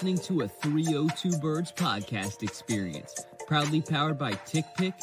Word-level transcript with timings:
listening 0.00 0.16
to 0.16 0.44
a 0.44 0.48
302 0.48 1.36
Birds 1.40 1.72
podcast 1.72 2.42
experience, 2.42 3.22
proudly 3.46 3.82
powered 3.82 4.16
by 4.16 4.32
Tick 4.46 4.64
Pick, 4.74 4.94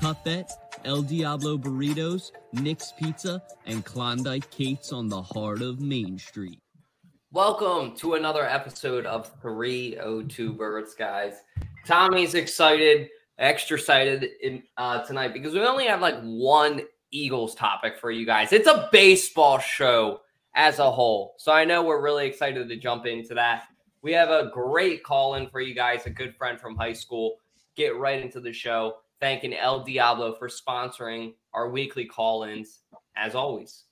Cutbet, 0.00 0.50
El 0.86 1.02
Diablo 1.02 1.58
Burritos, 1.58 2.30
Nick's 2.54 2.90
Pizza, 2.98 3.42
and 3.66 3.84
Klondike 3.84 4.50
Kate's 4.50 4.94
on 4.94 5.10
the 5.10 5.20
heart 5.20 5.60
of 5.60 5.82
Main 5.82 6.16
Street. 6.16 6.58
Welcome 7.32 7.94
to 7.96 8.14
another 8.14 8.46
episode 8.46 9.04
of 9.04 9.30
302 9.42 10.54
Birds, 10.54 10.94
guys. 10.94 11.34
Tommy's 11.84 12.34
excited, 12.34 13.10
extra 13.38 13.76
excited 13.76 14.26
in, 14.40 14.62
uh, 14.78 15.02
tonight 15.02 15.34
because 15.34 15.52
we 15.52 15.60
only 15.60 15.84
have 15.84 16.00
like 16.00 16.18
one 16.22 16.80
Eagles 17.10 17.54
topic 17.56 17.98
for 17.98 18.10
you 18.10 18.24
guys. 18.24 18.54
It's 18.54 18.68
a 18.68 18.88
baseball 18.90 19.58
show 19.58 20.22
as 20.54 20.78
a 20.78 20.90
whole. 20.90 21.34
So 21.36 21.52
I 21.52 21.66
know 21.66 21.82
we're 21.82 22.00
really 22.00 22.26
excited 22.26 22.70
to 22.70 22.76
jump 22.78 23.04
into 23.04 23.34
that. 23.34 23.64
We 24.06 24.12
have 24.12 24.30
a 24.30 24.50
great 24.52 25.02
call 25.02 25.34
in 25.34 25.48
for 25.48 25.60
you 25.60 25.74
guys, 25.74 26.06
a 26.06 26.10
good 26.10 26.36
friend 26.36 26.60
from 26.60 26.76
high 26.76 26.92
school. 26.92 27.38
Get 27.74 27.96
right 27.96 28.22
into 28.22 28.38
the 28.38 28.52
show. 28.52 28.98
Thanking 29.20 29.52
El 29.52 29.82
Diablo 29.82 30.32
for 30.36 30.48
sponsoring 30.48 31.34
our 31.52 31.68
weekly 31.68 32.04
call 32.04 32.44
ins, 32.44 32.82
as 33.16 33.34
always. 33.34 33.82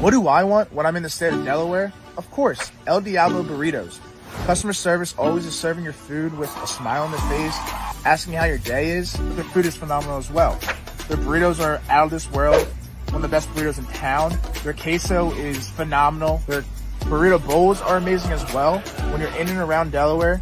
What 0.00 0.10
do 0.10 0.26
I 0.26 0.42
want 0.42 0.72
when 0.72 0.86
I'm 0.86 0.96
in 0.96 1.04
the 1.04 1.08
state 1.08 1.32
of 1.32 1.44
Delaware? 1.44 1.92
Of 2.16 2.28
course, 2.32 2.72
El 2.88 3.00
Diablo 3.00 3.44
Burritos. 3.44 4.00
Customer 4.44 4.72
service 4.72 5.14
always 5.16 5.46
is 5.46 5.56
serving 5.56 5.84
your 5.84 5.92
food 5.92 6.36
with 6.36 6.50
a 6.56 6.66
smile 6.66 7.04
on 7.04 7.12
their 7.12 7.20
face, 7.20 7.56
asking 8.04 8.32
how 8.32 8.46
your 8.46 8.58
day 8.58 8.90
is, 8.90 9.16
but 9.16 9.36
their 9.36 9.44
food 9.44 9.66
is 9.66 9.76
phenomenal 9.76 10.18
as 10.18 10.32
well. 10.32 10.58
Their 11.06 11.18
burritos 11.18 11.64
are 11.64 11.80
out 11.88 12.06
of 12.06 12.10
this 12.10 12.28
world, 12.32 12.66
one 13.10 13.16
of 13.16 13.22
the 13.22 13.28
best 13.28 13.48
burritos 13.50 13.78
in 13.78 13.84
town. 13.94 14.36
Their 14.64 14.72
queso 14.72 15.30
is 15.34 15.70
phenomenal. 15.70 16.42
Their 16.48 16.64
burrito 17.04 17.44
bowls 17.46 17.80
are 17.82 17.96
amazing 17.96 18.32
as 18.32 18.42
well. 18.54 18.78
When 19.10 19.20
you're 19.20 19.34
in 19.36 19.48
and 19.48 19.58
around 19.58 19.92
Delaware, 19.92 20.40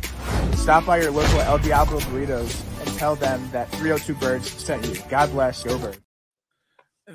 stop 0.53 0.85
by 0.87 1.01
your 1.01 1.11
local 1.11 1.41
El 1.41 1.59
Diablo 1.59 2.01
Burritos 2.01 2.63
and 2.87 2.99
tell 2.99 3.17
them 3.17 3.49
that 3.53 3.71
302 3.73 4.15
Birds 4.15 4.51
sent 4.51 4.85
you. 4.87 5.01
God 5.09 5.31
bless, 5.31 5.63
go 5.65 5.79
Birds. 5.79 5.99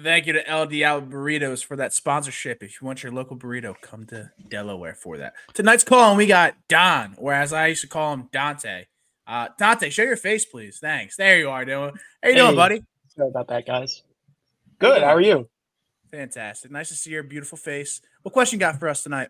Thank 0.01 0.25
you 0.25 0.33
to 0.33 0.47
El 0.49 0.65
Diablo 0.65 1.07
Burritos 1.07 1.63
for 1.63 1.75
that 1.75 1.93
sponsorship. 1.93 2.63
If 2.63 2.81
you 2.81 2.85
want 2.87 3.03
your 3.03 3.11
local 3.11 3.37
burrito, 3.37 3.75
come 3.79 4.05
to 4.07 4.31
Delaware 4.49 4.95
for 4.95 5.17
that. 5.19 5.33
Tonight's 5.53 5.83
call, 5.83 6.09
and 6.09 6.17
we 6.17 6.25
got 6.25 6.55
Don, 6.67 7.13
or 7.19 7.31
as 7.31 7.53
I 7.53 7.67
used 7.67 7.81
to 7.81 7.87
call 7.87 8.13
him, 8.13 8.27
Dante. 8.31 8.85
Uh, 9.27 9.49
Dante, 9.59 9.91
show 9.91 10.01
your 10.01 10.17
face, 10.17 10.45
please. 10.45 10.79
Thanks. 10.79 11.15
There 11.15 11.37
you 11.37 11.49
are, 11.51 11.63
doing. 11.63 11.91
How 12.23 12.29
you 12.29 12.33
Hey. 12.33 12.39
doing, 12.41 12.55
buddy? 12.55 12.83
Sorry 13.15 13.27
about 13.29 13.47
that, 13.49 13.67
guys. 13.67 14.01
Good. 14.79 15.03
How 15.03 15.13
are 15.13 15.21
you? 15.21 15.47
Fantastic. 16.13 16.69
Nice 16.69 16.89
to 16.89 16.93
see 16.93 17.09
your 17.09 17.23
beautiful 17.23 17.57
face. 17.57 17.99
What 18.21 18.33
question 18.33 18.57
you 18.57 18.59
got 18.59 18.79
for 18.79 18.87
us 18.87 19.01
tonight? 19.01 19.29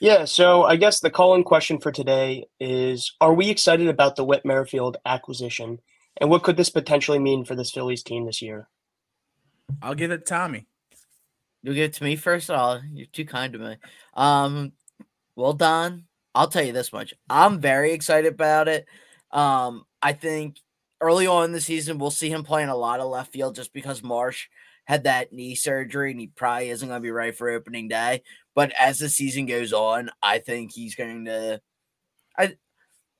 Yeah. 0.00 0.24
So 0.24 0.62
I 0.62 0.76
guess 0.76 1.00
the 1.00 1.10
call-in 1.10 1.42
question 1.42 1.80
for 1.80 1.90
today 1.90 2.46
is: 2.60 3.12
Are 3.20 3.34
we 3.34 3.50
excited 3.50 3.88
about 3.88 4.14
the 4.14 4.22
Whit 4.22 4.44
Merrifield 4.44 4.98
acquisition, 5.04 5.80
and 6.20 6.30
what 6.30 6.44
could 6.44 6.56
this 6.56 6.70
potentially 6.70 7.18
mean 7.18 7.44
for 7.44 7.56
this 7.56 7.72
Phillies 7.72 8.04
team 8.04 8.24
this 8.24 8.40
year? 8.40 8.68
I'll 9.82 9.96
give 9.96 10.12
it 10.12 10.18
to 10.18 10.24
Tommy. 10.24 10.68
You'll 11.64 11.74
give 11.74 11.90
it 11.90 11.94
to 11.94 12.04
me 12.04 12.14
first. 12.14 12.50
of 12.50 12.56
all. 12.56 12.80
you're 12.92 13.08
too 13.08 13.24
kind 13.24 13.52
to 13.54 13.58
me. 13.58 13.76
Um, 14.14 14.74
well 15.34 15.54
done. 15.54 16.04
I'll 16.36 16.46
tell 16.46 16.62
you 16.62 16.72
this 16.72 16.92
much. 16.92 17.14
I'm 17.28 17.58
very 17.58 17.90
excited 17.90 18.32
about 18.32 18.68
it. 18.68 18.86
Um, 19.32 19.86
I 20.00 20.12
think 20.12 20.60
early 21.00 21.26
on 21.26 21.46
in 21.46 21.52
the 21.52 21.60
season 21.60 21.98
we'll 21.98 22.12
see 22.12 22.30
him 22.30 22.44
playing 22.44 22.68
a 22.68 22.76
lot 22.76 23.00
of 23.00 23.08
left 23.10 23.32
field 23.32 23.56
just 23.56 23.72
because 23.72 24.04
Marsh 24.04 24.46
had 24.84 25.04
that 25.04 25.32
knee 25.32 25.54
surgery 25.54 26.10
and 26.10 26.20
he 26.20 26.28
probably 26.28 26.70
isn't 26.70 26.88
going 26.88 27.00
to 27.00 27.02
be 27.02 27.10
right 27.10 27.36
for 27.36 27.50
opening 27.50 27.88
day. 27.88 28.22
But 28.54 28.72
as 28.78 28.98
the 28.98 29.08
season 29.08 29.46
goes 29.46 29.72
on, 29.72 30.10
I 30.22 30.38
think 30.38 30.72
he's 30.72 30.94
going 30.94 31.24
to, 31.24 31.60
I, 32.38 32.56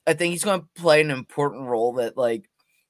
I 0.07 0.13
think 0.15 0.33
he's 0.33 0.45
going 0.45 0.61
to 0.61 0.81
play 0.81 1.01
an 1.01 1.11
important 1.11 1.67
role 1.67 1.95
that 1.95 2.17
like 2.17 2.49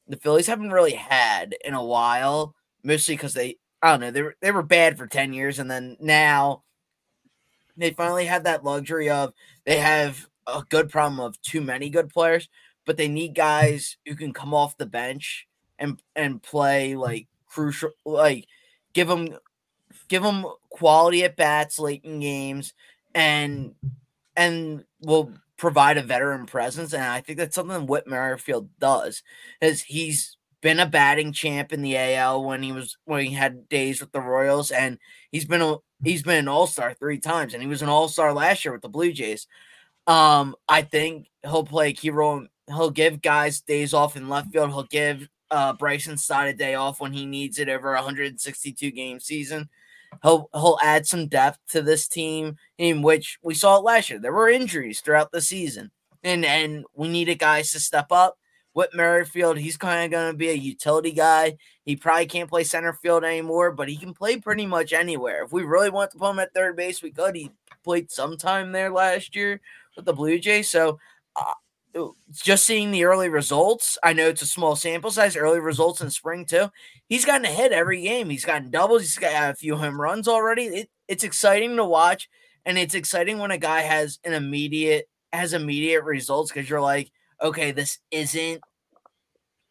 the 0.09 0.17
Phillies 0.17 0.47
haven't 0.47 0.73
really 0.73 0.95
had 0.95 1.55
in 1.65 1.75
a 1.75 1.85
while, 1.85 2.55
mostly 2.83 3.15
because 3.15 3.35
they 3.35 3.57
I 3.85 3.91
don't 3.91 4.01
know. 4.01 4.11
They 4.11 4.23
were 4.23 4.37
they 4.41 4.51
were 4.51 4.62
bad 4.62 4.97
for 4.97 5.06
ten 5.06 5.35
years, 5.35 5.59
and 5.59 5.71
then 5.71 5.99
now 6.01 6.62
they 7.77 7.91
finally 7.91 8.25
have 8.25 8.45
that 8.45 8.65
luxury 8.65 9.11
of 9.11 9.35
they 9.67 9.79
have 9.79 10.27
a 10.47 10.65
good 10.69 10.89
problem 10.89 11.21
of 11.21 11.41
too 11.43 11.61
many 11.61 11.91
good 11.91 12.09
players, 12.09 12.49
but 12.87 12.97
they 12.97 13.09
need 13.09 13.35
guys 13.35 13.99
who 14.06 14.15
can 14.15 14.33
come 14.33 14.55
off 14.55 14.79
the 14.79 14.87
bench 14.87 15.47
and 15.79 16.03
and 16.17 16.43
play 16.43 16.97
like 16.97 17.27
crucial, 17.47 17.91
like 18.06 18.47
give 18.94 19.10
him 19.10 19.37
give 20.09 20.22
them 20.22 20.47
quality 20.71 21.25
at 21.25 21.37
bats 21.37 21.78
late 21.78 22.05
in 22.05 22.21
games, 22.21 22.72
and 23.15 23.75
and 24.37 24.84
will 25.03 25.32
provide 25.56 25.99
a 25.99 26.03
veteran 26.03 26.47
presence. 26.47 26.93
And 26.93 27.03
I 27.03 27.21
think 27.21 27.38
that's 27.38 27.55
something 27.55 27.87
Whit 27.87 28.06
Merrifield 28.06 28.69
does, 28.78 29.22
is 29.60 29.82
he's 29.82 30.37
been 30.60 30.81
a 30.81 30.87
batting 30.87 31.32
champ 31.32 31.72
in 31.72 31.82
the 31.82 31.97
AL 31.97 32.43
when 32.44 32.62
he 32.62 32.72
was 32.72 32.97
when 33.05 33.25
he 33.25 33.32
had 33.34 33.69
days 33.69 34.00
with 34.00 34.12
the 34.12 34.21
Royals, 34.21 34.71
and 34.71 34.99
he's 35.31 35.44
been 35.44 35.62
a 35.62 35.76
he's 36.03 36.22
been 36.22 36.38
an 36.38 36.49
All 36.49 36.66
Star 36.66 36.94
three 36.94 37.19
times, 37.19 37.55
and 37.55 37.62
he 37.62 37.69
was 37.69 37.82
an 37.82 37.88
All 37.88 38.09
Star 38.09 38.32
last 38.32 38.65
year 38.65 38.72
with 38.72 38.82
the 38.82 38.88
Blue 38.88 39.12
Jays. 39.12 39.47
Um, 40.06 40.55
I 40.69 40.82
think 40.82 41.28
he'll 41.43 41.65
play 41.65 41.91
a 41.91 41.93
key 41.93 42.11
role. 42.11 42.47
He'll 42.66 42.91
give 42.91 43.22
guys 43.22 43.61
days 43.61 43.94
off 43.94 44.16
in 44.16 44.28
left 44.28 44.53
field. 44.53 44.71
He'll 44.71 44.84
give 44.84 45.28
uh, 45.55 45.73
Bryson 45.73 46.17
Stott 46.17 46.49
a 46.49 46.53
day 46.53 46.75
off 46.75 47.01
when 47.01 47.13
he 47.13 47.27
needs 47.27 47.59
it 47.59 47.69
over 47.69 47.93
a 47.93 47.99
162 47.99 48.91
game 48.91 49.21
season. 49.21 49.69
He'll 50.23 50.49
he'll 50.53 50.79
add 50.83 51.07
some 51.07 51.29
depth 51.29 51.59
to 51.71 51.83
this 51.83 52.09
team, 52.09 52.57
in 52.79 53.03
which 53.03 53.39
we 53.43 53.55
saw 53.55 53.77
it 53.77 53.85
last 53.85 54.11
year. 54.11 54.19
There 54.19 54.33
were 54.33 54.49
injuries 54.49 55.01
throughout 55.01 55.33
the 55.33 55.41
season, 55.41 55.91
and 56.23 56.45
and 56.45 56.85
we 56.95 57.09
needed 57.09 57.39
guys 57.39 57.73
to 57.73 57.81
step 57.81 58.11
up. 58.11 58.39
Whit 58.73 58.91
Merrifield, 58.93 59.59
he's 59.59 59.77
kind 59.77 60.05
of 60.05 60.11
going 60.11 60.33
to 60.33 60.37
be 60.37 60.51
a 60.51 60.55
utility 60.55 61.13
guy. 61.13 61.57
He 61.85 61.95
probably 61.95 62.27
can't 62.27 62.51
play 62.51 62.65
center 62.65 62.93
field 62.93 63.23
anymore, 63.23 63.71
but 63.71 63.89
he 63.89 63.97
can 63.97 64.13
play 64.13 64.37
pretty 64.37 64.67
much 64.67 64.93
anywhere. 64.93 65.45
If 65.45 65.53
we 65.53 65.63
really 65.63 65.91
want 65.91 66.11
to 66.11 66.19
put 66.19 66.31
him 66.31 66.41
at 66.41 66.53
third 66.53 66.75
base, 66.77 67.01
we 67.01 67.13
could. 67.13 67.37
He 67.37 67.53
played 67.85 68.11
sometime 68.11 68.73
there 68.73 68.91
last 68.91 69.37
year 69.37 69.61
with 69.95 70.07
the 70.07 70.13
Blue 70.13 70.41
Jays. 70.41 70.69
So 70.69 70.99
uh, 71.37 71.55
just 72.32 72.66
seeing 72.66 72.91
the 72.91 73.05
early 73.05 73.28
results, 73.28 73.99
I 74.03 74.12
know 74.12 74.28
it's 74.28 74.43
a 74.43 74.47
small 74.47 74.77
sample 74.77 75.10
size, 75.10 75.37
early 75.37 75.60
results 75.60 76.00
in 76.00 76.10
spring 76.10 76.44
too. 76.44 76.71
He's 77.09 77.25
gotten 77.25 77.44
a 77.44 77.49
hit 77.49 77.72
every 77.72 78.03
game. 78.03 78.31
He's 78.31 78.44
gotten 78.44 78.71
doubles. 78.71 79.03
He's 79.03 79.19
got 79.19 79.50
a 79.50 79.55
few 79.55 79.77
home 79.77 80.00
runs 80.00 80.27
already. 80.27 80.65
It, 80.65 80.91
it's 81.06 81.25
exciting 81.25 81.77
to 81.77 81.84
watch, 81.84 82.28
and 82.65 82.78
it's 82.78 82.94
exciting 82.94 83.38
when 83.38 83.50
a 83.50 83.59
guy 83.59 83.81
has 83.81 84.19
an 84.25 84.32
immediate 84.32 85.09
has 85.32 85.53
immediate 85.53 86.05
results 86.05 86.50
because 86.53 86.69
you're 86.69 86.81
like, 86.81 87.10
okay, 87.43 87.72
this 87.72 87.99
isn't 88.11 88.61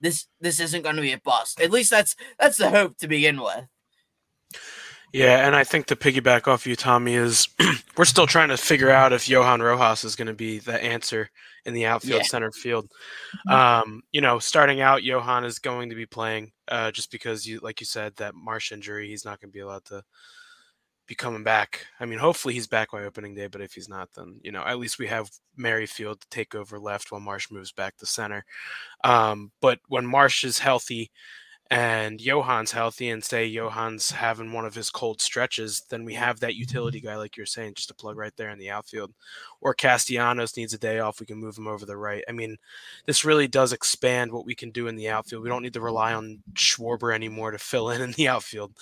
this 0.01 0.27
this 0.39 0.59
isn't 0.59 0.83
going 0.83 0.95
to 0.95 1.01
be 1.01 1.13
a 1.13 1.19
bust. 1.19 1.59
At 1.59 1.71
least 1.71 1.89
that's 1.89 2.15
that's 2.39 2.57
the 2.57 2.69
hope 2.69 2.97
to 2.97 3.07
begin 3.07 3.41
with. 3.41 3.65
Yeah, 5.11 5.45
and 5.45 5.55
I 5.55 5.63
think 5.63 5.85
to 5.87 5.95
piggyback 5.95 6.47
off 6.47 6.65
you, 6.65 6.75
Tommy, 6.75 7.13
is 7.13 7.47
we're 7.97 8.05
still 8.05 8.25
trying 8.25 8.49
to 8.49 8.57
figure 8.57 8.89
out 8.89 9.13
if 9.13 9.29
Johan 9.29 9.61
Rojas 9.61 10.03
is 10.03 10.15
going 10.15 10.27
to 10.27 10.33
be 10.33 10.57
the 10.57 10.83
answer 10.83 11.29
in 11.65 11.73
the 11.73 11.85
outfield, 11.85 12.21
Yeah. 12.21 12.27
center 12.27 12.51
field. 12.51 12.91
Um, 13.49 14.01
you 14.11 14.21
know, 14.21 14.39
starting 14.39 14.81
out, 14.81 15.03
Johan 15.03 15.45
is 15.45 15.59
going 15.59 15.89
to 15.89 15.95
be 15.95 16.05
playing 16.05 16.51
uh, 16.67 16.91
just 16.91 17.11
because 17.11 17.45
you, 17.47 17.59
like 17.61 17.79
you 17.79 17.85
said, 17.85 18.15
that 18.17 18.35
Marsh 18.35 18.71
injury, 18.71 19.07
he's 19.07 19.25
not 19.25 19.39
going 19.39 19.49
to 19.49 19.53
be 19.53 19.61
allowed 19.61 19.85
to 19.85 20.03
be 21.05 21.15
coming 21.15 21.43
back. 21.43 21.85
I 21.99 22.05
mean, 22.05 22.19
hopefully 22.19 22.53
he's 22.53 22.67
back 22.67 22.91
by 22.91 23.03
opening 23.03 23.35
day, 23.35 23.47
but 23.47 23.61
if 23.61 23.73
he's 23.73 23.89
not, 23.89 24.09
then 24.15 24.39
you 24.41 24.51
know, 24.51 24.63
at 24.63 24.79
least 24.79 24.99
we 24.99 25.07
have 25.07 25.29
Merrifield 25.57 26.21
to 26.21 26.29
take 26.29 26.55
over 26.55 26.79
left 26.79 27.11
while 27.11 27.21
Marsh 27.21 27.51
moves 27.51 27.71
back 27.71 27.97
to 27.97 28.05
center. 28.05 28.45
Um, 29.03 29.51
but 29.61 29.79
when 29.87 30.05
Marsh 30.05 30.43
is 30.43 30.59
healthy 30.59 31.11
and 31.73 32.19
Johan's 32.19 32.71
healthy 32.71 33.09
and 33.09 33.23
say 33.23 33.51
Johan's 33.51 34.11
having 34.11 34.53
one 34.53 34.63
of 34.63 34.75
his 34.75 34.91
cold 34.91 35.19
stretches, 35.19 35.81
then 35.89 36.05
we 36.05 36.13
have 36.13 36.39
that 36.39 36.53
utility 36.53 36.99
guy, 36.99 37.15
like 37.15 37.35
you're 37.35 37.47
saying, 37.47 37.73
just 37.73 37.87
to 37.87 37.95
plug 37.95 38.15
right 38.15 38.31
there 38.37 38.51
in 38.51 38.59
the 38.59 38.69
outfield. 38.69 39.11
Or 39.59 39.73
Castellanos 39.73 40.55
needs 40.55 40.75
a 40.75 40.77
day 40.77 40.99
off, 40.99 41.19
we 41.19 41.25
can 41.25 41.39
move 41.39 41.57
him 41.57 41.67
over 41.67 41.87
the 41.87 41.97
right. 41.97 42.23
I 42.29 42.31
mean, 42.31 42.57
this 43.07 43.25
really 43.25 43.47
does 43.47 43.73
expand 43.73 44.31
what 44.31 44.45
we 44.45 44.53
can 44.53 44.69
do 44.69 44.85
in 44.85 44.95
the 44.95 45.09
outfield. 45.09 45.41
We 45.41 45.49
don't 45.49 45.63
need 45.63 45.73
to 45.73 45.81
rely 45.81 46.13
on 46.13 46.43
Schwarber 46.53 47.11
anymore 47.11 47.49
to 47.49 47.57
fill 47.57 47.89
in 47.89 48.03
in 48.03 48.11
the 48.11 48.27
outfield 48.27 48.73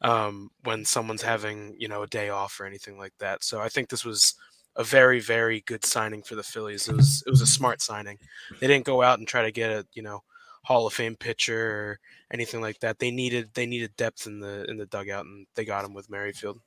um, 0.00 0.50
when 0.64 0.86
someone's 0.86 1.20
having, 1.20 1.76
you 1.78 1.88
know, 1.88 2.02
a 2.04 2.06
day 2.06 2.30
off 2.30 2.58
or 2.58 2.64
anything 2.64 2.96
like 2.96 3.12
that. 3.18 3.44
So 3.44 3.60
I 3.60 3.68
think 3.68 3.90
this 3.90 4.06
was 4.06 4.36
a 4.76 4.84
very, 4.84 5.20
very 5.20 5.60
good 5.66 5.84
signing 5.84 6.22
for 6.22 6.34
the 6.34 6.42
Phillies. 6.42 6.88
It 6.88 6.96
was 6.96 7.22
it 7.26 7.30
was 7.30 7.42
a 7.42 7.46
smart 7.46 7.82
signing. 7.82 8.16
They 8.58 8.68
didn't 8.68 8.86
go 8.86 9.02
out 9.02 9.18
and 9.18 9.28
try 9.28 9.42
to 9.42 9.52
get 9.52 9.70
a, 9.70 9.86
you 9.92 10.02
know, 10.02 10.22
Hall 10.68 10.86
of 10.86 10.92
Fame 10.92 11.16
pitcher 11.16 11.70
or 11.70 12.00
anything 12.30 12.60
like 12.60 12.78
that. 12.80 12.98
They 12.98 13.10
needed 13.10 13.50
they 13.54 13.64
needed 13.64 13.96
depth 13.96 14.26
in 14.26 14.38
the 14.38 14.66
in 14.68 14.76
the 14.76 14.84
dugout, 14.84 15.24
and 15.24 15.46
they 15.54 15.64
got 15.64 15.84
him 15.86 15.94
with 15.94 16.10
Merrifield. 16.10 16.60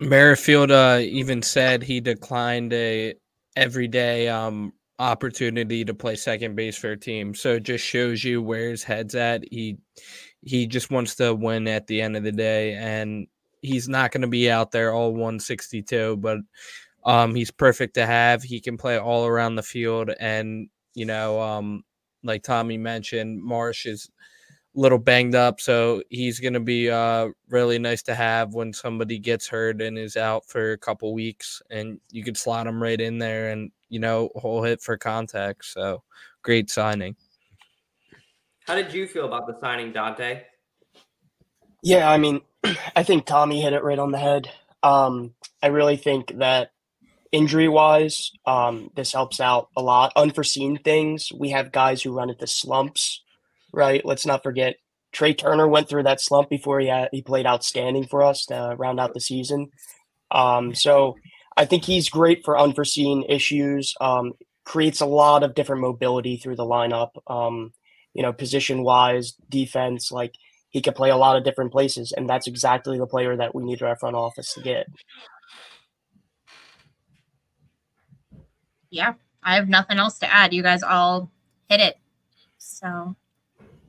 Merrifield 0.00 0.70
uh, 0.70 1.00
even 1.02 1.42
said 1.42 1.82
he 1.82 2.00
declined 2.00 2.72
a 2.72 3.14
everyday 3.56 4.28
um, 4.28 4.72
opportunity 5.00 5.84
to 5.84 5.94
play 5.94 6.14
second 6.14 6.54
base 6.54 6.76
for 6.76 6.92
a 6.92 6.96
team. 6.96 7.34
So 7.34 7.54
it 7.54 7.64
just 7.64 7.84
shows 7.84 8.22
you 8.22 8.40
where 8.40 8.70
his 8.70 8.84
head's 8.84 9.16
at. 9.16 9.42
He 9.50 9.78
he 10.42 10.68
just 10.68 10.92
wants 10.92 11.16
to 11.16 11.34
win 11.34 11.66
at 11.66 11.88
the 11.88 12.00
end 12.00 12.16
of 12.16 12.22
the 12.22 12.32
day, 12.32 12.74
and 12.74 13.26
he's 13.62 13.88
not 13.88 14.12
going 14.12 14.22
to 14.22 14.28
be 14.28 14.48
out 14.48 14.70
there 14.70 14.92
all 14.94 15.10
162. 15.12 16.16
But 16.18 16.38
Um, 17.04 17.34
he's 17.34 17.50
perfect 17.50 17.94
to 17.94 18.06
have. 18.06 18.42
He 18.44 18.60
can 18.60 18.76
play 18.76 18.98
all 18.98 19.26
around 19.26 19.56
the 19.56 19.62
field, 19.64 20.10
and 20.20 20.68
you 20.94 21.06
know, 21.06 21.40
um, 21.40 21.84
like 22.22 22.42
Tommy 22.42 22.78
mentioned, 22.78 23.42
Marsh 23.42 23.86
is 23.86 24.10
a 24.76 24.80
little 24.80 24.98
banged 24.98 25.34
up, 25.34 25.60
so 25.60 26.02
he's 26.10 26.40
going 26.40 26.54
to 26.54 26.60
be 26.60 26.90
uh, 26.90 27.28
really 27.48 27.78
nice 27.78 28.02
to 28.04 28.14
have 28.14 28.54
when 28.54 28.72
somebody 28.72 29.18
gets 29.18 29.48
hurt 29.48 29.80
and 29.80 29.98
is 29.98 30.16
out 30.16 30.46
for 30.46 30.72
a 30.72 30.78
couple 30.78 31.12
weeks, 31.14 31.62
and 31.70 32.00
you 32.10 32.22
could 32.22 32.36
slot 32.36 32.66
him 32.66 32.82
right 32.82 33.00
in 33.00 33.18
there, 33.18 33.50
and 33.50 33.70
you 33.88 34.00
know, 34.00 34.30
whole 34.36 34.62
hit 34.62 34.80
for 34.80 34.96
contact. 34.96 35.64
So 35.64 36.02
great 36.42 36.70
signing. 36.70 37.16
How 38.66 38.74
did 38.74 38.92
you 38.92 39.06
feel 39.06 39.24
about 39.24 39.46
the 39.46 39.56
signing, 39.60 39.92
Dante? 39.92 40.42
Yeah, 41.82 42.10
I 42.10 42.18
mean, 42.18 42.42
I 42.96 43.02
think 43.02 43.24
Tommy 43.24 43.62
hit 43.62 43.72
it 43.72 43.82
right 43.82 43.98
on 43.98 44.12
the 44.12 44.18
head. 44.18 44.50
Um, 44.82 45.34
I 45.62 45.68
really 45.68 45.96
think 45.96 46.38
that 46.38 46.72
injury 47.32 47.68
wise, 47.68 48.30
um, 48.46 48.90
this 48.96 49.12
helps 49.12 49.40
out 49.40 49.68
a 49.76 49.82
lot. 49.82 50.12
Unforeseen 50.16 50.78
things. 50.78 51.30
We 51.34 51.50
have 51.50 51.72
guys 51.72 52.02
who 52.02 52.12
run 52.12 52.30
into 52.30 52.46
slumps, 52.46 53.22
right? 53.72 54.04
Let's 54.04 54.26
not 54.26 54.42
forget 54.42 54.76
Trea 55.12 55.34
Turner 55.34 55.68
went 55.68 55.88
through 55.88 56.04
that 56.04 56.20
slump 56.20 56.48
before 56.48 56.80
he 56.80 56.88
had, 56.88 57.08
he 57.12 57.22
played 57.22 57.46
outstanding 57.46 58.06
for 58.06 58.22
us 58.22 58.46
to 58.46 58.74
round 58.78 59.00
out 59.00 59.14
the 59.14 59.20
season. 59.20 59.70
Um, 60.30 60.74
so 60.74 61.16
I 61.56 61.64
think 61.64 61.84
he's 61.84 62.10
great 62.10 62.44
for 62.44 62.58
unforeseen 62.58 63.24
issues. 63.28 63.94
Um, 64.00 64.32
creates 64.64 65.00
a 65.00 65.06
lot 65.06 65.42
of 65.42 65.54
different 65.54 65.80
mobility 65.80 66.36
through 66.36 66.56
the 66.56 66.64
lineup. 66.64 67.10
Um, 67.26 67.72
you 68.12 68.22
know, 68.22 68.32
position 68.32 68.82
wise, 68.82 69.32
defense, 69.48 70.12
like 70.12 70.34
he 70.70 70.82
could 70.82 70.94
play 70.94 71.10
a 71.10 71.16
lot 71.16 71.36
of 71.36 71.44
different 71.44 71.72
places, 71.72 72.12
and 72.16 72.28
that's 72.28 72.46
exactly 72.46 72.98
the 72.98 73.06
player 73.06 73.36
that 73.36 73.54
we 73.54 73.64
need 73.64 73.82
our 73.82 73.96
front 73.96 74.16
office 74.16 74.52
to 74.54 74.60
get. 74.60 74.86
Yeah, 78.90 79.14
I 79.42 79.54
have 79.56 79.68
nothing 79.68 79.98
else 79.98 80.18
to 80.20 80.32
add. 80.32 80.52
You 80.52 80.62
guys 80.62 80.82
all 80.82 81.30
hit 81.68 81.80
it. 81.80 81.98
So, 82.58 83.14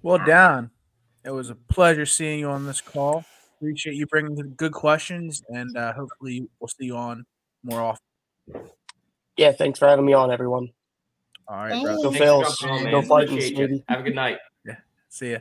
Well, 0.04 0.20
Don, 0.26 0.70
it 1.24 1.32
was 1.32 1.50
a 1.50 1.56
pleasure 1.56 2.06
seeing 2.06 2.40
you 2.40 2.50
on 2.50 2.66
this 2.66 2.82
call. 2.82 3.24
Appreciate 3.58 3.96
you 3.96 4.06
bringing 4.08 4.54
good 4.56 4.72
questions, 4.72 5.44
and 5.50 5.76
uh, 5.76 5.94
hopefully 5.94 6.48
we'll 6.60 6.68
see 6.70 6.86
you 6.86 6.96
on 6.96 7.26
more 7.64 7.82
often. 7.82 8.04
Yeah, 9.38 9.52
thanks 9.52 9.80
for 9.80 9.88
having 9.88 10.06
me 10.06 10.14
on, 10.14 10.32
everyone. 10.32 10.70
All 11.48 11.58
right, 11.58 11.72
Thanks. 11.72 11.86
bro. 11.90 11.96
Go 12.04 12.12
Thanks 12.12 12.18
for 12.18 12.24
Phils. 12.24 12.60
jumping 12.70 12.92
Go 12.92 13.00
man. 13.00 13.08
Vikings, 13.08 13.32
Appreciate 13.32 13.58
you. 13.58 13.68
baby. 13.68 13.84
Have 13.90 14.00
a 14.00 14.04
good 14.04 14.16
night. 14.16 14.38
Yeah, 14.66 14.76
see 15.10 15.32
ya. 15.32 15.40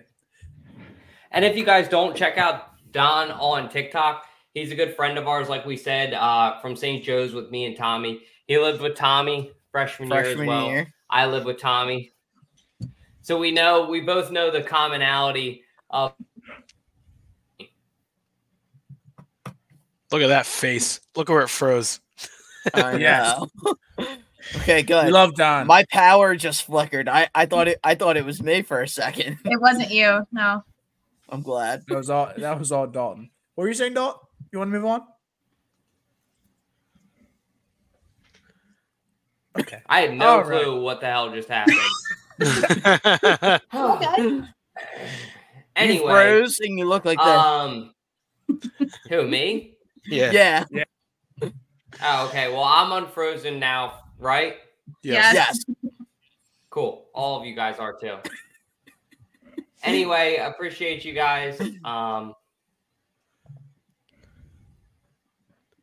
And 1.31 1.45
if 1.45 1.57
you 1.57 1.65
guys 1.65 1.89
don't 1.89 2.17
check 2.17 2.39
out 2.39 2.71
Don 2.93 3.31
on 3.33 3.69
TikTok, 3.69 4.25
he's 4.55 4.73
a 4.73 4.75
good 4.75 4.97
friend 4.97 5.19
of 5.19 5.29
ours, 5.29 5.49
like 5.49 5.67
we 5.67 5.77
said, 5.77 6.15
uh, 6.15 6.59
from 6.61 6.75
St. 6.75 7.05
Joe's 7.05 7.35
with 7.35 7.51
me 7.51 7.67
and 7.67 7.77
Tommy. 7.77 8.23
He 8.49 8.59
lived 8.59 8.81
with 8.81 8.97
Tommy 8.97 9.53
freshman, 9.71 10.11
year 10.11 10.21
as 10.25 10.37
well. 10.37 10.69
year. 10.71 10.93
I 11.11 11.27
live 11.27 11.45
with 11.45 11.61
Tommy. 11.61 12.13
So 13.21 13.39
we 13.39 13.53
know 13.53 13.87
we 13.89 14.01
both 14.01 14.31
know 14.31 14.51
the 14.51 14.63
commonality 14.63 15.63
of 15.91 16.15
Look 20.11 20.23
at 20.23 20.29
that 20.29 20.47
face. 20.47 21.01
Look 21.15 21.29
where 21.29 21.43
it 21.43 21.49
froze. 21.49 22.01
I 22.73 22.97
Yes. 22.99 23.39
know. 23.39 23.75
okay, 24.57 24.83
good. 24.83 25.05
We 25.05 25.13
love 25.13 25.35
Don. 25.35 25.67
My 25.67 25.85
power 25.91 26.35
just 26.35 26.63
flickered. 26.65 27.11
I, 27.11 27.29
I 27.35 27.45
thought 27.45 27.69
it 27.69 27.79
I 27.85 27.95
thought 27.95 28.17
it 28.17 28.25
was 28.25 28.43
me 28.43 28.63
for 28.63 28.81
a 28.81 28.89
second. 28.89 29.39
it 29.45 29.61
wasn't 29.61 29.91
you. 29.91 30.27
No. 30.33 30.65
I'm 31.29 31.43
glad. 31.43 31.83
that 31.87 31.97
was 31.97 32.09
all. 32.09 32.33
That 32.39 32.59
was 32.59 32.73
all 32.73 32.87
Dalton. 32.87 33.29
What 33.55 33.65
were 33.65 33.69
you 33.69 33.75
saying, 33.75 33.93
Dalton? 33.93 34.21
You 34.51 34.61
want 34.61 34.69
to 34.73 34.79
move 34.79 34.87
on? 34.87 35.03
Okay. 39.69 39.83
I 39.87 40.01
had 40.01 40.15
no 40.17 40.29
All 40.29 40.45
right. 40.45 40.63
clue 40.63 40.81
what 40.81 41.01
the 41.01 41.07
hell 41.07 41.31
just 41.31 41.49
happened. 41.49 41.79
Okay. 43.75 44.23
You 44.23 44.45
anyway, 45.77 46.13
froze 46.13 46.61
and 46.61 46.79
you 46.79 46.85
look 46.87 47.05
like 47.05 47.19
that. 47.19 47.37
um, 47.37 47.93
who 49.09 49.27
me? 49.27 49.75
yeah. 50.07 50.65
yeah. 50.71 50.85
Oh, 52.01 52.27
okay. 52.29 52.51
Well, 52.51 52.63
I'm 52.63 52.93
unfrozen 52.93 53.59
now, 53.59 53.95
right? 54.19 54.57
Yes. 55.03 55.35
Yes. 55.35 55.65
Cool. 56.71 57.07
All 57.13 57.41
of 57.41 57.47
you 57.47 57.55
guys 57.57 57.79
are 57.79 57.93
too. 57.93 58.17
anyway, 59.83 60.37
appreciate 60.37 61.05
you 61.05 61.13
guys. 61.13 61.61
Um, 61.85 62.35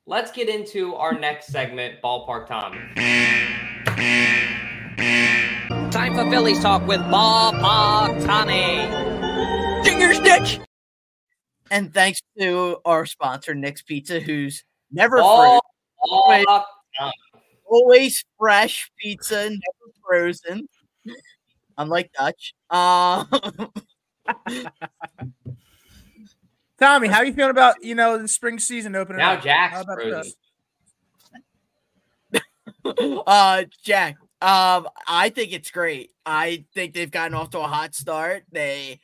let's 0.05 0.31
get 0.31 0.47
into 0.47 0.95
our 0.95 1.13
next 1.19 1.47
segment, 1.47 2.01
Ballpark 2.01 2.47
Tommy. 2.47 2.79
Time 5.91 6.13
for 6.13 6.29
Phillies 6.29 6.59
talk 6.61 6.85
with 6.87 7.01
Ballpark 7.01 8.25
Tommy. 8.25 8.87
Finger 9.83 10.13
stitch. 10.13 10.59
And 11.71 11.93
thanks 11.93 12.19
to 12.39 12.77
our 12.85 13.05
sponsor, 13.05 13.55
Nick's 13.55 13.81
Pizza, 13.81 14.19
who's 14.19 14.63
never 14.91 15.17
Ball, 15.17 15.61
frozen, 15.99 16.21
Wait. 16.27 16.45
Ballpark 16.45 16.63
always 17.67 18.23
fresh 18.37 18.89
pizza, 18.99 19.49
never 19.49 19.93
frozen. 20.05 20.67
Unlike 21.77 22.11
Dutch. 22.17 22.53
Um, 22.69 23.27
Tommy, 26.79 27.07
how 27.07 27.19
are 27.19 27.25
you 27.25 27.33
feeling 27.33 27.51
about 27.51 27.83
you 27.83 27.95
know 27.95 28.17
the 28.17 28.27
spring 28.27 28.59
season 28.59 28.95
opening? 28.95 29.19
Now 29.19 29.33
up? 29.33 29.39
How 29.39 29.43
Jack's 29.43 29.81
about 29.81 30.01
frozen. 30.01 30.33
uh 33.27 33.63
Jack, 33.83 34.17
um, 34.41 34.87
I 35.07 35.29
think 35.29 35.53
it's 35.53 35.71
great. 35.71 36.11
I 36.25 36.65
think 36.73 36.93
they've 36.93 37.09
gotten 37.09 37.33
off 37.33 37.51
to 37.51 37.59
a 37.59 37.67
hot 37.67 37.95
start. 37.95 38.43
They 38.51 38.99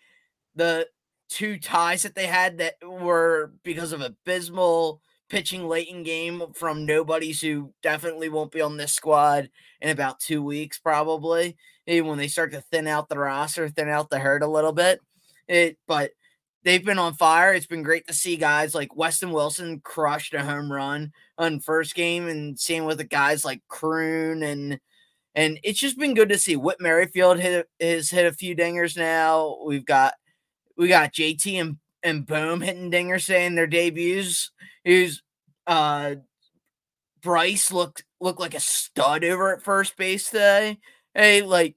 the 0.56 0.88
two 1.30 1.58
ties 1.58 2.04
that 2.04 2.16
they 2.16 2.28
had 2.28 2.58
that 2.58 2.76
were 2.86 3.54
because 3.64 3.94
of 3.94 4.02
abysmal 4.02 5.02
pitching 5.30 5.66
late 5.68 5.88
in 5.88 6.04
game 6.04 6.44
from 6.54 6.86
nobodies 6.86 7.40
who 7.40 7.74
definitely 7.82 8.28
won't 8.28 8.52
be 8.52 8.60
on 8.60 8.76
this 8.76 8.94
squad 8.94 9.50
in 9.80 9.90
about 9.90 10.20
two 10.20 10.44
weeks, 10.44 10.78
probably. 10.78 11.56
When 11.88 12.18
they 12.18 12.28
start 12.28 12.52
to 12.52 12.62
thin 12.62 12.86
out 12.86 13.10
the 13.10 13.18
roster, 13.18 13.68
thin 13.70 13.90
out 13.90 14.10
the 14.10 14.20
herd 14.20 14.44
a 14.44 14.48
little 14.48 14.74
bit. 14.74 15.00
It 15.48 15.78
but 15.88 16.12
they've 16.64 16.86
been 16.86 17.00
on 17.00 17.14
fire. 17.14 17.54
It's 17.54 17.66
been 17.66 17.84
great 17.84 18.08
to 18.08 18.14
see 18.14 18.38
guys 18.38 18.76
like 18.76 18.96
Weston 18.96 19.32
Wilson 19.32 19.82
crushed 19.84 20.34
a 20.34 20.44
home 20.44 20.72
run 20.72 21.12
on 21.42 21.60
first 21.60 21.96
game 21.96 22.28
and 22.28 22.60
seeing 22.60 22.86
with 22.86 22.98
the 22.98 23.04
guys 23.04 23.44
like 23.44 23.62
Kroon 23.70 24.46
and 24.46 24.80
and 25.34 25.60
it's 25.64 25.80
just 25.80 25.98
been 25.98 26.14
good 26.14 26.30
to 26.30 26.38
see. 26.38 26.56
Whit 26.56 26.82
Merrifield 26.82 27.40
hit 27.40 27.68
has 27.80 28.10
hit 28.10 28.26
a 28.26 28.34
few 28.34 28.56
dingers 28.56 28.98
now. 28.98 29.58
We've 29.66 29.86
got 29.86 30.14
we 30.78 30.88
got 30.88 31.14
JT 31.14 31.60
and 31.60 31.78
and 32.04 32.26
Bohm 32.26 32.62
hitting 32.62 32.92
dingers 32.92 33.24
saying 33.24 33.56
their 33.56 33.68
debuts. 33.68 34.52
Who's 34.86 35.24
uh 35.68 36.16
Bryce 37.22 37.72
looked 37.72 38.04
looked 38.20 38.40
like 38.40 38.56
a 38.56 38.60
stud 38.60 39.24
over 39.24 39.54
at 39.54 39.62
first 39.62 39.96
base 39.98 40.30
today. 40.30 40.80
Hey, 41.14 41.42
like 41.42 41.76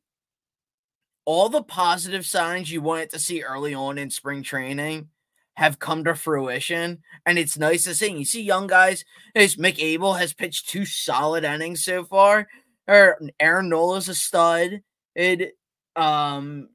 all 1.24 1.48
the 1.48 1.62
positive 1.62 2.26
signs 2.26 2.70
you 2.70 2.82
wanted 2.82 3.10
to 3.10 3.18
see 3.18 3.42
early 3.42 3.72
on 3.72 3.98
in 3.98 4.10
spring 4.10 4.42
training 4.42 5.08
have 5.56 5.78
come 5.78 6.04
to 6.04 6.14
fruition, 6.14 7.02
and 7.26 7.38
it's 7.38 7.56
nice 7.56 7.84
to 7.84 7.94
see. 7.94 8.12
You 8.12 8.24
see 8.24 8.42
young 8.42 8.66
guys. 8.66 9.04
As 9.34 9.56
Mick 9.56 9.78
Abel 9.78 10.14
has 10.14 10.32
pitched 10.32 10.68
two 10.68 10.84
solid 10.84 11.44
innings 11.44 11.84
so 11.84 12.04
far. 12.04 12.48
Or 12.86 13.18
Aaron 13.40 13.68
Nola's 13.68 14.08
a 14.08 14.14
stud. 14.14 14.82
It 15.14 15.52
um 15.96 16.68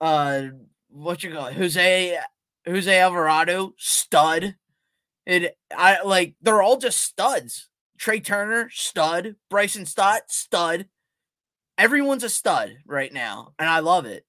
uh 0.00 0.42
what 0.88 1.22
you 1.22 1.32
call 1.32 1.46
it? 1.46 1.54
Jose 1.54 2.18
Jose 2.66 2.98
Alvarado 3.00 3.74
stud. 3.76 4.54
It 5.26 5.56
I 5.76 6.02
like 6.02 6.34
they're 6.40 6.62
all 6.62 6.78
just 6.78 7.02
studs. 7.02 7.68
Trea 7.98 8.20
Turner 8.20 8.70
stud. 8.72 9.36
Bryson 9.50 9.84
Stott 9.86 10.22
stud. 10.28 10.86
Everyone's 11.78 12.24
a 12.24 12.28
stud 12.28 12.76
right 12.86 13.12
now, 13.12 13.54
and 13.58 13.68
I 13.68 13.80
love 13.80 14.06
it. 14.06 14.24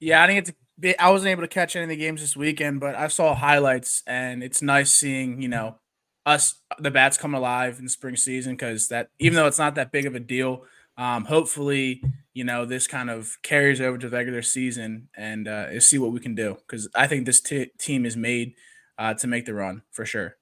Yeah, 0.00 0.22
I 0.22 0.40
to. 0.40 0.52
Be, 0.52 0.58
I 0.98 1.10
wasn't 1.10 1.30
able 1.30 1.42
to 1.42 1.48
catch 1.48 1.76
any 1.76 1.84
of 1.84 1.88
the 1.88 1.96
games 1.96 2.20
this 2.20 2.36
weekend, 2.36 2.80
but 2.80 2.94
I 2.94 3.08
saw 3.08 3.34
highlights, 3.34 4.02
and 4.06 4.42
it's 4.42 4.62
nice 4.62 4.92
seeing 4.92 5.40
you 5.40 5.48
know 5.48 5.76
us 6.24 6.56
the 6.78 6.90
bats 6.90 7.18
come 7.18 7.34
alive 7.34 7.78
in 7.78 7.88
spring 7.88 8.16
season 8.16 8.54
because 8.54 8.88
that 8.88 9.08
even 9.18 9.36
though 9.36 9.46
it's 9.46 9.58
not 9.58 9.74
that 9.74 9.92
big 9.92 10.06
of 10.06 10.14
a 10.14 10.20
deal, 10.20 10.64
um, 10.96 11.24
hopefully 11.24 12.02
you 12.34 12.44
know 12.44 12.64
this 12.64 12.86
kind 12.86 13.10
of 13.10 13.36
carries 13.42 13.80
over 13.80 13.98
to 13.98 14.08
the 14.08 14.16
regular 14.16 14.42
season 14.42 15.08
and 15.16 15.48
uh, 15.48 15.78
see 15.80 15.98
what 15.98 16.12
we 16.12 16.20
can 16.20 16.34
do 16.34 16.56
because 16.66 16.88
I 16.94 17.06
think 17.06 17.26
this 17.26 17.40
t- 17.40 17.70
team 17.78 18.06
is 18.06 18.16
made 18.16 18.54
uh, 18.98 19.14
to 19.14 19.26
make 19.26 19.46
the 19.46 19.54
run 19.54 19.82
for 19.90 20.04
sure. 20.04 20.36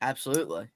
Absolutely. 0.00 0.70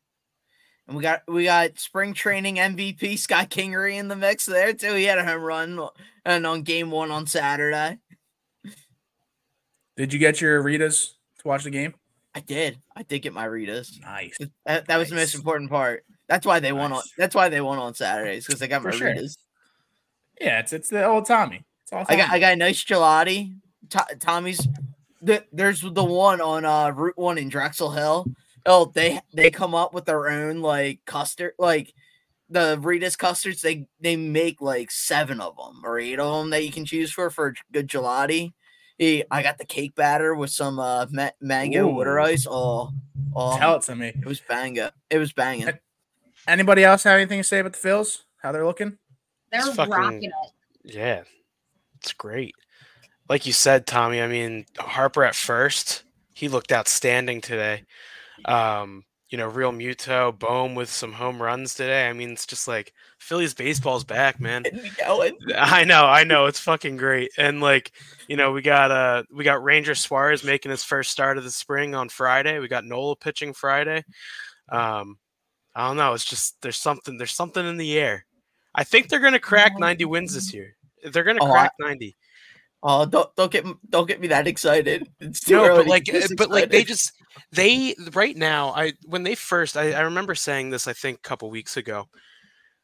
And 0.86 0.96
we 0.96 1.02
got 1.02 1.22
we 1.26 1.44
got 1.44 1.78
spring 1.78 2.12
training 2.12 2.56
MVP 2.56 3.18
Scott 3.18 3.48
Kingery 3.48 3.94
in 3.94 4.08
the 4.08 4.16
mix 4.16 4.44
there 4.44 4.74
too. 4.74 4.94
He 4.94 5.04
had 5.04 5.18
a 5.18 5.24
home 5.24 5.42
run 5.42 5.88
and 6.26 6.46
on 6.46 6.62
game 6.62 6.90
one 6.90 7.10
on 7.10 7.26
Saturday. 7.26 7.98
Did 9.96 10.12
you 10.12 10.18
get 10.18 10.40
your 10.40 10.62
Ritas 10.62 11.10
to 11.38 11.48
watch 11.48 11.64
the 11.64 11.70
game? 11.70 11.94
I 12.34 12.40
did. 12.40 12.78
I 12.96 13.04
did 13.04 13.20
get 13.20 13.32
my 13.32 13.46
Ritas. 13.46 14.00
Nice. 14.00 14.36
That, 14.66 14.88
that 14.88 14.96
was 14.96 15.10
the 15.10 15.14
most 15.14 15.34
important 15.34 15.70
part. 15.70 16.04
That's 16.28 16.44
why 16.46 16.58
they 16.58 16.72
won 16.72 16.92
on. 16.92 17.02
That's 17.16 17.34
why 17.34 17.48
they 17.48 17.60
won 17.60 17.78
on 17.78 17.94
Saturdays 17.94 18.46
because 18.46 18.60
I 18.62 18.66
got 18.66 18.82
For 18.82 18.88
my 18.88 18.96
sure. 18.96 19.08
Ritas. 19.08 19.36
Yeah, 20.40 20.58
it's 20.60 20.72
it's 20.72 20.88
the 20.88 21.04
old 21.06 21.26
Tommy. 21.26 21.64
It's 21.82 21.92
all 21.92 22.04
I 22.08 22.16
got 22.16 22.30
I 22.30 22.38
got 22.38 22.54
a 22.54 22.56
nice 22.56 22.82
gelati. 22.84 23.56
To- 23.90 24.16
Tommy's. 24.18 24.66
The, 25.22 25.44
there's 25.52 25.80
the 25.80 26.04
one 26.04 26.40
on 26.40 26.64
uh 26.64 26.90
Route 26.90 27.16
One 27.16 27.38
in 27.38 27.48
Drexel 27.48 27.90
Hill. 27.90 28.26
Oh, 28.66 28.90
they 28.94 29.20
they 29.32 29.50
come 29.50 29.74
up 29.74 29.94
with 29.94 30.06
their 30.06 30.28
own 30.28 30.60
like 30.60 31.04
custard, 31.04 31.52
like 31.58 31.94
the 32.50 32.78
Rita's 32.80 33.16
custards. 33.16 33.62
They 33.62 33.86
they 34.00 34.16
make 34.16 34.60
like 34.60 34.90
seven 34.90 35.40
of 35.40 35.56
them 35.56 35.82
or 35.84 35.98
eight 35.98 36.18
of 36.18 36.40
them 36.40 36.50
that 36.50 36.64
you 36.64 36.72
can 36.72 36.84
choose 36.84 37.12
for 37.12 37.30
for 37.30 37.54
good 37.72 37.88
gelati. 37.88 38.54
Eh, 39.00 39.22
I 39.30 39.42
got 39.42 39.58
the 39.58 39.64
cake 39.64 39.94
batter 39.94 40.34
with 40.34 40.50
some 40.50 40.78
uh 40.78 41.06
ma- 41.10 41.30
mango 41.40 41.88
water 41.88 42.20
ice. 42.20 42.46
Oh, 42.48 42.92
oh, 43.34 43.58
Tell 43.58 43.76
it 43.76 43.82
to 43.82 43.96
me. 43.96 44.08
it 44.08 44.24
was 44.26 44.40
banga. 44.40 44.92
It 45.10 45.18
was 45.18 45.32
banging. 45.32 45.68
Anybody 46.46 46.84
else 46.84 47.02
have 47.04 47.16
anything 47.16 47.40
to 47.40 47.44
say 47.44 47.58
about 47.60 47.72
the 47.72 47.88
Phils? 47.88 48.18
How 48.42 48.52
they're 48.52 48.66
looking? 48.66 48.98
They're 49.50 49.66
It's 49.66 49.74
fucking- 49.74 49.92
rocking 49.92 50.24
it. 50.24 50.32
Yeah, 50.84 51.22
it's 52.00 52.12
great. 52.12 52.54
Like 53.28 53.46
you 53.46 53.52
said, 53.52 53.86
Tommy. 53.86 54.20
I 54.20 54.26
mean, 54.28 54.66
Harper 54.78 55.24
at 55.24 55.34
first, 55.34 56.04
he 56.34 56.48
looked 56.48 56.70
outstanding 56.72 57.40
today. 57.40 57.84
Um, 58.44 59.04
you 59.30 59.38
know, 59.38 59.50
Realmuto, 59.50 60.38
Bohm 60.38 60.74
with 60.74 60.90
some 60.90 61.12
home 61.12 61.40
runs 61.42 61.74
today. 61.74 62.08
I 62.08 62.12
mean, 62.12 62.30
it's 62.30 62.46
just 62.46 62.68
like 62.68 62.92
Phillies 63.18 63.54
baseball's 63.54 64.04
back, 64.04 64.38
man. 64.40 64.62
Getting 64.62 64.82
me 64.82 64.90
going. 64.98 65.36
I 65.56 65.84
know, 65.84 66.04
I 66.04 66.24
know, 66.24 66.46
it's 66.46 66.60
fucking 66.60 66.96
great. 66.98 67.30
And 67.38 67.60
like, 67.60 67.92
you 68.28 68.36
know, 68.36 68.52
we 68.52 68.62
got 68.62 68.90
uh 68.90 69.22
we 69.34 69.42
got 69.44 69.62
Ranger 69.64 69.94
Suarez 69.94 70.44
making 70.44 70.70
his 70.70 70.84
first 70.84 71.10
start 71.10 71.38
of 71.38 71.44
the 71.44 71.50
spring 71.50 71.94
on 71.94 72.08
Friday. 72.08 72.58
We 72.58 72.68
got 72.68 72.84
Nola 72.84 73.16
pitching 73.16 73.54
Friday. 73.54 74.04
Um, 74.70 75.18
I 75.74 75.88
don't 75.88 75.96
know, 75.96 76.12
it's 76.14 76.24
just 76.24 76.60
there's 76.62 76.76
something 76.76 77.16
there's 77.18 77.32
something 77.34 77.66
in 77.66 77.76
the 77.76 77.98
air. 77.98 78.26
I 78.74 78.84
think 78.84 79.08
they're 79.08 79.20
gonna 79.20 79.38
crack 79.40 79.78
90 79.78 80.04
wins 80.04 80.34
this 80.34 80.52
year. 80.54 80.76
They're 81.10 81.24
gonna 81.24 81.40
Oh, 81.42 81.46
I- 81.46 81.52
crack 81.52 81.72
90. 81.80 82.16
Oh, 82.86 83.06
don't 83.06 83.34
don't 83.34 83.50
get 83.50 83.64
don't 83.88 84.06
get 84.06 84.20
me 84.20 84.28
that 84.28 84.46
excited. 84.46 85.08
No, 85.48 85.64
early 85.64 85.76
but 85.78 85.86
like, 85.88 86.08
but 86.36 86.50
like 86.50 86.70
they 86.70 86.84
just 86.84 87.12
they 87.52 87.94
right 88.12 88.36
now. 88.36 88.70
I 88.74 88.92
when 89.06 89.22
they 89.22 89.34
first, 89.34 89.76
I, 89.76 89.92
I 89.92 90.00
remember 90.02 90.34
saying 90.34 90.70
this. 90.70 90.86
I 90.88 90.92
think 90.92 91.18
a 91.18 91.28
couple 91.28 91.50
weeks 91.50 91.76
ago, 91.76 92.08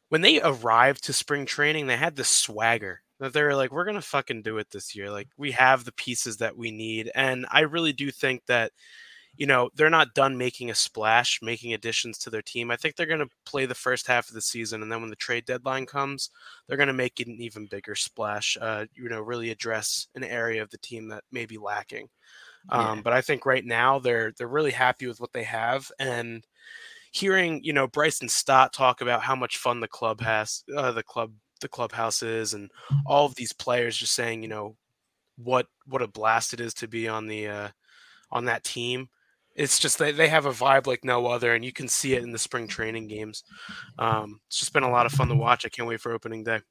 when 0.09 0.21
they 0.21 0.41
arrived 0.41 1.03
to 1.05 1.13
spring 1.13 1.45
training, 1.45 1.87
they 1.87 1.97
had 1.97 2.15
this 2.15 2.29
swagger 2.29 3.01
that 3.19 3.33
they 3.33 3.43
were 3.43 3.55
like, 3.55 3.71
"We're 3.71 3.85
gonna 3.85 4.01
fucking 4.01 4.43
do 4.43 4.57
it 4.59 4.69
this 4.71 4.95
year. 4.95 5.11
Like 5.11 5.29
we 5.37 5.51
have 5.51 5.85
the 5.85 5.93
pieces 5.93 6.37
that 6.37 6.57
we 6.57 6.71
need." 6.71 7.11
And 7.15 7.45
I 7.51 7.61
really 7.61 7.93
do 7.93 8.11
think 8.11 8.45
that, 8.47 8.71
you 9.37 9.47
know, 9.47 9.69
they're 9.75 9.89
not 9.89 10.13
done 10.13 10.37
making 10.37 10.69
a 10.69 10.75
splash, 10.75 11.39
making 11.41 11.73
additions 11.73 12.17
to 12.19 12.29
their 12.29 12.41
team. 12.41 12.69
I 12.71 12.75
think 12.75 12.95
they're 12.95 13.05
gonna 13.05 13.27
play 13.45 13.65
the 13.65 13.75
first 13.75 14.07
half 14.07 14.27
of 14.27 14.35
the 14.35 14.41
season, 14.41 14.81
and 14.83 14.91
then 14.91 15.01
when 15.01 15.09
the 15.09 15.15
trade 15.15 15.45
deadline 15.45 15.85
comes, 15.85 16.29
they're 16.67 16.77
going 16.77 16.87
to 16.87 16.93
make 16.93 17.19
an 17.19 17.29
even 17.41 17.67
bigger 17.67 17.95
splash. 17.95 18.57
Uh, 18.59 18.85
you 18.95 19.09
know, 19.09 19.21
really 19.21 19.49
address 19.49 20.07
an 20.15 20.23
area 20.23 20.61
of 20.61 20.69
the 20.71 20.77
team 20.77 21.07
that 21.09 21.23
may 21.31 21.45
be 21.45 21.57
lacking. 21.57 22.09
Um, 22.69 23.01
But 23.01 23.13
I 23.13 23.21
think 23.21 23.45
right 23.45 23.65
now 23.65 23.99
they're 23.99 24.31
they're 24.37 24.47
really 24.47 24.71
happy 24.71 25.07
with 25.07 25.19
what 25.19 25.33
they 25.33 25.43
have, 25.43 25.91
and 25.99 26.45
hearing 27.11 27.63
you 27.63 27.73
know 27.73 27.87
Bryson 27.87 28.29
Stott 28.29 28.73
talk 28.73 29.01
about 29.01 29.21
how 29.21 29.35
much 29.35 29.57
fun 29.57 29.79
the 29.79 29.87
club 29.87 30.21
has, 30.21 30.63
uh, 30.75 30.91
the 30.91 31.03
club 31.03 31.33
the 31.59 31.67
clubhouse 31.67 32.23
is, 32.23 32.53
and 32.53 32.71
all 33.05 33.25
of 33.25 33.35
these 33.35 33.53
players 33.53 33.97
just 33.97 34.13
saying 34.13 34.41
you 34.41 34.47
know 34.47 34.75
what 35.37 35.67
what 35.85 36.01
a 36.01 36.07
blast 36.07 36.53
it 36.53 36.59
is 36.59 36.73
to 36.75 36.87
be 36.87 37.07
on 37.07 37.27
the 37.27 37.47
uh, 37.47 37.69
on 38.31 38.45
that 38.45 38.63
team. 38.63 39.09
It's 39.53 39.79
just 39.79 39.99
they, 39.99 40.11
they 40.13 40.29
have 40.29 40.45
a 40.45 40.51
vibe 40.51 40.87
like 40.87 41.03
no 41.03 41.27
other, 41.27 41.53
and 41.53 41.65
you 41.65 41.73
can 41.73 41.87
see 41.87 42.13
it 42.13 42.23
in 42.23 42.31
the 42.31 42.39
spring 42.39 42.67
training 42.67 43.07
games. 43.07 43.43
Um, 43.99 44.39
it's 44.47 44.59
just 44.59 44.71
been 44.71 44.83
a 44.83 44.89
lot 44.89 45.05
of 45.05 45.11
fun 45.11 45.27
to 45.27 45.35
watch. 45.35 45.65
I 45.65 45.69
can't 45.69 45.87
wait 45.87 45.99
for 45.99 46.13
opening 46.13 46.43
day. 46.43 46.61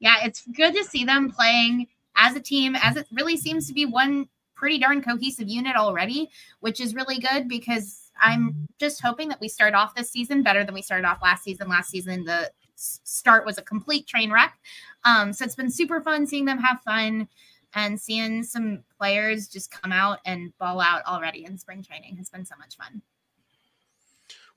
Yeah, 0.00 0.16
it's 0.22 0.46
good 0.54 0.74
to 0.74 0.84
see 0.84 1.04
them 1.04 1.30
playing 1.30 1.86
as 2.18 2.36
a 2.36 2.40
team, 2.40 2.76
as 2.76 2.96
it 2.96 3.06
really 3.10 3.38
seems 3.38 3.66
to 3.68 3.72
be 3.72 3.86
one 3.86 4.28
pretty 4.54 4.78
darn 4.78 5.00
cohesive 5.00 5.48
unit 5.48 5.76
already, 5.76 6.28
which 6.60 6.80
is 6.80 6.94
really 6.94 7.18
good 7.18 7.48
because 7.48 8.10
I'm 8.20 8.66
just 8.78 9.00
hoping 9.00 9.28
that 9.28 9.40
we 9.40 9.48
start 9.48 9.72
off 9.72 9.94
this 9.94 10.10
season 10.10 10.42
better 10.42 10.64
than 10.64 10.74
we 10.74 10.82
started 10.82 11.06
off 11.06 11.22
last 11.22 11.44
season. 11.44 11.68
Last 11.68 11.90
season, 11.90 12.24
the 12.24 12.50
start 12.74 13.46
was 13.46 13.56
a 13.56 13.62
complete 13.62 14.06
train 14.06 14.30
wreck. 14.30 14.58
Um, 15.04 15.32
so 15.32 15.44
it's 15.44 15.54
been 15.54 15.70
super 15.70 16.00
fun 16.00 16.26
seeing 16.26 16.44
them 16.44 16.58
have 16.58 16.82
fun 16.82 17.28
and 17.74 18.00
seeing 18.00 18.42
some 18.42 18.82
players 18.98 19.46
just 19.46 19.70
come 19.70 19.92
out 19.92 20.18
and 20.24 20.56
ball 20.58 20.80
out 20.80 21.02
already 21.06 21.44
in 21.44 21.58
spring 21.58 21.82
training 21.82 22.16
has 22.16 22.30
been 22.30 22.44
so 22.44 22.56
much 22.58 22.76
fun. 22.76 23.02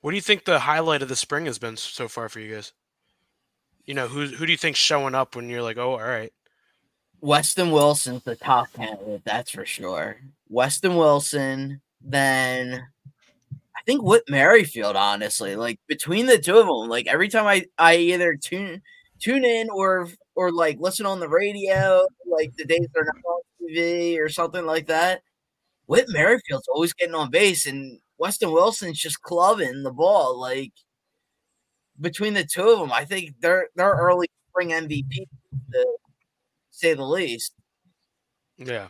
What 0.01 0.11
do 0.11 0.15
you 0.15 0.21
think 0.21 0.45
the 0.45 0.59
highlight 0.59 1.03
of 1.03 1.09
the 1.09 1.15
spring 1.15 1.45
has 1.45 1.59
been 1.59 1.77
so 1.77 2.07
far 2.07 2.29
for 2.29 2.39
you 2.39 2.55
guys? 2.55 2.73
You 3.85 3.93
know, 3.93 4.07
who 4.07 4.25
who 4.27 4.45
do 4.45 4.51
you 4.51 4.57
think 4.57 4.75
showing 4.75 5.13
up 5.13 5.35
when 5.35 5.49
you're 5.49 5.61
like, 5.61 5.77
oh, 5.77 5.91
all 5.91 5.99
right, 5.99 6.31
Weston 7.21 7.71
Wilson's 7.71 8.23
the 8.23 8.35
top 8.35 8.73
candidate, 8.73 9.21
that's 9.23 9.51
for 9.51 9.65
sure. 9.65 10.17
Weston 10.49 10.95
Wilson, 10.95 11.81
then 12.01 12.83
I 13.53 13.81
think 13.85 14.03
Whit 14.03 14.23
Merrifield, 14.27 14.95
honestly. 14.95 15.55
Like 15.55 15.79
between 15.87 16.25
the 16.25 16.39
two 16.39 16.57
of 16.57 16.65
them, 16.67 16.89
like 16.89 17.07
every 17.07 17.29
time 17.29 17.45
I, 17.45 17.65
I 17.77 17.95
either 17.97 18.35
tune 18.35 18.81
tune 19.19 19.45
in 19.45 19.69
or 19.69 20.09
or 20.35 20.51
like 20.51 20.79
listen 20.79 21.05
on 21.05 21.19
the 21.19 21.29
radio, 21.29 22.05
like 22.25 22.55
the 22.57 22.65
days 22.65 22.87
they're 22.93 23.05
not 23.05 23.15
on 23.25 23.41
TV 23.61 24.19
or 24.19 24.27
something 24.29 24.65
like 24.65 24.87
that. 24.87 25.21
Whit 25.85 26.07
Merrifield's 26.09 26.67
always 26.69 26.93
getting 26.93 27.15
on 27.15 27.29
base 27.29 27.67
and 27.67 27.99
Weston 28.17 28.51
Wilson's 28.51 28.99
just 28.99 29.21
clubbing 29.21 29.83
the 29.83 29.91
ball. 29.91 30.39
Like 30.39 30.73
between 31.99 32.33
the 32.33 32.45
two 32.45 32.67
of 32.67 32.79
them, 32.79 32.91
I 32.91 33.05
think 33.05 33.35
they're 33.41 33.67
they're 33.75 33.91
early 33.93 34.27
spring 34.49 34.69
MVP 34.69 35.27
to 35.73 35.85
say 36.81 36.93
the 36.95 37.03
least. 37.05 37.53
yeah. 38.57 38.87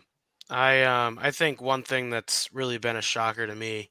I 0.49 0.83
um 0.83 1.17
I 1.21 1.31
think 1.31 1.61
one 1.61 1.83
thing 1.83 2.09
that's 2.09 2.49
really 2.53 2.77
been 2.77 2.97
a 2.97 3.01
shocker 3.01 3.47
to 3.47 3.55
me 3.55 3.89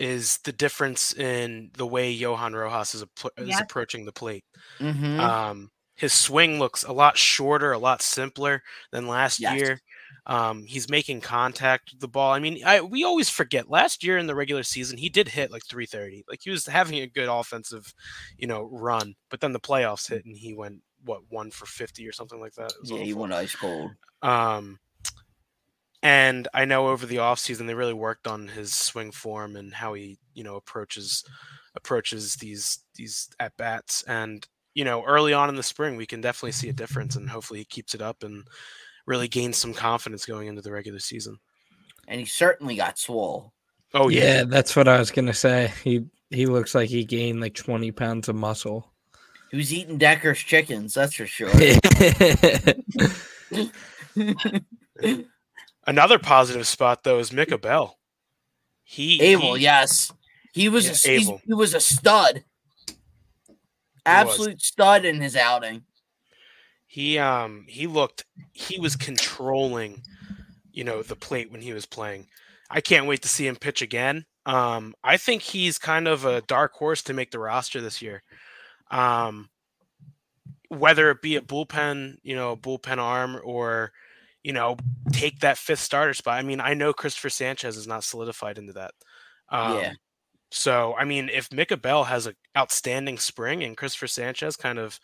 is 0.00 0.38
the 0.44 0.52
difference 0.52 1.14
in 1.14 1.70
the 1.76 1.86
way 1.86 2.10
Johan 2.12 2.54
Rojas 2.54 2.94
is, 2.96 3.02
is 3.38 3.60
Yes. 3.60 3.60
approaching 3.60 4.04
the 4.06 4.12
plate. 4.12 4.44
Mm-hmm. 4.80 5.20
Um, 5.20 5.70
his 5.96 6.12
swing 6.14 6.58
looks 6.58 6.84
a 6.84 6.92
lot 6.92 7.16
shorter, 7.18 7.72
a 7.72 7.78
lot 7.78 8.02
simpler 8.02 8.62
than 8.92 9.08
last 9.08 9.40
Yes. 9.40 9.56
year. 9.60 9.80
Um, 10.26 10.64
he's 10.64 10.90
making 10.90 11.20
contact 11.22 11.90
with 11.92 12.00
the 12.00 12.08
ball. 12.08 12.32
I 12.32 12.40
mean, 12.40 12.62
I 12.64 12.80
we 12.82 13.04
always 13.04 13.30
forget 13.30 13.70
last 13.70 14.04
year 14.04 14.18
in 14.18 14.26
the 14.26 14.34
regular 14.34 14.62
season 14.64 14.98
he 14.98 15.08
did 15.08 15.28
hit 15.28 15.50
like 15.52 15.64
330. 15.66 16.24
Like 16.28 16.40
he 16.42 16.50
was 16.50 16.66
having 16.66 16.98
a 17.00 17.06
good 17.08 17.28
offensive, 17.28 17.94
you 18.38 18.46
know, 18.48 18.64
run. 18.72 19.14
But 19.30 19.40
then 19.40 19.52
the 19.52 19.60
playoffs 19.60 20.08
hit 20.08 20.24
and 20.26 20.36
he 20.36 20.54
went 20.54 20.82
what 21.06 21.22
one 21.30 21.50
for 21.50 21.66
50 21.66 22.06
or 22.06 22.12
something 22.12 22.40
like 22.40 22.54
that. 22.54 22.72
It 22.72 22.80
was 22.82 22.90
yeah, 22.90 22.98
he 22.98 23.12
awful. 23.12 23.22
went 23.22 23.32
ice 23.32 23.54
cold. 23.54 23.90
Um, 24.22 24.78
and 26.02 26.46
I 26.52 26.66
know 26.66 26.88
over 26.88 27.06
the 27.06 27.16
offseason 27.16 27.66
they 27.66 27.74
really 27.74 27.94
worked 27.94 28.26
on 28.26 28.48
his 28.48 28.74
swing 28.74 29.10
form 29.10 29.56
and 29.56 29.72
how 29.72 29.94
he, 29.94 30.18
you 30.34 30.44
know, 30.44 30.56
approaches 30.56 31.24
approaches 31.74 32.36
these 32.36 32.80
these 32.94 33.28
at 33.40 33.56
bats. 33.56 34.02
And 34.02 34.46
you 34.74 34.84
know, 34.84 35.02
early 35.04 35.32
on 35.32 35.48
in 35.48 35.56
the 35.56 35.62
spring, 35.62 35.96
we 35.96 36.06
can 36.06 36.20
definitely 36.20 36.52
see 36.52 36.68
a 36.68 36.74
difference, 36.74 37.16
and 37.16 37.30
hopefully 37.30 37.60
he 37.60 37.64
keeps 37.64 37.94
it 37.94 38.02
up 38.02 38.22
and 38.22 38.46
really 39.06 39.26
gains 39.26 39.56
some 39.56 39.72
confidence 39.72 40.26
going 40.26 40.48
into 40.48 40.60
the 40.60 40.70
regular 40.70 40.98
season. 40.98 41.38
And 42.06 42.20
he 42.20 42.26
certainly 42.26 42.76
got 42.76 42.98
swole. 42.98 43.52
Oh 43.94 44.08
yeah, 44.08 44.44
that's 44.44 44.76
what 44.76 44.88
I 44.88 44.98
was 44.98 45.10
gonna 45.10 45.34
say. 45.34 45.72
He 45.82 46.04
he 46.30 46.46
looks 46.46 46.74
like 46.74 46.90
he 46.90 47.04
gained 47.04 47.40
like 47.40 47.54
twenty 47.54 47.90
pounds 47.90 48.28
of 48.28 48.36
muscle. 48.36 48.92
He 49.50 49.56
was 49.56 49.72
eating 49.72 49.96
Decker's 49.98 50.38
chickens, 50.40 50.94
that's 50.94 51.14
for 51.14 51.26
sure. 51.26 51.50
Another 55.86 56.18
positive 56.18 56.66
spot 56.66 57.04
though 57.04 57.18
is 57.18 57.30
Mick 57.30 57.52
Abel. 57.52 57.98
He 58.82 59.20
Abel, 59.22 59.54
he- 59.54 59.62
yes. 59.62 60.12
He 60.52 60.68
was 60.68 60.86
Yeah, 61.06 61.12
a, 61.12 61.14
Abel. 61.16 61.40
he 61.46 61.54
was 61.54 61.74
a 61.74 61.80
stud. 61.80 62.42
Absolute 64.04 64.62
stud 64.62 65.04
in 65.04 65.20
his 65.20 65.36
outing. 65.36 65.82
he 66.86 67.18
um 67.18 67.64
he 67.68 67.86
looked 67.86 68.24
he 68.52 68.78
was 68.78 68.94
controlling 68.96 70.02
you 70.72 70.84
know 70.84 71.02
the 71.02 71.16
plate 71.16 71.50
when 71.50 71.60
he 71.60 71.72
was 71.72 71.84
playing 71.86 72.26
i 72.70 72.80
can't 72.80 73.06
wait 73.06 73.20
to 73.22 73.28
see 73.28 73.46
him 73.46 73.56
pitch 73.56 73.82
again 73.82 74.24
um 74.46 74.94
i 75.02 75.16
think 75.16 75.42
he's 75.42 75.76
kind 75.78 76.06
of 76.06 76.24
a 76.24 76.40
dark 76.42 76.72
horse 76.74 77.02
to 77.02 77.12
make 77.12 77.32
the 77.32 77.38
roster 77.40 77.80
this 77.80 78.00
year 78.00 78.22
um 78.90 79.48
whether 80.68 81.10
it 81.10 81.22
be 81.22 81.36
a 81.36 81.40
bullpen 81.40 82.16
you 82.22 82.34
know 82.34 82.52
a 82.52 82.56
bullpen 82.56 82.98
arm 82.98 83.40
or 83.44 83.92
you 84.42 84.52
know 84.52 84.76
take 85.12 85.40
that 85.40 85.58
fifth 85.58 85.80
starter 85.80 86.14
spot 86.14 86.38
i 86.38 86.42
mean 86.42 86.60
i 86.60 86.74
know 86.74 86.92
christopher 86.92 87.30
sanchez 87.30 87.76
is 87.76 87.86
not 87.86 88.04
solidified 88.04 88.58
into 88.58 88.72
that 88.72 88.92
um, 89.48 89.74
Yeah. 89.74 89.92
so 90.50 90.94
i 90.98 91.04
mean 91.04 91.28
if 91.32 91.48
Mick 91.50 91.72
Abel 91.72 92.04
has 92.04 92.26
an 92.26 92.34
outstanding 92.56 93.18
spring 93.18 93.62
and 93.62 93.76
christopher 93.76 94.06
sanchez 94.06 94.56
kind 94.56 94.78
of 94.78 94.98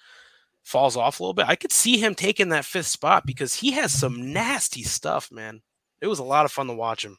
falls 0.64 0.96
off 0.96 1.18
a 1.18 1.22
little 1.22 1.34
bit. 1.34 1.48
I 1.48 1.56
could 1.56 1.72
see 1.72 1.98
him 1.98 2.14
taking 2.14 2.50
that 2.50 2.64
fifth 2.64 2.86
spot 2.86 3.26
because 3.26 3.54
he 3.56 3.72
has 3.72 3.92
some 3.92 4.32
nasty 4.32 4.82
stuff, 4.82 5.30
man. 5.32 5.62
It 6.00 6.06
was 6.06 6.18
a 6.18 6.24
lot 6.24 6.44
of 6.44 6.52
fun 6.52 6.66
to 6.68 6.74
watch 6.74 7.04
him. 7.04 7.18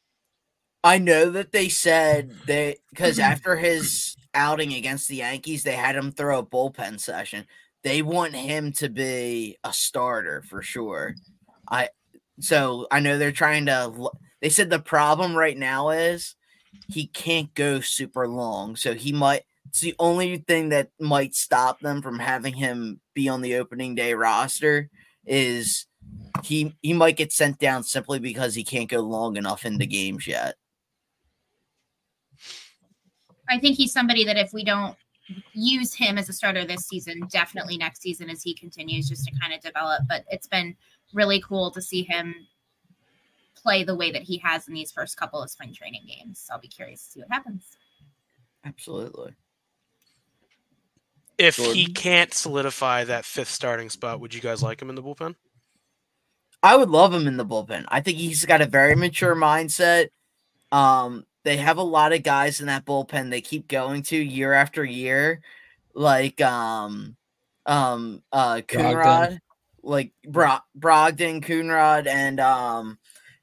I 0.83 0.97
know 0.97 1.29
that 1.31 1.51
they 1.51 1.69
said 1.69 2.31
that 2.47 2.77
because 2.89 3.19
after 3.19 3.55
his 3.55 4.15
outing 4.33 4.73
against 4.73 5.07
the 5.07 5.17
Yankees, 5.17 5.63
they 5.63 5.75
had 5.75 5.95
him 5.95 6.11
throw 6.11 6.39
a 6.39 6.45
bullpen 6.45 6.99
session. 6.99 7.45
They 7.83 8.01
want 8.01 8.35
him 8.35 8.71
to 8.73 8.89
be 8.89 9.57
a 9.63 9.73
starter 9.73 10.43
for 10.43 10.61
sure. 10.61 11.15
I 11.69 11.89
so 12.39 12.87
I 12.91 12.99
know 12.99 13.17
they're 13.17 13.31
trying 13.31 13.65
to. 13.67 14.11
They 14.41 14.49
said 14.49 14.69
the 14.69 14.79
problem 14.79 15.35
right 15.35 15.57
now 15.57 15.89
is 15.89 16.35
he 16.87 17.07
can't 17.07 17.53
go 17.53 17.79
super 17.79 18.27
long, 18.27 18.75
so 18.75 18.93
he 18.93 19.11
might. 19.11 19.43
It's 19.67 19.79
the 19.79 19.95
only 19.99 20.37
thing 20.37 20.69
that 20.69 20.89
might 20.99 21.35
stop 21.35 21.79
them 21.79 22.01
from 22.01 22.19
having 22.19 22.53
him 22.53 22.99
be 23.13 23.29
on 23.29 23.41
the 23.41 23.55
opening 23.55 23.95
day 23.95 24.13
roster 24.13 24.89
is 25.25 25.87
he 26.43 26.75
he 26.81 26.93
might 26.93 27.17
get 27.17 27.31
sent 27.31 27.59
down 27.59 27.83
simply 27.83 28.19
because 28.19 28.55
he 28.55 28.63
can't 28.63 28.89
go 28.89 28.99
long 28.99 29.37
enough 29.37 29.65
into 29.65 29.85
games 29.85 30.27
yet. 30.27 30.55
I 33.49 33.59
think 33.59 33.77
he's 33.77 33.91
somebody 33.91 34.23
that 34.25 34.37
if 34.37 34.53
we 34.53 34.63
don't 34.63 34.95
use 35.53 35.93
him 35.93 36.17
as 36.17 36.29
a 36.29 36.33
starter 36.33 36.65
this 36.65 36.87
season, 36.87 37.27
definitely 37.29 37.77
next 37.77 38.01
season 38.01 38.29
as 38.29 38.41
he 38.41 38.53
continues 38.53 39.09
just 39.09 39.25
to 39.25 39.31
kind 39.39 39.53
of 39.53 39.61
develop. 39.61 40.03
But 40.07 40.25
it's 40.29 40.47
been 40.47 40.75
really 41.13 41.41
cool 41.41 41.71
to 41.71 41.81
see 41.81 42.03
him 42.03 42.35
play 43.55 43.83
the 43.83 43.95
way 43.95 44.11
that 44.11 44.21
he 44.21 44.37
has 44.39 44.67
in 44.67 44.73
these 44.73 44.91
first 44.91 45.17
couple 45.17 45.41
of 45.41 45.49
spring 45.49 45.73
training 45.73 46.03
games. 46.07 46.43
So 46.45 46.53
I'll 46.53 46.59
be 46.59 46.67
curious 46.67 47.05
to 47.05 47.11
see 47.11 47.19
what 47.21 47.29
happens. 47.29 47.63
Absolutely. 48.65 49.33
If 51.37 51.57
he 51.57 51.87
can't 51.87 52.33
solidify 52.33 53.05
that 53.05 53.25
fifth 53.25 53.49
starting 53.49 53.89
spot, 53.89 54.19
would 54.19 54.33
you 54.33 54.41
guys 54.41 54.61
like 54.61 54.81
him 54.81 54.89
in 54.89 54.95
the 54.95 55.01
bullpen? 55.01 55.35
I 56.61 56.77
would 56.77 56.89
love 56.89 57.13
him 57.13 57.27
in 57.27 57.37
the 57.37 57.45
bullpen. 57.45 57.85
I 57.87 58.01
think 58.01 58.17
he's 58.17 58.45
got 58.45 58.61
a 58.61 58.65
very 58.65 58.95
mature 58.95 59.35
mindset. 59.35 60.09
Um, 60.71 61.25
they 61.43 61.57
have 61.57 61.77
a 61.77 61.83
lot 61.83 62.13
of 62.13 62.23
guys 62.23 62.61
in 62.61 62.67
that 62.67 62.85
bullpen 62.85 63.29
they 63.29 63.41
keep 63.41 63.67
going 63.67 64.03
to 64.03 64.17
year 64.17 64.53
after 64.53 64.83
year, 64.83 65.41
like 65.93 66.39
um, 66.41 67.15
um, 67.65 68.23
uh, 68.31 68.61
Coonrod, 68.67 69.39
like 69.81 70.11
Bro- 70.25 70.59
Brogdon, 70.77 71.43
Coonrod, 71.43 72.07
and 72.07 72.39
um, 72.39 72.97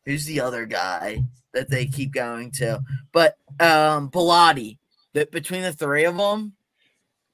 who's 0.04 0.24
the 0.24 0.40
other 0.40 0.66
guy 0.66 1.22
that 1.52 1.68
they 1.70 1.86
keep 1.86 2.12
going 2.12 2.50
to? 2.52 2.82
But 3.12 3.36
um, 3.58 4.10
Bellatti. 4.10 4.78
That 5.12 5.32
between 5.32 5.62
the 5.62 5.72
three 5.72 6.04
of 6.04 6.16
them, 6.16 6.52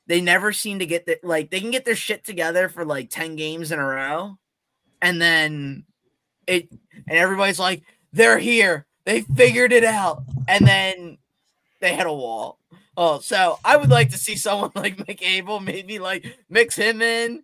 they 0.06 0.22
never 0.22 0.50
seem 0.50 0.78
to 0.78 0.86
get 0.86 1.04
that 1.04 1.22
like 1.22 1.50
they 1.50 1.60
can 1.60 1.70
get 1.70 1.84
their 1.84 1.94
shit 1.94 2.24
together 2.24 2.70
for 2.70 2.86
like 2.86 3.10
ten 3.10 3.36
games 3.36 3.70
in 3.70 3.78
a 3.78 3.84
row, 3.84 4.38
and 5.02 5.20
then 5.20 5.84
it 6.46 6.70
and 6.70 7.18
everybody's 7.18 7.58
like 7.58 7.82
they're 8.14 8.38
here 8.38 8.86
they 9.06 9.22
figured 9.22 9.72
it 9.72 9.84
out. 9.84 10.22
And 10.46 10.66
then 10.66 11.18
they 11.80 11.94
had 11.94 12.06
a 12.06 12.12
wall. 12.12 12.58
Oh 12.98 13.18
so 13.20 13.58
i 13.62 13.76
would 13.76 13.90
like 13.90 14.10
to 14.10 14.18
see 14.18 14.36
someone 14.36 14.70
like 14.74 14.96
Mick 14.96 15.22
Abel 15.22 15.60
maybe 15.60 15.98
like 15.98 16.26
mix 16.50 16.76
him 16.76 17.00
in. 17.00 17.42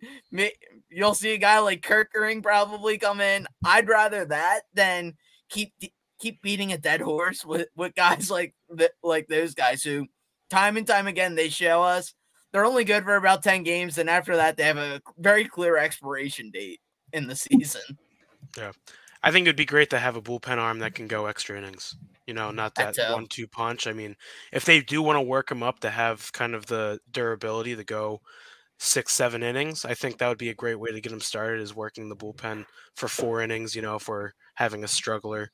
You'll 0.89 1.15
see 1.15 1.33
a 1.33 1.37
guy 1.37 1.59
like 1.59 1.81
Kerkering 1.81 2.43
probably 2.43 2.97
come 2.99 3.21
in. 3.21 3.47
I'd 3.65 3.87
rather 3.87 4.25
that 4.25 4.61
than 4.73 5.15
keep 5.49 5.73
keep 6.19 6.41
beating 6.41 6.71
a 6.71 6.77
dead 6.77 7.01
horse 7.01 7.45
with 7.45 7.67
with 7.75 7.95
guys 7.95 8.29
like 8.31 8.55
like 9.03 9.27
those 9.27 9.53
guys 9.53 9.83
who 9.83 10.07
time 10.49 10.77
and 10.77 10.87
time 10.87 11.07
again 11.07 11.35
they 11.35 11.49
show 11.49 11.83
us 11.83 12.13
they're 12.51 12.65
only 12.65 12.83
good 12.83 13.03
for 13.03 13.15
about 13.15 13.43
10 13.43 13.63
games 13.63 13.97
and 13.97 14.09
after 14.09 14.35
that 14.35 14.55
they 14.55 14.63
have 14.63 14.77
a 14.77 15.01
very 15.17 15.45
clear 15.45 15.77
expiration 15.77 16.51
date 16.51 16.79
in 17.11 17.27
the 17.27 17.35
season 17.35 17.81
I 19.23 19.31
think 19.31 19.45
it'd 19.47 19.55
be 19.55 19.65
great 19.65 19.89
to 19.91 19.99
have 19.99 20.15
a 20.15 20.21
bullpen 20.21 20.57
arm 20.57 20.79
that 20.79 20.95
can 20.95 21.07
go 21.07 21.25
extra 21.25 21.57
innings. 21.57 21.95
You 22.27 22.33
know, 22.33 22.51
not 22.51 22.75
That 22.75 22.95
that 22.95 23.13
one-two 23.13 23.47
punch. 23.47 23.87
I 23.87 23.93
mean, 23.93 24.15
if 24.51 24.65
they 24.65 24.81
do 24.81 25.01
want 25.01 25.17
to 25.17 25.21
work 25.21 25.49
him 25.49 25.63
up 25.63 25.79
to 25.79 25.89
have 25.89 26.31
kind 26.33 26.53
of 26.53 26.65
the 26.65 26.99
durability 27.11 27.75
to 27.75 27.83
go 27.83 28.21
six, 28.79 29.13
seven 29.13 29.43
innings, 29.43 29.85
I 29.85 29.93
think 29.93 30.17
that 30.17 30.27
would 30.27 30.37
be 30.37 30.49
a 30.49 30.55
great 30.55 30.79
way 30.79 30.91
to 30.91 31.01
get 31.01 31.11
him 31.11 31.21
started. 31.21 31.61
Is 31.61 31.75
working 31.75 32.09
the 32.09 32.15
bullpen 32.15 32.65
for 32.95 33.07
four 33.07 33.41
innings. 33.41 33.75
You 33.75 33.81
know, 33.81 33.95
if 33.95 34.07
we're 34.07 34.31
having 34.55 34.83
a 34.83 34.87
struggler, 34.87 35.51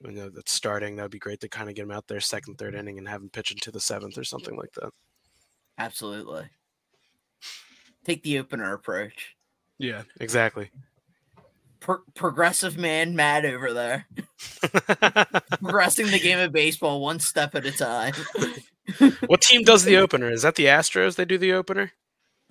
you 0.00 0.12
know, 0.12 0.28
that's 0.28 0.52
starting, 0.52 0.96
that'd 0.96 1.10
be 1.10 1.18
great 1.18 1.40
to 1.40 1.48
kind 1.48 1.68
of 1.68 1.74
get 1.76 1.82
him 1.82 1.90
out 1.90 2.06
there 2.08 2.20
second, 2.20 2.56
third 2.56 2.74
inning 2.74 2.98
and 2.98 3.08
have 3.08 3.22
him 3.22 3.30
pitch 3.30 3.52
into 3.52 3.70
the 3.70 3.80
seventh 3.80 4.18
or 4.18 4.24
something 4.24 4.56
like 4.56 4.72
that. 4.72 4.90
Absolutely. 5.78 6.48
Take 8.04 8.22
the 8.22 8.38
opener 8.38 8.72
approach. 8.74 9.34
Yeah, 9.78 10.02
exactly. 10.20 10.70
Pro- 11.84 12.00
progressive 12.14 12.78
man 12.78 13.14
Matt 13.14 13.44
over 13.44 13.74
there. 13.74 14.06
Progressing 15.60 16.06
the 16.06 16.18
game 16.18 16.38
of 16.38 16.50
baseball 16.50 17.02
one 17.02 17.20
step 17.20 17.54
at 17.54 17.66
a 17.66 17.72
time. 17.72 18.14
what 19.26 19.42
team 19.42 19.64
does 19.64 19.84
the 19.84 19.98
opener? 19.98 20.30
Is 20.30 20.40
that 20.42 20.54
the 20.54 20.64
Astros? 20.64 21.16
They 21.16 21.26
do 21.26 21.36
the 21.36 21.52
opener. 21.52 21.92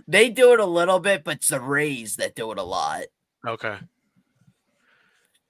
They 0.08 0.30
do 0.30 0.54
it 0.54 0.60
a 0.60 0.68
little 0.68 1.00
bit, 1.00 1.24
but 1.24 1.38
it's 1.38 1.50
the 1.50 1.60
Rays 1.60 2.18
that 2.18 2.36
do 2.36 2.52
it 2.52 2.60
a 2.60 2.64
lot. 2.64 3.06
Okay. 3.44 3.76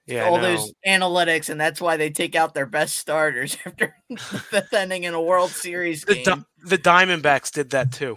Yeah, 0.06 0.30
All 0.30 0.40
those 0.40 0.72
analytics, 0.86 1.50
and 1.50 1.60
that's 1.60 1.78
why 1.78 1.98
they 1.98 2.08
take 2.08 2.34
out 2.34 2.54
their 2.54 2.64
best 2.64 2.96
starters 2.96 3.58
after 3.66 3.94
the 4.08 4.16
fifth 4.16 4.72
inning 4.72 5.04
in 5.04 5.12
a 5.12 5.20
World 5.20 5.50
Series 5.50 6.06
the, 6.06 6.14
game. 6.14 6.24
Di- 6.24 6.44
the 6.64 6.78
Diamondbacks 6.78 7.52
did 7.52 7.68
that 7.70 7.92
too. 7.92 8.16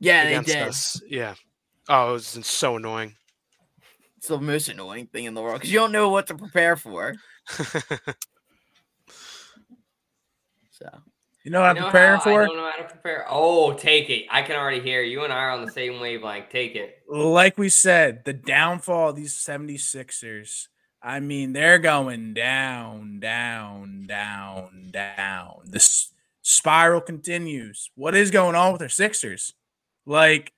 yeah, 0.00 0.40
they 0.40 0.42
did. 0.42 0.68
us. 0.68 1.02
Yeah. 1.06 1.34
Oh, 1.86 2.08
it 2.08 2.12
was 2.12 2.38
so 2.46 2.76
annoying. 2.76 3.16
It's 4.22 4.28
the 4.28 4.38
most 4.38 4.68
annoying 4.68 5.08
thing 5.08 5.24
in 5.24 5.34
the 5.34 5.42
world 5.42 5.56
because 5.56 5.72
you 5.72 5.80
don't 5.80 5.90
know 5.90 6.08
what 6.08 6.28
to 6.28 6.36
prepare 6.36 6.76
for. 6.76 7.16
So 10.70 10.88
You 11.42 11.50
know 11.50 11.60
what 11.60 11.76
I'm 11.76 11.84
preparing 11.84 12.18
how 12.18 12.24
for? 12.24 12.42
I 12.44 12.46
don't 12.46 12.56
know 12.56 12.70
how 12.70 12.82
to 12.82 12.88
prepare. 12.88 13.26
Oh, 13.28 13.72
take 13.74 14.10
it. 14.10 14.26
I 14.30 14.42
can 14.42 14.54
already 14.54 14.80
hear 14.80 15.02
you 15.02 15.24
and 15.24 15.32
I 15.32 15.38
are 15.38 15.50
on 15.50 15.66
the 15.66 15.72
same 15.72 15.98
wavelength. 16.00 16.50
Take 16.50 16.76
it. 16.76 17.02
like 17.08 17.58
we 17.58 17.68
said, 17.68 18.24
the 18.24 18.32
downfall 18.32 19.10
of 19.10 19.16
these 19.16 19.34
76ers. 19.34 20.68
I 21.02 21.18
mean, 21.18 21.52
they're 21.52 21.80
going 21.80 22.32
down, 22.32 23.18
down, 23.18 24.06
down, 24.06 24.88
down. 24.92 25.56
This 25.64 26.12
spiral 26.42 27.00
continues. 27.00 27.90
What 27.96 28.14
is 28.14 28.30
going 28.30 28.54
on 28.54 28.72
with 28.72 28.78
their 28.78 28.88
Sixers? 28.88 29.54
Like, 30.06 30.52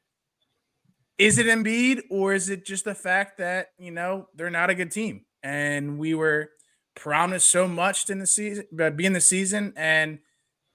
is 1.24 1.38
it 1.38 1.46
Embiid 1.46 2.02
or 2.10 2.34
is 2.34 2.50
it 2.50 2.66
just 2.66 2.84
the 2.84 2.94
fact 2.94 3.38
that, 3.38 3.68
you 3.78 3.90
know, 3.90 4.28
they're 4.34 4.50
not 4.50 4.68
a 4.68 4.74
good 4.74 4.90
team? 4.90 5.24
And 5.42 5.98
we 5.98 6.12
were 6.12 6.50
promised 6.94 7.50
so 7.50 7.66
much 7.66 8.10
in 8.10 8.18
the 8.18 8.26
season, 8.26 8.66
but 8.70 8.84
uh, 8.84 8.90
being 8.90 9.14
the 9.14 9.22
season. 9.22 9.72
And 9.74 10.18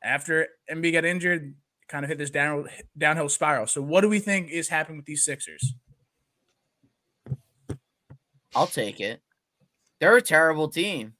after 0.03 0.47
Embiid 0.71 0.93
got 0.93 1.05
injured, 1.05 1.53
kind 1.87 2.03
of 2.03 2.09
hit 2.09 2.17
this 2.17 2.31
down, 2.31 2.67
downhill 2.97 3.29
spiral. 3.29 3.67
So, 3.67 3.83
what 3.83 4.01
do 4.01 4.09
we 4.09 4.19
think 4.19 4.49
is 4.49 4.69
happening 4.69 4.97
with 4.97 5.05
these 5.05 5.23
Sixers? 5.23 5.75
I'll 8.55 8.65
take 8.65 8.99
it. 8.99 9.21
They're 9.99 10.17
a 10.17 10.21
terrible 10.21 10.67
team. 10.67 11.13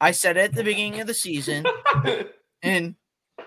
I 0.00 0.12
said 0.12 0.38
it 0.38 0.40
at 0.40 0.54
the 0.54 0.64
beginning 0.64 1.00
of 1.00 1.06
the 1.06 1.14
season, 1.14 1.66
and 2.62 2.94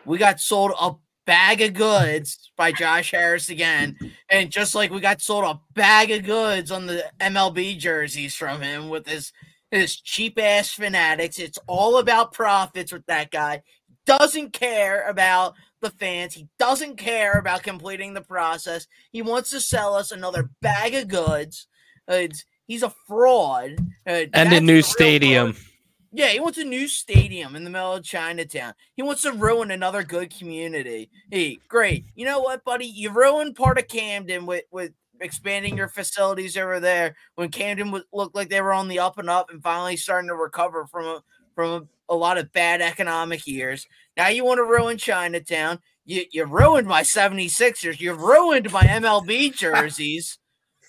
we 0.05 0.19
got 0.19 0.39
sold 0.39 0.73
a 0.79 0.93
bag 1.25 1.61
of 1.61 1.73
goods 1.73 2.51
by 2.57 2.71
Josh 2.71 3.11
Harris 3.11 3.49
again. 3.49 3.97
And 4.29 4.51
just 4.51 4.75
like 4.75 4.91
we 4.91 4.99
got 4.99 5.21
sold 5.21 5.45
a 5.45 5.59
bag 5.73 6.11
of 6.11 6.23
goods 6.23 6.71
on 6.71 6.85
the 6.85 7.05
MLB 7.19 7.77
jerseys 7.77 8.35
from 8.35 8.61
him 8.61 8.89
with 8.89 9.07
his 9.07 9.31
his 9.71 9.95
cheap 9.95 10.39
ass 10.39 10.71
fanatics. 10.71 11.39
It's 11.39 11.57
all 11.67 11.97
about 11.97 12.31
profits 12.31 12.91
with 12.91 13.05
that 13.07 13.31
guy. 13.31 13.63
Doesn't 14.05 14.53
care 14.53 15.07
about 15.07 15.55
the 15.81 15.89
fans. 15.89 16.33
He 16.33 16.47
doesn't 16.59 16.97
care 16.97 17.39
about 17.39 17.63
completing 17.63 18.13
the 18.13 18.21
process. 18.21 18.87
He 19.11 19.21
wants 19.21 19.49
to 19.51 19.59
sell 19.59 19.95
us 19.95 20.11
another 20.11 20.49
bag 20.61 20.93
of 20.93 21.07
goods. 21.07 21.67
Uh, 22.07 22.27
he's 22.67 22.83
a 22.83 22.93
fraud. 23.07 23.77
Uh, 24.05 24.25
and 24.33 24.53
a 24.53 24.61
new 24.61 24.81
stadium. 24.81 25.53
fraud. 25.53 25.72
Yeah, 26.15 26.27
he 26.27 26.39
wants 26.39 26.59
a 26.59 26.63
new 26.63 26.87
stadium 26.87 27.55
in 27.55 27.63
the 27.63 27.71
middle 27.71 27.93
of 27.93 28.03
Chinatown. 28.03 28.75
He 28.95 29.01
wants 29.01 29.23
to 29.23 29.31
ruin 29.31 29.71
another 29.71 30.03
good 30.03 30.35
community. 30.35 31.09
Hey, 31.31 31.57
great. 31.67 32.05
You 32.13 32.25
know 32.25 32.39
what, 32.39 32.63
buddy? 32.63 32.85
You 32.85 33.09
ruined 33.09 33.55
part 33.55 33.79
of 33.79 33.87
Camden 33.87 34.45
with 34.45 34.65
with 34.71 34.91
expanding 35.19 35.75
your 35.75 35.87
facilities 35.87 36.55
over 36.55 36.79
there 36.79 37.15
when 37.35 37.49
Camden 37.49 37.89
was, 37.89 38.03
looked 38.13 38.35
like 38.35 38.49
they 38.49 38.61
were 38.61 38.73
on 38.73 38.89
the 38.89 38.99
up 38.99 39.17
and 39.17 39.29
up 39.29 39.49
and 39.49 39.63
finally 39.63 39.97
starting 39.97 40.27
to 40.27 40.35
recover 40.35 40.85
from 40.85 41.05
a, 41.05 41.23
from 41.55 41.69
a, 42.09 42.13
a 42.13 42.15
lot 42.15 42.37
of 42.37 42.51
bad 42.51 42.81
economic 42.81 43.47
years. 43.47 43.87
Now 44.15 44.27
you 44.27 44.45
want 44.45 44.59
to 44.59 44.65
ruin 44.65 44.97
Chinatown. 44.97 45.79
You 46.05 46.25
you 46.31 46.45
ruined 46.45 46.87
my 46.87 47.01
76ers. 47.01 47.99
You 47.99 48.13
ruined 48.13 48.71
my 48.71 48.83
MLB 48.83 49.55
jerseys. 49.55 50.37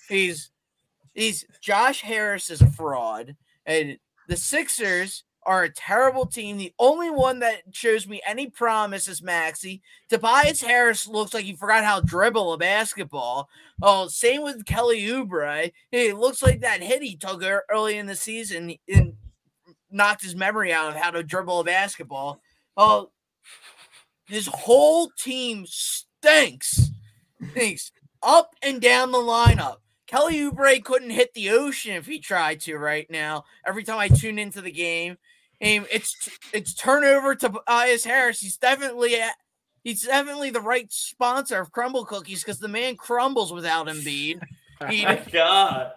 He's 0.07 0.51
he's 1.15 1.45
Josh 1.61 2.01
Harris 2.01 2.51
is 2.51 2.61
a 2.61 2.69
fraud. 2.69 3.35
And 3.65 3.97
the 4.27 4.37
Sixers 4.37 5.23
are 5.43 5.63
a 5.63 5.69
terrible 5.69 6.25
team. 6.25 6.57
The 6.57 6.73
only 6.79 7.09
one 7.11 7.39
that 7.39 7.61
shows 7.71 8.07
me 8.07 8.21
any 8.25 8.49
promise 8.49 9.07
is 9.07 9.21
Maxey. 9.21 9.81
Tobias 10.09 10.61
Harris 10.61 11.07
looks 11.07 11.33
like 11.33 11.45
he 11.45 11.55
forgot 11.55 11.83
how 11.83 11.99
to 11.99 12.05
dribble 12.05 12.53
a 12.53 12.57
basketball. 12.57 13.47
Oh, 13.81 14.07
same 14.07 14.41
with 14.41 14.65
Kelly 14.65 15.01
Oubre. 15.03 15.71
He 15.91 16.13
looks 16.13 16.41
like 16.41 16.61
that 16.61 16.81
hit 16.81 17.03
he 17.03 17.15
took 17.15 17.43
early 17.69 17.97
in 17.97 18.07
the 18.07 18.15
season 18.15 18.75
and 18.87 19.13
knocked 19.91 20.23
his 20.23 20.35
memory 20.35 20.73
out 20.73 20.89
of 20.89 20.95
how 20.95 21.11
to 21.11 21.21
dribble 21.23 21.59
a 21.59 21.63
basketball. 21.63 22.41
Oh, 22.75 23.11
his 24.27 24.47
whole 24.47 25.11
team 25.17 25.65
stinks. 25.67 26.89
Stinks 27.51 27.91
up 28.23 28.55
and 28.61 28.81
down 28.81 29.11
the 29.11 29.19
lineup. 29.19 29.77
Kelly 30.07 30.39
Oubre 30.39 30.83
couldn't 30.83 31.09
hit 31.09 31.33
the 31.33 31.49
ocean 31.49 31.95
if 31.95 32.05
he 32.05 32.19
tried 32.19 32.59
to 32.61 32.77
right 32.77 33.09
now. 33.09 33.45
Every 33.65 33.83
time 33.83 33.97
I 33.97 34.07
tune 34.07 34.37
into 34.39 34.61
the 34.61 34.71
game, 34.71 35.17
and 35.61 35.85
it's 35.91 36.29
it's 36.53 36.73
turnover 36.73 37.35
to 37.35 37.49
Tobias 37.49 38.05
Harris. 38.05 38.39
He's 38.39 38.57
definitely 38.57 39.15
he's 39.83 40.03
definitely 40.03 40.49
the 40.51 40.61
right 40.61 40.91
sponsor 40.91 41.59
of 41.59 41.71
Crumbl 41.71 42.05
Cookies 42.07 42.43
because 42.43 42.59
the 42.59 42.67
man 42.67 42.95
crumbles 42.95 43.53
without 43.53 43.87
Embiid. 43.87 44.41
He, 44.89 45.05
My 45.05 45.23
God. 45.31 45.91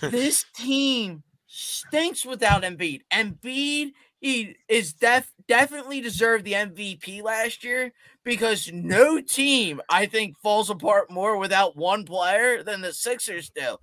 this 0.00 0.44
team 0.56 1.22
stinks 1.46 2.24
without 2.24 2.62
Embiid. 2.62 3.00
Embiid 3.12 3.92
he 4.20 4.56
is 4.68 4.92
def 4.92 5.32
definitely 5.46 6.00
deserved 6.00 6.44
the 6.44 6.52
MVP 6.52 7.22
last 7.22 7.64
year 7.64 7.92
because 8.24 8.70
no 8.72 9.20
team 9.20 9.80
I 9.88 10.06
think 10.06 10.36
falls 10.38 10.70
apart 10.70 11.10
more 11.10 11.38
without 11.38 11.76
one 11.76 12.04
player 12.04 12.62
than 12.62 12.80
the 12.80 12.92
Sixers 12.92 13.50
do. 13.50 13.76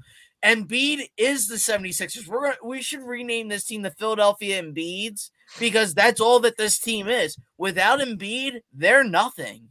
Embiid 0.43 1.09
is 1.17 1.47
the 1.47 1.55
76ers. 1.55 2.27
We're 2.27 2.43
gonna, 2.43 2.57
we 2.63 2.81
should 2.81 3.01
rename 3.01 3.47
this 3.47 3.63
team 3.63 3.81
the 3.81 3.89
Philadelphia 3.89 4.61
Embiids 4.61 5.31
because 5.59 5.93
that's 5.93 6.21
all 6.21 6.39
that 6.41 6.57
this 6.57 6.77
team 6.77 7.07
is. 7.07 7.37
Without 7.57 7.99
Embiid, 7.99 8.61
they're 8.71 9.03
nothing. 9.03 9.69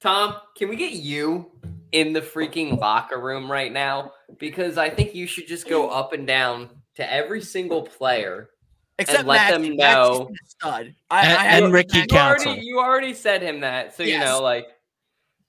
Tom, 0.00 0.36
can 0.56 0.68
we 0.68 0.76
get 0.76 0.92
you 0.92 1.50
in 1.90 2.12
the 2.12 2.20
freaking 2.20 2.78
locker 2.78 3.18
room 3.18 3.50
right 3.50 3.72
now? 3.72 4.12
Because 4.38 4.78
I 4.78 4.88
think 4.88 5.14
you 5.14 5.26
should 5.26 5.48
just 5.48 5.68
go 5.68 5.88
up 5.88 6.12
and 6.12 6.26
down 6.26 6.68
to 6.94 7.12
every 7.12 7.42
single 7.42 7.82
player 7.82 8.50
Except 8.98 9.20
and 9.20 9.28
let 9.28 9.50
Maxey. 9.52 9.68
them 9.68 9.76
know. 9.76 10.30
stud. 10.46 10.94
I, 11.10 11.26
And- 11.26 11.38
I 11.38 11.44
have 11.44 11.64
and 11.64 11.72
Ricky 11.72 11.98
Maxey- 11.98 12.06
You 12.14 12.18
already, 12.18 12.44
Council. 12.44 12.64
you 12.64 12.78
already 12.80 13.14
said 13.14 13.42
him 13.42 13.60
that, 13.60 13.94
so 13.94 14.02
you 14.02 14.18
know, 14.18 14.40
like, 14.42 14.66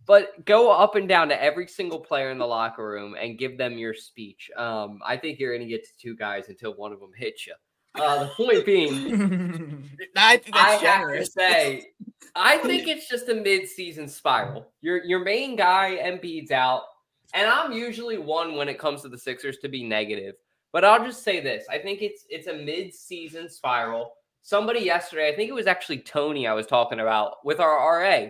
but 0.06 0.44
go 0.46 0.72
up 0.72 0.96
and 0.96 1.08
down 1.08 1.30
to 1.30 1.42
every 1.42 1.68
single 1.68 2.00
player 2.00 2.30
in 2.32 2.38
the 2.38 2.46
locker 2.48 2.86
room 2.88 3.16
and 3.20 3.38
give 3.38 3.58
them 3.58 3.78
your 3.78 3.94
speech. 3.94 4.50
Um, 4.58 5.00
I 5.06 5.18
think 5.18 5.40
you're 5.40 5.58
gonna 5.58 5.68
get 5.70 5.84
to 5.86 5.90
two 5.98 6.16
guys 6.16 6.50
until 6.50 6.74
one 6.76 6.92
of 6.94 7.00
them 7.00 7.12
hits 7.16 7.46
you. 7.48 7.54
Uh, 7.96 8.26
the 8.26 8.30
point 8.32 8.66
being, 8.66 9.90
I 10.16 10.38
think 10.38 10.56
I 10.56 10.72
that's 10.78 10.84
have 10.84 11.08
to 11.10 11.26
say, 11.26 11.88
I 12.36 12.58
think 12.60 12.88
it's 12.88 13.08
just 13.10 13.28
a 13.30 13.34
mid-season 13.34 14.08
spiral. 14.08 14.68
Your 14.82 15.04
your 15.04 15.20
main 15.24 15.56
guy 15.56 15.98
Embiid's 16.04 16.52
out, 16.52 16.84
and 17.34 17.50
I'm 17.50 17.72
usually 17.72 18.18
one 18.18 18.56
when 18.56 18.70
it 18.70 18.78
comes 18.78 19.02
to 19.04 19.10
the 19.10 19.18
Sixers 19.18 19.58
to 19.60 19.70
be 19.70 19.84
negative. 19.84 20.36
But 20.78 20.86
I'll 20.86 21.04
just 21.04 21.24
say 21.24 21.40
this: 21.40 21.66
I 21.72 21.80
think 21.80 22.04
it's 22.04 22.26
it's 22.30 22.46
a 22.46 22.54
mid-season 22.54 23.50
spiral. 23.50 24.14
Somebody 24.44 24.82
yesterday, 24.82 25.28
I 25.28 25.36
think 25.36 25.50
it 25.50 25.54
was 25.54 25.66
actually 25.66 25.98
Tony, 25.98 26.46
I 26.46 26.54
was 26.54 26.68
talking 26.68 27.00
about 27.00 27.44
with 27.44 27.60
our 27.60 28.00
RA. 28.00 28.28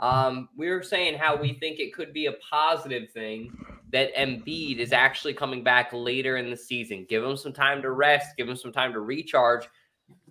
Um, 0.00 0.48
we 0.56 0.70
were 0.70 0.82
saying 0.82 1.18
how 1.18 1.36
we 1.36 1.52
think 1.52 1.78
it 1.78 1.94
could 1.94 2.12
be 2.12 2.26
a 2.26 2.32
positive 2.50 3.10
thing 3.10 3.56
that 3.92 4.12
Embiid 4.16 4.78
is 4.78 4.92
actually 4.92 5.34
coming 5.34 5.62
back 5.62 5.92
later 5.92 6.36
in 6.36 6.50
the 6.50 6.56
season. 6.56 7.06
Give 7.08 7.22
him 7.22 7.36
some 7.36 7.52
time 7.52 7.80
to 7.82 7.92
rest, 7.92 8.36
give 8.36 8.48
him 8.48 8.56
some 8.56 8.72
time 8.72 8.92
to 8.92 8.98
recharge. 8.98 9.68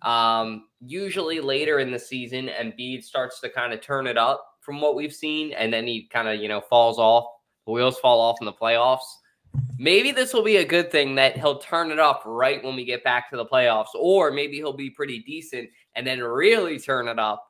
Um, 0.02 0.66
usually 0.82 1.40
later 1.40 1.80
in 1.80 1.94
the 1.94 2.00
season, 2.00 2.50
Embiid 2.50 3.06
starts 3.06 3.40
to 3.40 3.48
kind 3.48 3.72
of 3.72 3.80
turn 3.80 4.06
it 4.06 4.18
up 4.18 4.46
from 4.60 4.82
what 4.82 4.96
we've 4.96 5.16
seen, 5.16 5.54
and 5.54 5.72
then 5.72 5.88
he 5.88 6.10
kind 6.12 6.28
of 6.28 6.42
you 6.42 6.50
know 6.50 6.60
falls 6.60 7.00
off. 7.00 7.24
The 7.66 7.72
wheels 7.72 8.00
fall 8.00 8.20
off 8.20 8.36
in 8.42 8.46
the 8.46 8.52
playoffs. 8.52 9.06
Maybe 9.78 10.12
this 10.12 10.34
will 10.34 10.44
be 10.44 10.58
a 10.58 10.66
good 10.66 10.92
thing 10.92 11.16
that 11.16 11.36
he'll 11.36 11.60
turn 11.60 11.92
it 11.92 12.00
up 12.00 12.24
right 12.26 12.64
when 12.64 12.76
we 12.76 12.86
get 12.86 13.04
back 13.04 13.30
to 13.30 13.38
the 13.38 13.46
playoffs, 13.46 13.94
or 13.96 14.32
maybe 14.32 14.58
he'll 14.58 14.74
be 14.74 14.90
pretty 14.90 15.20
decent 15.20 15.70
and 15.96 16.06
then 16.06 16.22
really 16.22 16.80
turn 16.80 17.08
it 17.08 17.20
up 17.20 17.46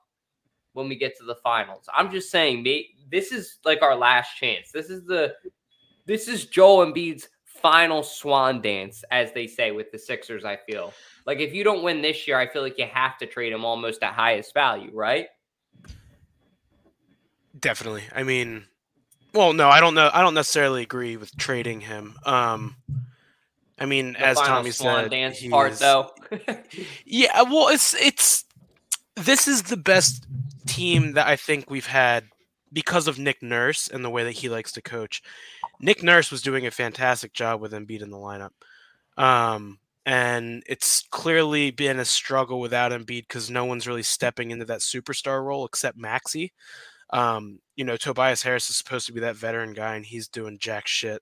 when 0.74 0.90
we 0.90 0.96
get 0.96 1.18
to 1.18 1.24
the 1.24 1.36
finals. 1.36 1.86
I'm 1.94 2.12
just 2.12 2.32
saying, 2.32 2.66
this 3.12 3.32
is 3.32 3.60
like 3.64 3.82
our 3.82 3.96
last 3.96 4.36
chance. 4.38 4.72
This 4.72 4.90
is 4.90 5.06
the 5.06 5.34
this 6.06 6.28
is 6.28 6.46
Joel 6.48 6.86
Embiid's 6.86 7.30
final 7.46 8.04
swan 8.04 8.62
dance, 8.62 9.06
as 9.12 9.32
they 9.32 9.48
say 9.48 9.72
with 9.72 9.92
the 9.92 10.00
Sixers. 10.00 10.44
I 10.44 10.58
feel 10.70 10.92
like 11.26 11.40
if 11.40 11.54
you 11.54 11.64
don't 11.64 11.84
win 11.84 12.02
this 12.02 12.28
year, 12.28 12.38
I 12.38 12.48
feel 12.48 12.62
like 12.62 12.78
you 12.78 12.88
have 12.92 13.18
to 13.20 13.26
trade 13.26 13.54
him 13.54 13.64
almost 13.64 14.04
at 14.04 14.14
highest 14.14 14.54
value, 14.54 14.92
right? 14.94 15.28
Definitely. 17.60 18.04
I 18.14 18.24
mean, 18.24 18.66
well, 19.34 19.54
no, 19.54 19.70
I 19.70 19.80
don't 19.80 19.96
know. 19.96 20.10
I 20.14 20.22
don't 20.22 20.34
necessarily 20.34 20.84
agree 20.84 21.18
with 21.18 21.36
trading 21.38 21.82
him. 21.82 22.16
Um, 22.26 22.76
I 23.80 23.86
mean, 23.86 24.14
The 24.14 24.22
as 24.26 24.38
Tommy 24.38 24.72
said, 24.72 25.10
dance 25.12 25.38
he 25.40 25.50
part 25.50 25.74
is- 25.74 25.80
though. 25.80 26.12
Yeah, 27.06 27.42
well, 27.44 27.68
it's 27.70 27.94
it's 27.96 28.46
this 29.16 29.48
is 29.48 29.64
the 29.64 29.78
best 29.78 30.26
team 30.66 31.14
that 31.14 31.28
I 31.28 31.36
think 31.36 31.70
we've 31.70 31.86
had 31.88 32.26
because 32.72 33.08
of 33.08 33.20
Nick 33.20 33.44
Nurse 33.44 33.88
and 33.88 34.04
the 34.04 34.10
way 34.10 34.24
that 34.24 34.32
he 34.32 34.50
likes 34.50 34.72
to 34.74 34.82
coach. 34.82 35.22
Nick 35.80 36.02
Nurse 36.02 36.32
was 36.32 36.42
doing 36.42 36.66
a 36.66 36.72
fantastic 36.72 37.34
job 37.34 37.62
with 37.62 37.72
Embiid 37.72 38.02
in 38.02 38.10
the 38.10 38.18
lineup. 38.18 38.50
Um, 39.16 39.78
and 40.08 40.64
it's 40.66 41.04
clearly 41.12 41.70
been 41.70 42.00
a 42.00 42.06
struggle 42.06 42.60
without 42.60 42.92
Embiid 42.92 43.28
because 43.28 43.52
no 43.52 43.66
one's 43.66 43.88
really 43.88 44.02
stepping 44.04 44.50
into 44.50 44.66
that 44.66 44.80
superstar 44.80 45.44
role 45.44 45.66
except 45.66 45.98
Maxey. 45.98 46.52
Um, 47.14 47.60
you 47.76 47.86
know, 47.86 47.96
Tobias 47.96 48.44
Harris 48.44 48.70
is 48.70 48.76
supposed 48.76 49.06
to 49.08 49.14
be 49.14 49.22
that 49.22 49.36
veteran 49.36 49.74
guy, 49.74 49.96
and 49.96 50.06
he's 50.06 50.28
doing 50.28 50.58
jack 50.60 50.88
shit. 50.88 51.22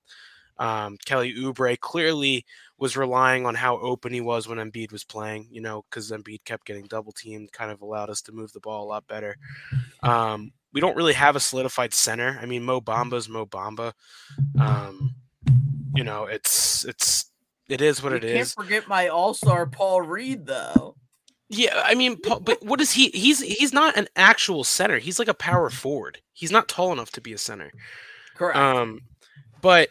Um, 0.57 0.97
Kelly 1.05 1.33
Oubre 1.35 1.79
clearly 1.79 2.45
was 2.77 2.95
relying 2.97 3.45
on 3.45 3.55
how 3.55 3.77
open 3.79 4.13
he 4.13 4.21
was 4.21 4.47
when 4.47 4.57
Embiid 4.57 4.91
was 4.91 5.03
playing, 5.03 5.47
you 5.51 5.61
know, 5.61 5.83
because 5.89 6.11
Embiid 6.11 6.43
kept 6.45 6.65
getting 6.65 6.85
double 6.85 7.11
teamed, 7.11 7.51
kind 7.51 7.71
of 7.71 7.81
allowed 7.81 8.09
us 8.09 8.21
to 8.23 8.31
move 8.31 8.51
the 8.53 8.59
ball 8.59 8.83
a 8.83 8.89
lot 8.89 9.07
better. 9.07 9.37
Um, 10.03 10.51
we 10.73 10.81
don't 10.81 10.95
really 10.95 11.13
have 11.13 11.35
a 11.35 11.39
solidified 11.39 11.93
center. 11.93 12.37
I 12.41 12.45
mean, 12.45 12.63
Mo 12.63 12.79
Bamba's 12.79 13.27
Mo 13.27 13.45
Bamba. 13.45 13.93
Um, 14.59 15.15
you 15.95 16.03
know, 16.03 16.25
it's 16.25 16.85
it's 16.85 17.31
it 17.67 17.81
is 17.81 18.01
what 18.03 18.11
You 18.11 18.17
it 18.17 18.21
can't 18.21 18.35
is. 18.39 18.53
forget 18.53 18.87
my 18.87 19.07
all 19.07 19.33
star 19.33 19.65
Paul 19.65 20.01
Reed 20.01 20.45
though. 20.45 20.95
Yeah, 21.53 21.81
I 21.83 21.95
mean, 21.95 22.15
but 22.23 22.63
what 22.63 22.79
is 22.79 22.93
he? 22.93 23.09
He's 23.09 23.41
he's 23.41 23.73
not 23.73 23.97
an 23.97 24.07
actual 24.15 24.63
center. 24.63 24.99
He's 24.99 25.19
like 25.19 25.27
a 25.27 25.33
power 25.33 25.69
forward. 25.69 26.19
He's 26.31 26.51
not 26.51 26.69
tall 26.69 26.93
enough 26.93 27.11
to 27.11 27.21
be 27.21 27.33
a 27.33 27.37
center. 27.37 27.71
Correct. 28.35 28.57
Um, 28.57 29.01
but 29.61 29.89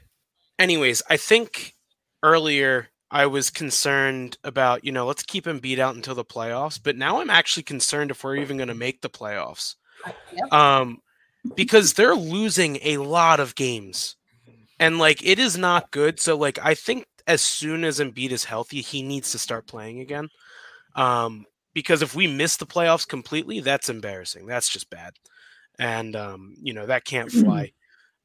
anyways, 0.59 1.03
I 1.11 1.19
think 1.19 1.75
earlier 2.23 2.89
I 3.11 3.27
was 3.27 3.51
concerned 3.51 4.39
about 4.43 4.87
you 4.87 4.91
know 4.91 5.07
let's 5.07 5.23
keep 5.23 5.47
him 5.47 5.59
beat 5.59 5.79
out 5.79 5.95
until 5.95 6.15
the 6.15 6.25
playoffs, 6.25 6.81
but 6.83 6.97
now 6.97 7.21
I'm 7.21 7.29
actually 7.29 7.65
concerned 7.65 8.11
if 8.11 8.25
we're 8.25 8.37
even 8.37 8.57
going 8.57 8.69
to 8.69 8.75
make 8.75 9.03
the 9.03 9.11
playoffs. 9.11 9.75
Yep. 10.33 10.51
Um, 10.51 11.03
because 11.57 11.93
they're 11.93 12.15
losing 12.15 12.79
a 12.81 12.97
lot 12.97 13.39
of 13.39 13.55
games, 13.55 14.17
and 14.79 14.99
like 14.99 15.23
it 15.27 15.39
is 15.39 15.59
not 15.59 15.91
good. 15.91 16.21
So 16.21 16.39
like 16.39 16.59
I 16.63 16.75
think 16.75 17.05
as 17.27 17.43
soon 17.43 17.85
as 17.85 18.01
Embiid 18.01 18.31
is 18.31 18.45
healthy, 18.45 18.81
he 18.81 19.03
needs 19.03 19.33
to 19.33 19.39
start 19.39 19.67
playing 19.67 20.01
again. 20.01 20.31
Um, 20.97 21.45
because 21.75 22.03
if 22.03 22.15
we 22.15 22.27
miss 22.27 22.57
the 22.57 22.67
playoffs 22.67 23.07
completely, 23.07 23.61
that's 23.61 23.89
embarrassing. 23.89 24.47
That's 24.47 24.69
just 24.69 24.91
bad, 24.91 25.15
and 25.79 26.17
um, 26.17 26.55
you 26.61 26.73
know 26.75 26.87
that 26.87 27.05
can't 27.05 27.31
fly. 27.31 27.73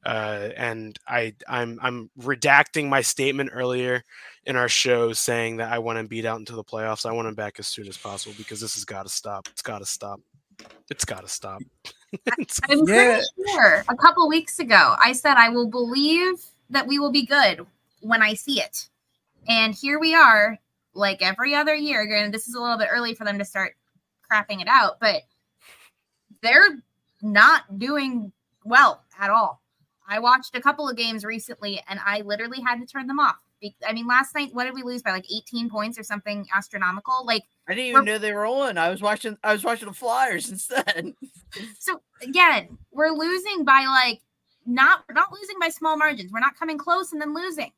Uh, 0.04 0.50
and 0.56 0.96
I, 1.08 1.34
I'm, 1.48 1.80
I'm 1.82 2.10
redacting 2.20 2.88
my 2.88 3.00
statement 3.00 3.50
earlier 3.52 4.04
in 4.44 4.54
our 4.54 4.68
show 4.68 5.12
saying 5.12 5.56
that 5.56 5.72
I 5.72 5.80
want 5.80 5.98
him 5.98 6.06
beat 6.06 6.24
out 6.24 6.38
into 6.38 6.54
the 6.54 6.62
playoffs. 6.62 7.04
I 7.04 7.10
want 7.12 7.26
him 7.26 7.34
back 7.34 7.58
as 7.58 7.66
soon 7.66 7.88
as 7.88 7.96
possible 7.96 8.32
because 8.38 8.60
this 8.60 8.74
has 8.74 8.84
got 8.84 9.02
to 9.02 9.08
stop. 9.08 9.48
It's 9.50 9.62
got 9.62 9.80
to 9.80 9.84
stop. 9.86 10.20
It's 10.88 11.04
got 11.04 11.22
to 11.22 11.28
stop. 11.28 11.60
I'm 12.70 12.86
Yeah. 12.86 13.16
pretty 13.16 13.24
sure 13.50 13.84
a 13.88 13.96
couple 13.96 14.28
weeks 14.28 14.60
ago 14.60 14.94
I 15.02 15.12
said 15.12 15.34
I 15.38 15.48
will 15.48 15.68
believe 15.68 16.34
that 16.70 16.86
we 16.86 17.00
will 17.00 17.10
be 17.10 17.26
good 17.26 17.66
when 18.00 18.22
I 18.22 18.34
see 18.34 18.60
it. 18.60 18.88
And 19.48 19.74
here 19.74 19.98
we 19.98 20.14
are, 20.14 20.56
like 20.96 21.22
every 21.22 21.54
other 21.54 21.74
year. 21.74 22.06
Granted, 22.06 22.32
this 22.32 22.48
is 22.48 22.54
a 22.54 22.60
little 22.60 22.78
bit 22.78 22.88
early 22.90 23.14
for 23.14 23.24
them 23.24 23.38
to 23.38 23.44
start 23.44 23.74
crapping 24.30 24.60
it 24.60 24.68
out, 24.68 24.98
but 25.00 25.22
they're 26.42 26.82
not 27.22 27.78
doing 27.78 28.32
well 28.64 29.02
at 29.18 29.30
all. 29.30 29.62
I 30.08 30.18
watched 30.20 30.54
a 30.54 30.60
couple 30.60 30.88
of 30.88 30.96
games 30.96 31.24
recently 31.24 31.82
and 31.88 31.98
I 32.04 32.20
literally 32.20 32.60
had 32.60 32.80
to 32.80 32.86
turn 32.86 33.06
them 33.06 33.18
off. 33.18 33.36
I 33.86 33.92
mean, 33.92 34.06
last 34.06 34.34
night, 34.34 34.50
what 34.52 34.64
did 34.64 34.74
we 34.74 34.82
lose 34.82 35.02
by 35.02 35.12
like 35.12 35.24
18 35.32 35.70
points 35.70 35.98
or 35.98 36.02
something 36.02 36.46
astronomical? 36.54 37.24
Like, 37.24 37.44
I 37.66 37.74
didn't 37.74 37.86
even 37.86 38.04
know 38.04 38.18
they 38.18 38.32
were 38.32 38.46
on. 38.46 38.76
I 38.78 38.90
was 38.90 39.00
watching. 39.00 39.38
I 39.42 39.52
was 39.52 39.64
watching 39.64 39.88
the 39.88 39.94
Flyers 39.94 40.50
instead. 40.50 41.14
So 41.78 42.00
again, 42.22 42.78
we're 42.92 43.10
losing 43.10 43.64
by 43.64 43.86
like 43.88 44.20
not 44.66 45.04
we're 45.08 45.14
not 45.14 45.32
losing 45.32 45.56
by 45.58 45.70
small 45.70 45.96
margins. 45.96 46.32
We're 46.32 46.40
not 46.40 46.56
coming 46.56 46.78
close 46.78 47.12
and 47.12 47.20
then 47.20 47.34
losing. 47.34 47.72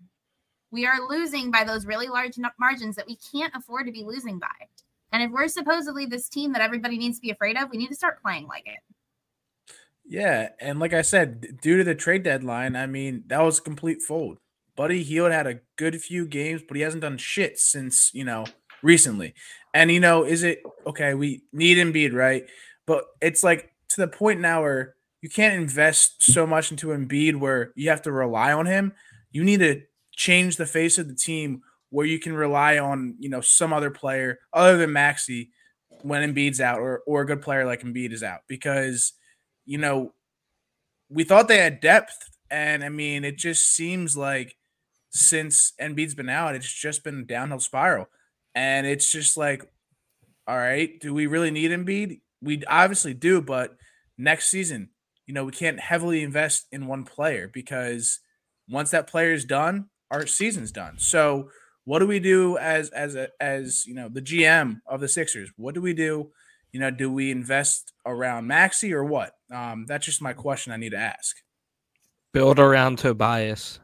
We 0.71 0.87
are 0.87 1.09
losing 1.09 1.51
by 1.51 1.65
those 1.65 1.87
really 1.87 2.09
large 2.09 2.39
margins 2.59 2.97
that 2.97 3.07
we 3.07 3.17
can't 3.33 3.55
afford 3.55 3.87
to 3.87 3.93
be 3.93 4.05
losing 4.05 4.39
by. 4.39 4.47
And 5.13 5.23
if 5.23 5.31
we're 5.31 5.49
supposedly 5.49 6.07
this 6.07 6.29
team 6.29 6.53
that 6.53 6.63
everybody 6.63 6.99
needs 6.99 7.19
to 7.19 7.23
be 7.23 7.31
afraid 7.31 7.57
of, 7.57 7.71
we 7.71 7.79
need 7.79 7.89
to 7.89 7.95
start 7.95 8.23
playing 8.23 8.47
like 8.47 8.67
it. 8.67 8.81
Yeah, 10.05 10.51
and 10.61 10.79
like 10.79 10.95
I 10.95 11.03
said, 11.03 11.61
due 11.61 11.77
to 11.77 11.85
the 11.85 11.95
trade 11.95 12.23
deadline, 12.23 12.77
I 12.77 12.87
mean 12.87 13.25
that 13.27 13.43
was 13.43 13.59
a 13.59 13.63
complete 13.63 14.03
fold. 14.03 14.39
Buddy 14.75 15.03
Hield 15.03 15.33
had 15.33 15.47
a 15.47 15.61
good 15.77 16.01
few 16.01 16.27
games, 16.27 16.63
but 16.67 16.77
he 16.77 16.83
hasn't 16.83 17.03
done 17.03 17.19
shit 17.19 17.59
since 17.59 18.11
you 18.15 18.25
know 18.25 18.47
recently. 18.83 19.35
And 19.75 19.91
you 19.91 20.01
know, 20.01 20.25
is 20.25 20.45
it 20.45 20.63
okay? 20.87 21.15
We 21.15 21.43
need 21.53 21.79
Embiid, 21.79 22.15
right? 22.15 22.45
But 22.87 23.05
it's 23.21 23.43
like 23.45 23.73
to 23.91 24.01
the 24.01 24.09
point 24.09 24.41
now 24.41 24.63
where 24.63 24.95
you 25.21 25.29
can't 25.29 25.61
invest 25.61 26.23
so 26.23 26.47
much 26.47 26.71
into 26.71 26.89
Embiid 26.89 27.37
where 27.37 27.73
you 27.75 27.91
have 27.91 28.03
to 28.03 28.13
rely 28.13 28.53
on 28.53 28.67
him. 28.67 28.93
You 29.31 29.45
need 29.45 29.61
to 29.61 29.83
change 30.19 30.57
the 30.57 30.67
face 30.67 30.99
of 30.99 31.09
the 31.09 31.15
team 31.15 31.63
where 31.91 32.05
you 32.05 32.19
can 32.19 32.35
rely 32.35 32.77
on, 32.77 33.15
you 33.19 33.31
know, 33.31 33.41
some 33.41 33.73
other 33.73 33.91
player 33.91 34.41
other 34.53 34.77
than 34.77 34.93
Maxey 34.93 35.51
when 36.03 36.35
Embiid's 36.35 36.61
out 36.61 36.81
or 36.81 37.03
or 37.07 37.23
a 37.23 37.27
good 37.27 37.41
player 37.41 37.65
like 37.65 37.83
Embiid 37.83 38.13
is 38.13 38.23
out 38.23 38.41
because 38.49 39.13
you 39.65 39.79
know 39.79 40.13
we 41.09 41.25
thought 41.25 41.49
they 41.49 41.59
had 41.59 41.81
depth. 41.81 42.17
And 42.51 42.85
I 42.85 42.89
mean 42.89 43.25
it 43.25 43.39
just 43.39 43.75
seems 43.75 44.17
like 44.17 44.57
since 45.11 45.73
Embiid's 45.81 46.15
been 46.15 46.29
out 46.29 46.55
it's 46.55 46.73
just 46.73 47.05
been 47.05 47.21
a 47.21 47.25
downhill 47.25 47.61
spiral. 47.61 48.09
And 48.55 48.87
it's 48.87 49.11
just 49.11 49.37
like 49.37 49.65
all 50.47 50.57
right 50.57 50.99
do 51.01 51.15
we 51.15 51.27
really 51.27 51.51
need 51.51 51.71
Embiid? 51.71 52.21
We 52.43 52.65
obviously 52.65 53.15
do 53.15 53.41
but 53.41 53.77
next 54.17 54.49
season 54.49 54.91
you 55.27 55.35
know 55.35 55.45
we 55.45 55.53
can't 55.53 55.79
heavily 55.79 56.23
invest 56.23 56.67
in 56.73 56.87
one 56.87 57.05
player 57.05 57.49
because 57.53 58.21
once 58.69 58.91
that 58.91 59.07
player 59.07 59.33
is 59.33 59.45
done 59.45 59.89
our 60.11 60.27
season's 60.27 60.73
done 60.73 60.99
so 60.99 61.49
what 61.88 62.01
do 62.01 62.07
we 62.07 62.21
do 62.21 62.59
as 62.59 62.90
as 62.90 63.14
a, 63.14 63.31
as 63.40 63.87
you 63.87 63.94
know 63.94 64.11
the 64.11 64.21
GM 64.21 64.83
of 64.87 65.01
the 65.01 65.09
Sixers? 65.09 65.51
What 65.57 65.75
do 65.75 65.81
we 65.81 65.94
do? 65.94 66.33
You 66.71 66.81
know, 66.81 66.90
do 66.90 67.11
we 67.11 67.31
invest 67.31 67.94
around 68.05 68.47
Maxey 68.47 68.92
or 68.92 69.03
what? 69.05 69.33
Um, 69.51 69.87
that's 69.88 70.05
just 70.05 70.21
my 70.21 70.35
question 70.35 70.71
I 70.71 70.77
need 70.77 70.90
to 70.90 70.99
ask. 70.99 71.37
Build 72.35 72.59
around 72.59 72.99
Tobias. 72.99 73.81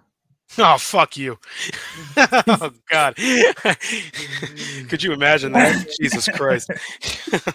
Oh 0.58 0.76
fuck 0.76 1.16
you! 1.16 1.38
oh 2.18 2.72
God! 2.90 3.16
Could 4.90 5.02
you 5.02 5.14
imagine 5.14 5.52
that? 5.52 5.86
Jesus 5.98 6.28
Christ! 6.28 6.70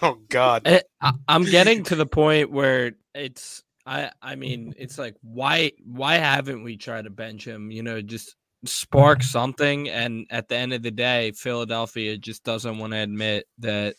oh 0.01 0.17
God! 0.29 0.63
I, 0.99 1.13
I'm 1.27 1.43
getting 1.43 1.83
to 1.83 1.95
the 1.95 2.07
point 2.07 2.49
where 2.49 2.93
it's 3.13 3.61
I 3.85 4.09
I 4.19 4.33
mean 4.33 4.73
it's 4.79 4.97
like 4.97 5.15
why 5.21 5.73
why 5.85 6.15
haven't 6.15 6.63
we 6.63 6.75
tried 6.75 7.03
to 7.03 7.11
bench 7.11 7.45
him? 7.45 7.69
You 7.69 7.83
know, 7.83 8.01
just 8.01 8.35
spark 8.65 9.19
uh-huh. 9.19 9.27
something. 9.27 9.89
And 9.89 10.27
at 10.29 10.49
the 10.49 10.55
end 10.55 10.73
of 10.73 10.83
the 10.83 10.91
day, 10.91 11.31
Philadelphia 11.31 12.17
just 12.17 12.43
doesn't 12.43 12.77
want 12.77 12.93
to 12.93 12.99
admit 12.99 13.47
that 13.59 13.95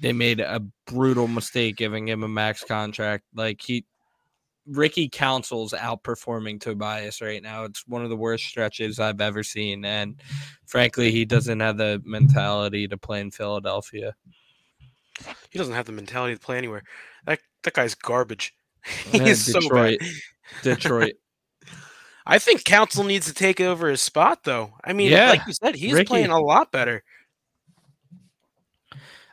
they 0.00 0.12
made 0.12 0.40
a 0.40 0.60
brutal 0.86 1.28
mistake 1.28 1.76
giving 1.76 2.08
him 2.08 2.22
a 2.22 2.28
max 2.28 2.64
contract. 2.64 3.24
Like 3.34 3.60
he, 3.62 3.84
Ricky 4.66 5.08
Council's 5.08 5.72
outperforming 5.72 6.60
Tobias 6.60 7.20
right 7.20 7.42
now. 7.42 7.64
It's 7.64 7.86
one 7.86 8.02
of 8.02 8.10
the 8.10 8.16
worst 8.16 8.44
stretches 8.44 8.98
I've 8.98 9.20
ever 9.20 9.42
seen. 9.42 9.84
And 9.84 10.20
frankly, 10.66 11.10
he 11.10 11.24
doesn't 11.24 11.60
have 11.60 11.76
the 11.76 12.02
mentality 12.04 12.88
to 12.88 12.96
play 12.96 13.20
in 13.20 13.30
Philadelphia. 13.30 14.14
He 15.50 15.58
doesn't 15.58 15.74
have 15.74 15.86
the 15.86 15.92
mentality 15.92 16.34
to 16.34 16.40
play 16.40 16.58
anywhere. 16.58 16.82
That 17.26 17.40
that 17.62 17.74
guy's 17.74 17.94
garbage. 17.94 18.54
He 19.10 19.18
is 19.20 19.50
so 19.50 19.66
bad. 19.70 19.96
Detroit. 20.62 21.14
I 22.26 22.38
think 22.38 22.64
Council 22.64 23.04
needs 23.04 23.26
to 23.26 23.34
take 23.34 23.60
over 23.60 23.88
his 23.88 24.00
spot, 24.02 24.44
though. 24.44 24.72
I 24.82 24.92
mean, 24.94 25.10
Yeah, 25.12 25.30
like 25.30 25.46
you 25.46 25.52
said, 25.52 25.74
he's 25.74 25.92
Ricky. 25.92 26.06
playing 26.06 26.30
a 26.30 26.40
lot 26.40 26.72
better. 26.72 27.02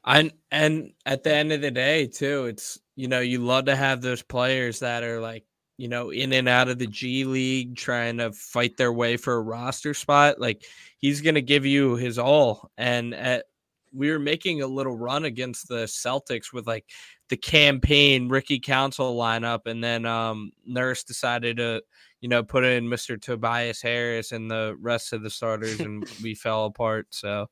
And 0.03 0.31
and 0.49 0.91
at 1.05 1.23
the 1.23 1.33
end 1.33 1.51
of 1.51 1.61
the 1.61 1.71
day, 1.71 2.07
too, 2.07 2.45
it's 2.45 2.79
you 2.95 3.07
know 3.07 3.19
you 3.19 3.39
love 3.39 3.65
to 3.65 3.75
have 3.75 4.01
those 4.01 4.23
players 4.23 4.79
that 4.79 5.03
are 5.03 5.19
like 5.21 5.45
you 5.77 5.87
know 5.87 6.09
in 6.09 6.33
and 6.33 6.49
out 6.49 6.69
of 6.69 6.79
the 6.79 6.87
G 6.87 7.23
League 7.23 7.75
trying 7.75 8.17
to 8.17 8.31
fight 8.33 8.77
their 8.77 8.91
way 8.91 9.15
for 9.17 9.35
a 9.35 9.41
roster 9.41 9.93
spot. 9.93 10.39
Like 10.39 10.65
he's 10.97 11.21
gonna 11.21 11.41
give 11.41 11.65
you 11.65 11.95
his 11.95 12.17
all. 12.17 12.71
And 12.77 13.13
at, 13.13 13.45
we 13.93 14.09
were 14.09 14.19
making 14.19 14.61
a 14.63 14.67
little 14.67 14.97
run 14.97 15.25
against 15.25 15.67
the 15.67 15.83
Celtics 15.85 16.51
with 16.51 16.65
like 16.65 16.85
the 17.29 17.37
Cam 17.37 17.79
Payne 17.79 18.27
Ricky 18.27 18.59
Council 18.59 19.15
lineup, 19.15 19.67
and 19.67 19.83
then 19.83 20.05
um 20.07 20.51
Nurse 20.65 21.03
decided 21.03 21.57
to 21.57 21.83
you 22.21 22.29
know 22.29 22.43
put 22.43 22.63
in 22.63 22.87
Mr. 22.87 23.21
Tobias 23.21 23.81
Harris 23.81 24.31
and 24.31 24.49
the 24.49 24.77
rest 24.79 25.13
of 25.13 25.23
the 25.23 25.29
starters, 25.29 25.79
and 25.79 26.07
we 26.23 26.35
fell 26.35 26.65
apart. 26.65 27.07
So. 27.11 27.47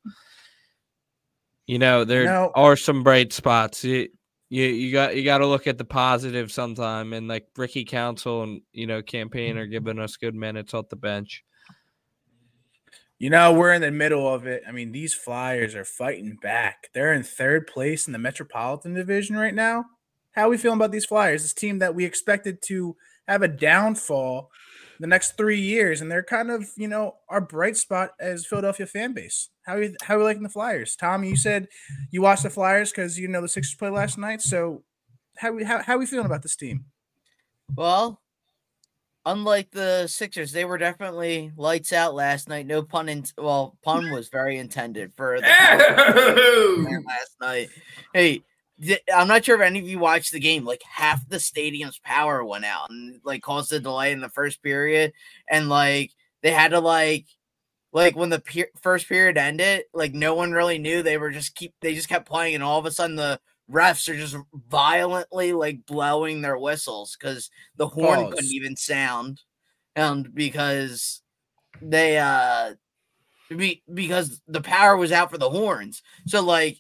You 1.67 1.77
know, 1.77 2.03
there 2.03 2.23
No. 2.23 2.51
are 2.55 2.75
some 2.75 3.03
bright 3.03 3.32
spots. 3.32 3.84
You, 3.84 4.08
you 4.49 4.65
you 4.65 4.91
got 4.91 5.15
you 5.15 5.23
got 5.23 5.38
to 5.38 5.45
look 5.45 5.67
at 5.67 5.77
the 5.77 5.86
positive 5.86 6.51
sometime. 6.51 7.13
And 7.13 7.27
like 7.27 7.47
Ricky 7.55 7.86
Council 7.86 8.43
and 8.43 8.62
you 8.71 8.88
know 8.88 9.01
Cam 9.01 9.29
Payne 9.29 9.58
are 9.58 9.63
mm-hmm. 9.65 9.71
giving 9.71 9.99
us 9.99 10.17
good 10.17 10.36
minutes 10.36 10.73
off 10.73 10.89
the 10.89 10.95
bench. 10.95 11.43
You 13.19 13.29
know, 13.29 13.53
we're 13.53 13.73
in 13.73 13.82
the 13.82 13.91
middle 13.91 14.34
of 14.34 14.47
it. 14.47 14.63
I 14.67 14.71
mean, 14.71 14.93
these 14.93 15.13
Flyers 15.13 15.75
are 15.75 15.86
fighting 15.86 16.38
back. 16.41 16.88
They're 16.93 17.13
in 17.13 17.21
third 17.21 17.67
place 17.67 18.08
in 18.08 18.13
the 18.13 18.19
Metropolitan 18.19 18.93
Division 18.93 19.36
right 19.36 19.53
now. 19.53 19.86
How 20.32 20.43
are 20.43 20.49
we 20.49 20.58
feeling 20.58 20.79
about 20.79 20.91
these 20.91 21.05
Flyers? 21.05 21.43
This 21.43 21.53
team 21.53 21.79
that 21.79 21.93
we 21.93 22.05
expected 22.05 22.62
to 22.63 22.95
have 23.27 23.41
a 23.41 23.47
downfall 23.47 24.49
the 24.99 25.07
next 25.07 25.38
three 25.38 25.59
years, 25.59 26.01
and 26.01 26.12
they're 26.12 26.23
kind 26.23 26.51
of, 26.51 26.69
you 26.75 26.88
know, 26.88 27.15
our 27.29 27.41
bright 27.41 27.77
spot 27.77 28.12
as 28.19 28.45
Philadelphia 28.45 28.85
fan 28.85 29.13
base. 29.13 29.49
How 29.63 29.75
are 29.75 29.83
you, 29.83 29.95
how 30.03 30.15
are 30.15 30.19
we 30.19 30.23
liking 30.25 30.43
the 30.43 30.49
Flyers? 30.49 30.95
Tom, 30.95 31.23
you 31.23 31.38
said 31.38 31.67
you 32.12 32.21
watched 32.21 32.43
the 32.43 32.49
Flyers 32.49 32.91
because 32.91 33.17
you 33.17 33.27
know 33.27 33.41
the 33.41 33.47
Sixers 33.47 33.75
played 33.75 33.93
last 33.93 34.17
night. 34.17 34.41
So 34.41 34.83
how 35.38 35.51
we 35.51 35.63
how, 35.63 35.81
how 35.81 35.95
are 35.95 35.99
we 35.99 36.05
feeling 36.05 36.25
about 36.25 36.41
this 36.41 36.55
team? 36.55 36.85
Well, 37.75 38.19
unlike 39.25 39.71
the 39.71 40.07
Sixers, 40.07 40.51
they 40.51 40.65
were 40.65 40.77
definitely 40.77 41.51
lights 41.55 41.93
out 41.93 42.13
last 42.13 42.49
night. 42.49 42.65
No 42.65 42.81
pun 42.81 43.07
in 43.07 43.23
well, 43.38 43.77
pun 43.83 44.12
was 44.12 44.29
very 44.29 44.57
intended 44.57 45.13
for 45.15 45.39
the 45.39 45.47
last 47.07 47.35
night. 47.39 47.69
Hey, 48.13 48.31
th- 48.31 48.43
I'm 49.13 49.28
not 49.28 49.46
sure 49.46 49.56
if 49.56 49.62
any 49.62 49.80
of 49.80 49.88
you 49.88 50.00
watched 50.00 50.32
the 50.32 50.39
game. 50.39 50.65
Like 50.65 50.82
half 50.89 51.28
the 51.28 51.39
stadium's 51.39 52.00
power 52.00 52.44
went 52.44 52.65
out 52.65 52.89
and 52.89 53.20
like 53.24 53.42
caused 53.42 53.74
a 53.74 53.80
delay 53.80 54.12
in 54.12 54.22
the 54.22 54.30
first 54.30 54.63
period, 54.63 55.13
and 55.50 55.70
like 55.70 56.12
they 56.42 56.52
had 56.52 56.72
to 56.72 56.80
like. 56.80 57.26
Like 57.92 58.15
when 58.15 58.30
the 58.30 58.39
pe- 58.39 58.65
first 58.84 59.10
period 59.10 59.36
ended, 59.36 59.86
like 59.96 60.13
no 60.13 60.36
one 60.36 60.52
really 60.52 60.78
knew 60.78 61.02
they 61.02 61.18
were 61.18 61.32
just 61.32 61.56
keep 61.56 61.74
they 61.82 61.96
just 61.96 62.08
kept 62.08 62.30
playing, 62.30 62.54
and 62.54 62.63
all 62.63 62.78
of 62.78 62.86
a 62.86 62.92
sudden 62.92 63.15
the 63.15 63.39
refs 63.68 64.08
are 64.10 64.15
just 64.15 64.36
violently 64.68 65.54
like 65.54 65.86
blowing 65.88 66.42
their 66.42 66.58
whistles 66.58 67.18
because 67.20 67.50
the 67.78 67.88
horn 67.88 68.26
Pause. 68.26 68.34
couldn't 68.34 68.52
even 68.52 68.76
sound, 68.76 69.42
and 69.96 70.34
because 70.36 71.24
they 71.82 72.20
uh 72.20 72.74
be, 73.50 73.82
because 73.92 74.39
the 74.48 74.62
power 74.62 74.96
was 74.96 75.12
out 75.12 75.32
for 75.32 75.39
the 75.39 75.50
horns. 75.50 76.04
So 76.28 76.44
like 76.44 76.78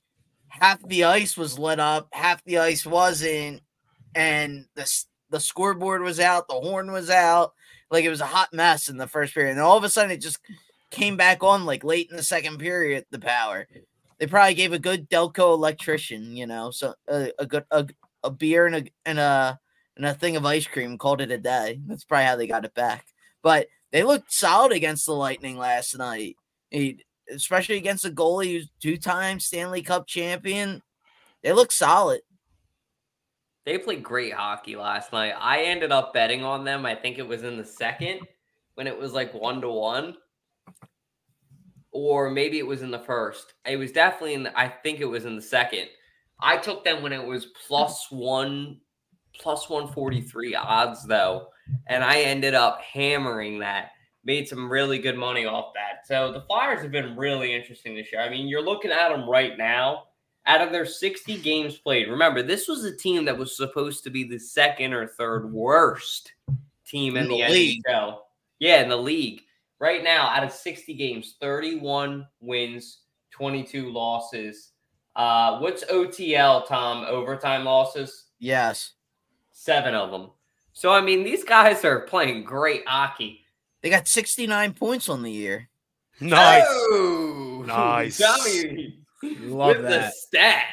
half 0.49 0.81
the 0.87 1.05
ice 1.05 1.37
was 1.37 1.57
lit 1.59 1.79
up, 1.79 2.09
half 2.11 2.43
the 2.43 2.57
ice 2.59 2.85
wasn't, 2.85 3.61
and 4.15 4.65
the 4.75 5.03
the 5.29 5.39
scoreboard 5.39 6.01
was 6.01 6.19
out, 6.19 6.47
the 6.47 6.55
horn 6.55 6.91
was 6.91 7.09
out. 7.09 7.53
Like 7.91 8.03
it 8.05 8.09
was 8.09 8.21
a 8.21 8.25
hot 8.25 8.53
mess 8.53 8.89
in 8.89 8.97
the 8.97 9.07
first 9.07 9.33
period, 9.33 9.51
and 9.51 9.59
all 9.59 9.77
of 9.77 9.83
a 9.83 9.89
sudden 9.89 10.11
it 10.11 10.21
just 10.21 10.39
came 10.91 11.17
back 11.17 11.43
on 11.43 11.65
like 11.65 11.83
late 11.83 12.09
in 12.09 12.17
the 12.17 12.23
second 12.23 12.57
period. 12.59 13.05
The 13.11 13.19
power. 13.19 13.67
They 14.19 14.27
probably 14.27 14.53
gave 14.53 14.73
a 14.73 14.79
good 14.79 15.09
Delco 15.09 15.53
electrician, 15.53 16.35
you 16.35 16.45
know, 16.45 16.71
so 16.71 16.93
a, 17.07 17.31
a 17.39 17.45
good 17.45 17.63
a, 17.71 17.87
a 18.23 18.29
beer 18.29 18.65
and 18.67 18.75
a 18.75 18.85
and 19.05 19.19
a 19.19 19.59
and 19.95 20.05
a 20.05 20.13
thing 20.13 20.35
of 20.35 20.45
ice 20.45 20.67
cream, 20.67 20.97
called 20.97 21.21
it 21.21 21.31
a 21.31 21.37
day. 21.37 21.79
That's 21.87 22.05
probably 22.05 22.25
how 22.25 22.35
they 22.35 22.47
got 22.47 22.65
it 22.65 22.73
back. 22.73 23.05
But 23.41 23.67
they 23.91 24.03
looked 24.03 24.31
solid 24.33 24.71
against 24.71 25.05
the 25.05 25.13
Lightning 25.13 25.57
last 25.57 25.97
night, 25.97 26.35
He- 26.69 27.03
especially 27.33 27.77
against 27.77 28.05
a 28.05 28.09
goalie 28.09 28.53
who's 28.53 28.69
two-time 28.79 29.39
Stanley 29.39 29.81
Cup 29.81 30.07
champion. 30.07 30.81
They 31.43 31.53
look 31.53 31.71
solid. 31.71 32.21
They 33.65 33.77
played 33.77 34.03
great 34.03 34.33
hockey 34.33 34.75
last 34.75 35.13
night. 35.13 35.33
I 35.37 35.63
ended 35.63 35.91
up 35.91 36.13
betting 36.13 36.43
on 36.43 36.63
them. 36.63 36.85
I 36.85 36.95
think 36.95 37.17
it 37.17 37.27
was 37.27 37.43
in 37.43 37.57
the 37.57 37.65
second 37.65 38.21
when 38.75 38.87
it 38.87 38.97
was 38.97 39.13
like 39.13 39.33
one 39.33 39.61
to 39.61 39.69
one. 39.69 40.15
Or 41.91 42.29
maybe 42.29 42.59
it 42.59 42.67
was 42.67 42.81
in 42.81 42.91
the 42.91 42.99
first. 42.99 43.53
It 43.65 43.77
was 43.77 43.91
definitely 43.91 44.33
in 44.35 44.43
the, 44.43 44.59
I 44.59 44.67
think 44.67 44.99
it 44.99 45.05
was 45.05 45.25
in 45.25 45.35
the 45.35 45.41
second. 45.41 45.87
I 46.39 46.57
took 46.57 46.83
them 46.83 47.03
when 47.03 47.13
it 47.13 47.23
was 47.23 47.47
plus 47.67 48.07
one 48.09 48.79
plus 49.39 49.69
143 49.69 50.55
odds 50.55 51.05
though. 51.05 51.47
And 51.87 52.03
I 52.03 52.21
ended 52.21 52.55
up 52.55 52.81
hammering 52.81 53.59
that. 53.59 53.91
Made 54.25 54.47
some 54.47 54.69
really 54.69 54.99
good 54.99 55.17
money 55.17 55.45
off 55.45 55.73
that. 55.73 56.05
So 56.05 56.31
the 56.31 56.41
Flyers 56.41 56.81
have 56.81 56.91
been 56.91 57.15
really 57.15 57.53
interesting 57.55 57.95
this 57.95 58.11
year. 58.11 58.21
I 58.21 58.29
mean, 58.29 58.47
you're 58.47 58.61
looking 58.61 58.91
at 58.91 59.09
them 59.09 59.29
right 59.29 59.57
now 59.57 60.05
out 60.49 60.61
of 60.61 60.71
their 60.71 60.85
60 60.85 61.37
games 61.37 61.77
played, 61.77 62.09
remember, 62.09 62.41
this 62.41 62.67
was 62.67 62.83
a 62.83 62.95
team 62.95 63.23
that 63.25 63.37
was 63.37 63.55
supposed 63.55 64.03
to 64.03 64.09
be 64.09 64.23
the 64.23 64.39
second 64.39 64.93
or 64.93 65.07
third 65.07 65.51
worst 65.51 66.33
team 66.85 67.15
in, 67.15 67.23
In 67.25 67.29
the, 67.29 67.41
the 67.43 67.49
league. 67.49 67.81
NHL. 67.87 68.17
Yeah, 68.57 68.81
in 68.81 68.89
the 68.89 68.97
league. 68.97 69.41
Right 69.79 70.03
now, 70.03 70.27
out 70.27 70.43
of 70.43 70.51
60 70.51 70.93
games, 70.95 71.35
31 71.39 72.27
wins, 72.41 73.01
22 73.31 73.91
losses. 73.91 74.71
Uh, 75.15 75.59
what's 75.59 75.85
OTL, 75.85 76.67
Tom? 76.67 77.05
Overtime 77.07 77.63
losses? 77.63 78.25
Yes. 78.39 78.93
Seven 79.51 79.93
of 79.93 80.11
them. 80.11 80.31
So, 80.73 80.91
I 80.91 81.01
mean, 81.01 81.23
these 81.23 81.43
guys 81.43 81.85
are 81.85 82.01
playing 82.01 82.43
great 82.43 82.87
hockey. 82.87 83.45
They 83.81 83.89
got 83.89 84.07
69 84.07 84.73
points 84.73 85.09
on 85.09 85.23
the 85.23 85.31
year. 85.31 85.69
Nice. 86.19 86.63
Oh! 86.67 87.63
Nice. 87.65 88.17
Tommy 88.41 88.99
Love 89.21 89.77
with 89.77 89.81
that. 89.83 90.05
the 90.07 90.11
stat. 90.11 90.63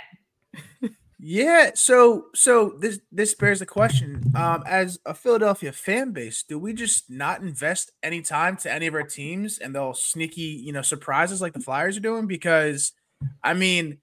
Yeah, 1.19 1.71
so 1.75 2.27
so 2.35 2.77
this 2.79 3.01
this 3.11 3.35
bears 3.35 3.59
the 3.61 3.67
question. 3.67 4.33
Um, 4.37 4.63
as 4.67 4.99
a 5.07 5.15
Philadelphia 5.15 5.73
fan 5.73 6.13
base, 6.13 6.45
do 6.45 6.59
we 6.59 6.73
just 6.73 7.11
not 7.11 7.41
invest 7.41 7.91
any 8.03 8.23
time 8.23 8.57
to 8.59 8.73
any 8.73 8.87
of 8.87 8.95
our 8.95 9.03
teams 9.03 9.59
and 9.59 9.75
they'll 9.75 9.95
sneaky, 9.95 10.43
you 10.43 10.73
know, 10.73 10.83
surprises 10.83 11.41
like 11.41 11.55
the 11.55 11.61
Flyers 11.61 11.97
are 11.97 12.01
doing? 12.01 12.27
Because 12.27 12.93
I 13.43 13.55
mean, 13.55 13.99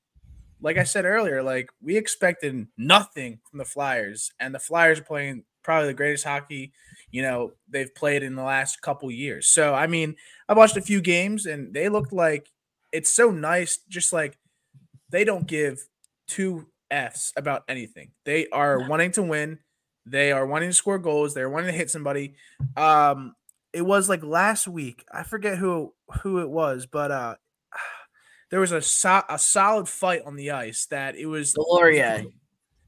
like 0.59 0.77
I 0.77 0.83
said 0.83 1.05
earlier, 1.05 1.43
like 1.43 1.69
we 1.81 1.95
expected 1.97 2.67
nothing 2.77 3.39
from 3.49 3.59
the 3.59 3.65
Flyers, 3.65 4.31
and 4.39 4.53
the 4.53 4.59
Flyers 4.59 4.99
are 4.99 5.03
playing 5.03 5.43
probably 5.63 5.87
the 5.87 5.93
greatest 5.93 6.23
hockey, 6.23 6.73
you 7.11 7.21
know, 7.21 7.53
they've 7.69 7.93
played 7.95 8.23
in 8.23 8.35
the 8.35 8.43
last 8.43 8.81
couple 8.81 9.09
years. 9.11 9.47
So 9.47 9.73
I 9.73 9.87
mean, 9.87 10.15
I 10.49 10.53
watched 10.53 10.77
a 10.77 10.81
few 10.81 11.01
games 11.01 11.45
and 11.45 11.73
they 11.73 11.89
looked 11.89 12.13
like 12.13 12.49
it's 12.91 13.11
so 13.13 13.31
nice, 13.31 13.79
just 13.89 14.13
like 14.13 14.37
they 15.09 15.23
don't 15.23 15.47
give 15.47 15.83
two 16.27 16.67
F's 16.91 17.33
about 17.35 17.63
anything. 17.67 18.11
They 18.25 18.47
are 18.49 18.87
wanting 18.87 19.11
to 19.13 19.23
win. 19.23 19.59
They 20.05 20.31
are 20.31 20.45
wanting 20.45 20.69
to 20.69 20.73
score 20.73 20.99
goals. 20.99 21.33
They're 21.33 21.49
wanting 21.49 21.71
to 21.71 21.77
hit 21.77 21.89
somebody. 21.89 22.35
Um, 22.75 23.35
it 23.71 23.81
was 23.81 24.09
like 24.09 24.23
last 24.23 24.67
week. 24.67 25.03
I 25.11 25.23
forget 25.23 25.57
who 25.57 25.93
who 26.21 26.39
it 26.39 26.49
was, 26.49 26.85
but 26.85 27.09
uh, 27.09 27.35
there 28.51 28.59
was 28.59 28.71
a 28.71 28.81
so- 28.81 29.23
a 29.29 29.39
solid 29.39 29.87
fight 29.87 30.21
on 30.25 30.35
the 30.35 30.51
ice 30.51 30.85
that 30.87 31.15
it 31.15 31.25
was 31.25 31.53
Deslauriers. 31.55 32.25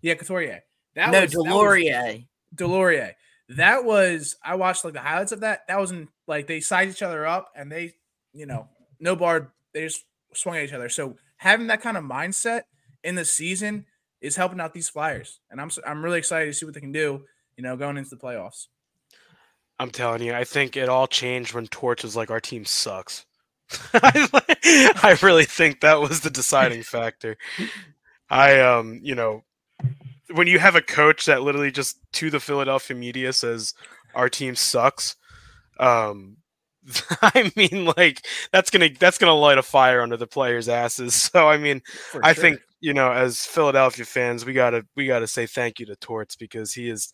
Yeah, 0.01 0.13
Couturier. 0.15 0.61
That 0.95 1.11
no, 1.11 1.21
was 1.21 1.31
that 1.31 1.37
was- 1.39 2.23
Deslauriers. 2.55 3.13
That 3.49 3.85
was 3.85 4.35
I 4.43 4.55
watched 4.55 4.83
like 4.83 4.93
the 4.93 5.01
highlights 5.01 5.31
of 5.31 5.41
that. 5.41 5.67
That 5.67 5.79
wasn't 5.79 6.09
like 6.27 6.47
they 6.47 6.61
sized 6.61 6.91
each 6.91 7.03
other 7.03 7.25
up 7.25 7.51
and 7.55 7.71
they, 7.71 7.93
you 8.33 8.45
know, 8.45 8.67
no 8.99 9.15
bar. 9.15 9.51
They 9.73 9.83
just 9.83 10.03
swung 10.33 10.57
at 10.57 10.63
each 10.63 10.73
other. 10.73 10.89
So 10.89 11.17
having 11.37 11.67
that 11.67 11.81
kind 11.81 11.97
of 11.97 12.03
mindset 12.03 12.63
in 13.03 13.15
the 13.15 13.25
season 13.25 13.85
is 14.21 14.35
helping 14.35 14.59
out 14.59 14.73
these 14.73 14.89
Flyers, 14.89 15.39
and 15.51 15.61
I'm 15.61 15.69
I'm 15.85 16.03
really 16.03 16.17
excited 16.17 16.47
to 16.47 16.53
see 16.53 16.65
what 16.65 16.73
they 16.73 16.81
can 16.81 16.91
do. 16.91 17.25
You 17.57 17.63
know, 17.63 17.77
going 17.77 17.97
into 17.97 18.09
the 18.09 18.17
playoffs. 18.17 18.67
I'm 19.77 19.91
telling 19.91 20.21
you, 20.23 20.33
I 20.33 20.43
think 20.43 20.75
it 20.75 20.89
all 20.89 21.07
changed 21.07 21.53
when 21.53 21.67
Torts 21.67 22.03
was 22.03 22.15
like, 22.15 22.31
"Our 22.31 22.39
team 22.39 22.65
sucks." 22.65 23.25
I 23.93 25.17
really 25.21 25.45
think 25.45 25.81
that 25.81 25.99
was 25.99 26.21
the 26.21 26.29
deciding 26.29 26.83
factor. 26.83 27.37
I 28.29 28.59
um, 28.61 28.99
you 29.03 29.15
know, 29.15 29.43
when 30.31 30.47
you 30.47 30.59
have 30.59 30.75
a 30.75 30.81
coach 30.81 31.25
that 31.25 31.43
literally 31.43 31.71
just 31.71 31.97
to 32.13 32.29
the 32.29 32.39
Philadelphia 32.39 32.95
media 32.95 33.33
says 33.33 33.73
our 34.13 34.29
team 34.29 34.55
sucks, 34.55 35.15
um, 35.79 36.37
I 37.21 37.51
mean, 37.55 37.85
like 37.97 38.25
that's 38.51 38.69
gonna 38.69 38.89
that's 38.99 39.17
gonna 39.17 39.33
light 39.33 39.57
a 39.57 39.63
fire 39.63 40.01
under 40.01 40.17
the 40.17 40.27
players' 40.27 40.69
asses. 40.69 41.15
So 41.33 41.47
I 41.47 41.57
mean, 41.57 41.81
For 42.11 42.23
I 42.25 42.33
sure. 42.33 42.41
think 42.41 42.59
you 42.79 42.93
know, 42.93 43.11
as 43.11 43.45
Philadelphia 43.45 44.05
fans, 44.05 44.45
we 44.45 44.53
gotta 44.53 44.85
we 44.95 45.07
gotta 45.07 45.27
say 45.27 45.45
thank 45.45 45.79
you 45.79 45.85
to 45.87 45.95
Torts 45.95 46.35
because 46.35 46.73
he 46.73 46.89
is 46.89 47.11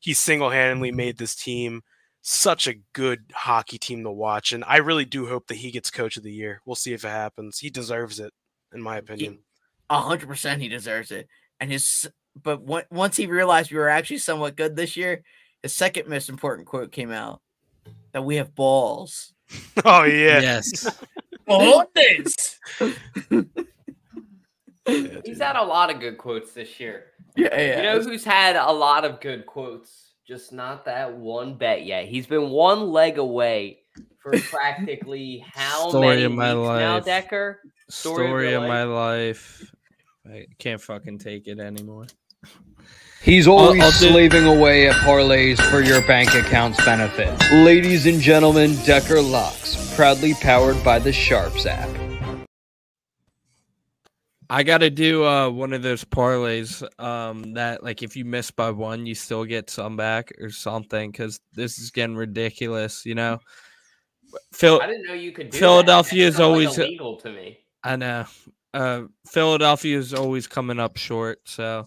he 0.00 0.12
single 0.12 0.50
handedly 0.50 0.92
made 0.92 1.18
this 1.18 1.34
team 1.34 1.82
such 2.20 2.66
a 2.66 2.74
good 2.92 3.20
hockey 3.34 3.78
team 3.78 4.02
to 4.04 4.10
watch, 4.10 4.52
and 4.52 4.64
I 4.66 4.76
really 4.76 5.04
do 5.04 5.26
hope 5.26 5.46
that 5.48 5.56
he 5.56 5.70
gets 5.70 5.90
Coach 5.90 6.16
of 6.16 6.22
the 6.22 6.32
Year. 6.32 6.60
We'll 6.66 6.74
see 6.74 6.92
if 6.92 7.04
it 7.04 7.08
happens. 7.08 7.58
He 7.58 7.70
deserves 7.70 8.18
it, 8.20 8.32
in 8.72 8.82
my 8.82 8.98
opinion. 8.98 9.40
A 9.90 10.00
hundred 10.00 10.28
percent, 10.28 10.62
he 10.62 10.68
deserves 10.68 11.10
it. 11.10 11.28
And 11.60 11.70
his, 11.70 12.08
but 12.42 12.60
on- 12.68 12.84
once 12.90 13.16
he 13.16 13.26
realized 13.26 13.70
we 13.70 13.78
were 13.78 13.88
actually 13.88 14.18
somewhat 14.18 14.56
good 14.56 14.76
this 14.76 14.96
year, 14.96 15.22
his 15.62 15.74
second 15.74 16.08
most 16.08 16.28
important 16.28 16.66
quote 16.66 16.92
came 16.92 17.10
out 17.10 17.40
that 18.12 18.24
we 18.24 18.36
have 18.36 18.54
balls. 18.54 19.32
Oh 19.84 20.04
yeah, 20.04 20.40
Yes. 20.40 20.86
Balls. 21.46 21.86
He's 24.86 25.40
had 25.40 25.56
a 25.56 25.62
lot 25.62 25.90
of 25.92 26.00
good 26.00 26.16
quotes 26.18 26.52
this 26.52 26.78
year. 26.80 27.06
Yeah, 27.36 27.48
yeah. 27.60 27.76
You 27.76 27.82
know 27.82 28.00
who's 28.00 28.24
had 28.24 28.56
a 28.56 28.70
lot 28.72 29.04
of 29.04 29.20
good 29.20 29.44
quotes, 29.46 30.12
just 30.26 30.52
not 30.52 30.84
that 30.86 31.14
one 31.16 31.56
bet 31.56 31.84
yet. 31.84 32.06
He's 32.06 32.26
been 32.26 32.50
one 32.50 32.90
leg 32.90 33.18
away 33.18 33.80
for 34.18 34.32
practically 34.50 35.44
how 35.52 35.88
Story 35.90 36.06
many 36.08 36.22
of 36.24 36.32
my 36.32 36.54
weeks 36.54 36.68
now, 36.68 36.94
life. 36.94 37.04
Decker? 37.04 37.60
Story 37.90 38.26
Story 38.26 38.50
your 38.50 38.62
of 38.62 38.68
my 38.68 38.84
life. 38.84 39.70
I 40.26 40.46
can't 40.58 40.80
fucking 40.80 41.18
take 41.18 41.46
it 41.48 41.58
anymore. 41.58 42.06
He's 43.22 43.46
I'll- 43.48 43.54
always 43.58 43.82
I'll 43.82 43.90
do- 43.90 44.10
slaving 44.10 44.46
away 44.46 44.88
at 44.88 44.94
parlays 44.96 45.60
for 45.70 45.80
your 45.80 46.00
bank 46.06 46.34
account's 46.34 46.82
benefit. 46.84 47.30
Ladies 47.52 48.06
and 48.06 48.20
gentlemen, 48.20 48.76
Decker 48.84 49.20
Locks, 49.22 49.94
proudly 49.96 50.34
powered 50.34 50.82
by 50.84 50.98
the 50.98 51.12
Sharps 51.12 51.64
app. 51.66 51.88
I 54.50 54.62
gotta 54.62 54.90
do 54.90 55.24
uh 55.24 55.48
one 55.48 55.72
of 55.72 55.82
those 55.82 56.04
parlays 56.04 56.82
um 57.02 57.54
that 57.54 57.82
like 57.82 58.02
if 58.02 58.14
you 58.14 58.24
miss 58.26 58.50
by 58.50 58.70
one 58.70 59.06
you 59.06 59.14
still 59.14 59.44
get 59.46 59.70
some 59.70 59.96
back 59.96 60.32
or 60.38 60.50
something 60.50 61.10
because 61.10 61.40
this 61.54 61.78
is 61.78 61.90
getting 61.90 62.14
ridiculous, 62.14 63.06
you 63.06 63.14
know. 63.14 63.38
Phil 64.52 64.80
I 64.82 64.86
didn't 64.86 65.06
know 65.06 65.14
you 65.14 65.32
could 65.32 65.50
do 65.50 65.58
Philadelphia 65.58 66.24
that. 66.24 66.28
is 66.28 66.34
That 66.36 66.42
sounds 66.42 66.56
like 66.58 66.66
always 66.66 66.78
illegal 66.78 67.16
to 67.20 67.32
me. 67.32 67.58
I 67.82 67.96
know. 67.96 68.26
Uh 68.74 69.02
Philadelphia 69.26 69.96
is 69.98 70.12
always 70.12 70.46
coming 70.46 70.78
up 70.78 70.98
short, 70.98 71.40
so 71.46 71.86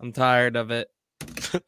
I'm 0.00 0.12
tired 0.12 0.56
of 0.56 0.70
it. 0.70 0.88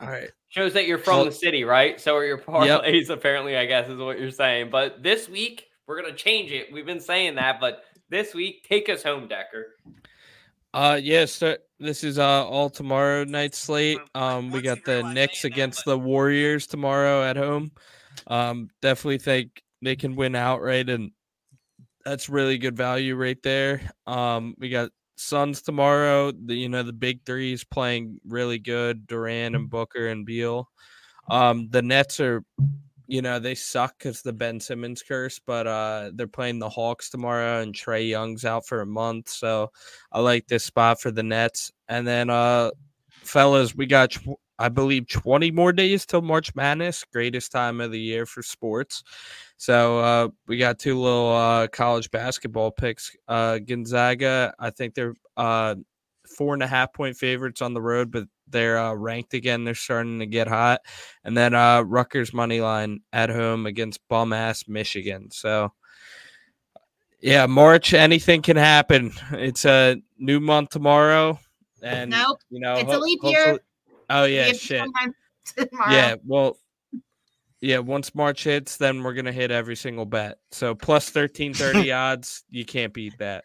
All 0.00 0.08
right. 0.08 0.30
Shows 0.48 0.72
that 0.74 0.86
you're 0.86 0.98
from 0.98 1.16
Well- 1.16 1.24
the 1.26 1.32
city, 1.32 1.64
right? 1.64 2.00
So 2.00 2.16
are 2.16 2.24
your 2.24 2.38
parlays, 2.38 3.10
apparently, 3.10 3.56
I 3.56 3.66
guess, 3.66 3.88
is 3.88 3.98
what 3.98 4.18
you're 4.18 4.30
saying. 4.30 4.70
But 4.70 5.02
this 5.02 5.28
week, 5.28 5.66
we're 5.86 6.00
going 6.00 6.12
to 6.12 6.16
change 6.16 6.50
it. 6.52 6.72
We've 6.72 6.86
been 6.86 7.00
saying 7.00 7.36
that, 7.36 7.60
but 7.60 7.84
this 8.08 8.34
week, 8.34 8.64
take 8.68 8.88
us 8.88 9.02
home, 9.02 9.28
Decker. 9.28 9.74
Uh 10.74 10.98
yes, 11.02 11.32
so 11.32 11.58
this 11.78 12.02
is 12.02 12.18
uh 12.18 12.46
all 12.46 12.70
tomorrow 12.70 13.24
night 13.24 13.54
slate. 13.54 13.98
Um 14.14 14.50
we 14.50 14.62
got 14.62 14.82
the 14.86 15.02
Knicks 15.02 15.44
against 15.44 15.84
the 15.84 15.98
Warriors 15.98 16.66
tomorrow 16.66 17.22
at 17.22 17.36
home. 17.36 17.72
Um 18.26 18.70
definitely 18.80 19.18
think 19.18 19.62
they 19.82 19.96
can 19.96 20.16
win 20.16 20.34
outright 20.34 20.88
and 20.88 21.10
that's 22.06 22.30
really 22.30 22.56
good 22.56 22.74
value 22.74 23.16
right 23.16 23.36
there. 23.42 23.82
Um 24.06 24.54
we 24.56 24.70
got 24.70 24.90
Suns 25.22 25.62
tomorrow. 25.62 26.32
The 26.32 26.54
you 26.54 26.68
know 26.68 26.82
the 26.82 26.92
big 26.92 27.24
three 27.24 27.52
is 27.52 27.64
playing 27.64 28.20
really 28.26 28.58
good. 28.58 29.06
Durant 29.06 29.56
and 29.56 29.70
Booker 29.70 30.08
and 30.08 30.26
Beal. 30.26 30.68
Um 31.30 31.68
the 31.70 31.82
Nets 31.82 32.20
are 32.20 32.44
you 33.06 33.20
know 33.20 33.38
they 33.38 33.54
suck 33.54 33.98
because 33.98 34.22
the 34.22 34.32
Ben 34.32 34.58
Simmons 34.60 35.02
curse, 35.02 35.38
but 35.38 35.66
uh 35.66 36.10
they're 36.14 36.26
playing 36.26 36.58
the 36.58 36.68
Hawks 36.68 37.10
tomorrow 37.10 37.60
and 37.60 37.74
Trae 37.74 38.08
Young's 38.08 38.44
out 38.44 38.66
for 38.66 38.80
a 38.80 38.86
month, 38.86 39.28
so 39.28 39.70
I 40.10 40.20
like 40.20 40.46
this 40.46 40.64
spot 40.64 41.00
for 41.00 41.10
the 41.10 41.22
Nets. 41.22 41.70
And 41.88 42.06
then, 42.06 42.30
uh, 42.30 42.70
fellas, 43.10 43.74
we 43.74 43.86
got, 43.86 44.16
I 44.58 44.68
believe, 44.68 45.08
20 45.08 45.50
more 45.50 45.72
days 45.72 46.06
till 46.06 46.22
March 46.22 46.54
Madness, 46.54 47.04
greatest 47.12 47.52
time 47.52 47.80
of 47.80 47.90
the 47.90 48.00
year 48.00 48.26
for 48.26 48.42
sports. 48.42 49.02
So 49.56 49.98
uh, 49.98 50.28
we 50.46 50.56
got 50.58 50.78
two 50.78 51.00
little 51.00 51.32
uh, 51.32 51.68
college 51.68 52.10
basketball 52.10 52.70
picks. 52.70 53.16
Uh, 53.28 53.58
Gonzaga, 53.58 54.54
I 54.58 54.70
think 54.70 54.94
they're 54.94 55.14
uh, 55.36 55.76
four 56.36 56.54
and 56.54 56.62
a 56.62 56.66
half 56.66 56.92
point 56.92 57.16
favorites 57.16 57.62
on 57.62 57.74
the 57.74 57.82
road, 57.82 58.10
but 58.10 58.24
they're 58.48 58.78
uh, 58.78 58.92
ranked 58.94 59.34
again. 59.34 59.64
They're 59.64 59.74
starting 59.74 60.18
to 60.18 60.26
get 60.26 60.46
hot. 60.46 60.82
And 61.24 61.36
then 61.36 61.54
uh, 61.54 61.82
Rutgers 61.82 62.32
money 62.32 62.60
line 62.60 63.00
at 63.12 63.30
home 63.30 63.66
against 63.66 64.00
bum 64.08 64.32
ass 64.32 64.68
Michigan. 64.68 65.30
So 65.30 65.72
yeah, 67.22 67.46
March, 67.46 67.94
anything 67.94 68.42
can 68.42 68.56
happen. 68.56 69.12
It's 69.30 69.64
a 69.64 70.02
new 70.18 70.40
month 70.40 70.70
tomorrow, 70.70 71.38
and 71.80 72.10
Nope, 72.10 72.38
you 72.50 72.60
know, 72.60 72.74
it's 72.74 72.92
a 72.92 72.98
leap 72.98 73.20
year. 73.22 73.60
Hopefully- 74.12 74.38
Oh 74.38 74.42
yeah, 74.44 74.52
shit. 74.52 74.88
Yeah, 75.90 76.14
well, 76.24 76.56
yeah. 77.60 77.78
Once 77.78 78.14
March 78.14 78.44
hits, 78.44 78.76
then 78.76 79.02
we're 79.02 79.14
gonna 79.14 79.32
hit 79.32 79.50
every 79.50 79.76
single 79.76 80.04
bet. 80.06 80.38
So 80.50 80.74
plus 80.74 81.10
thirteen 81.10 81.52
thirty 81.54 81.90
odds, 81.92 82.44
you 82.50 82.64
can't 82.64 82.92
beat 82.92 83.18
that. 83.18 83.44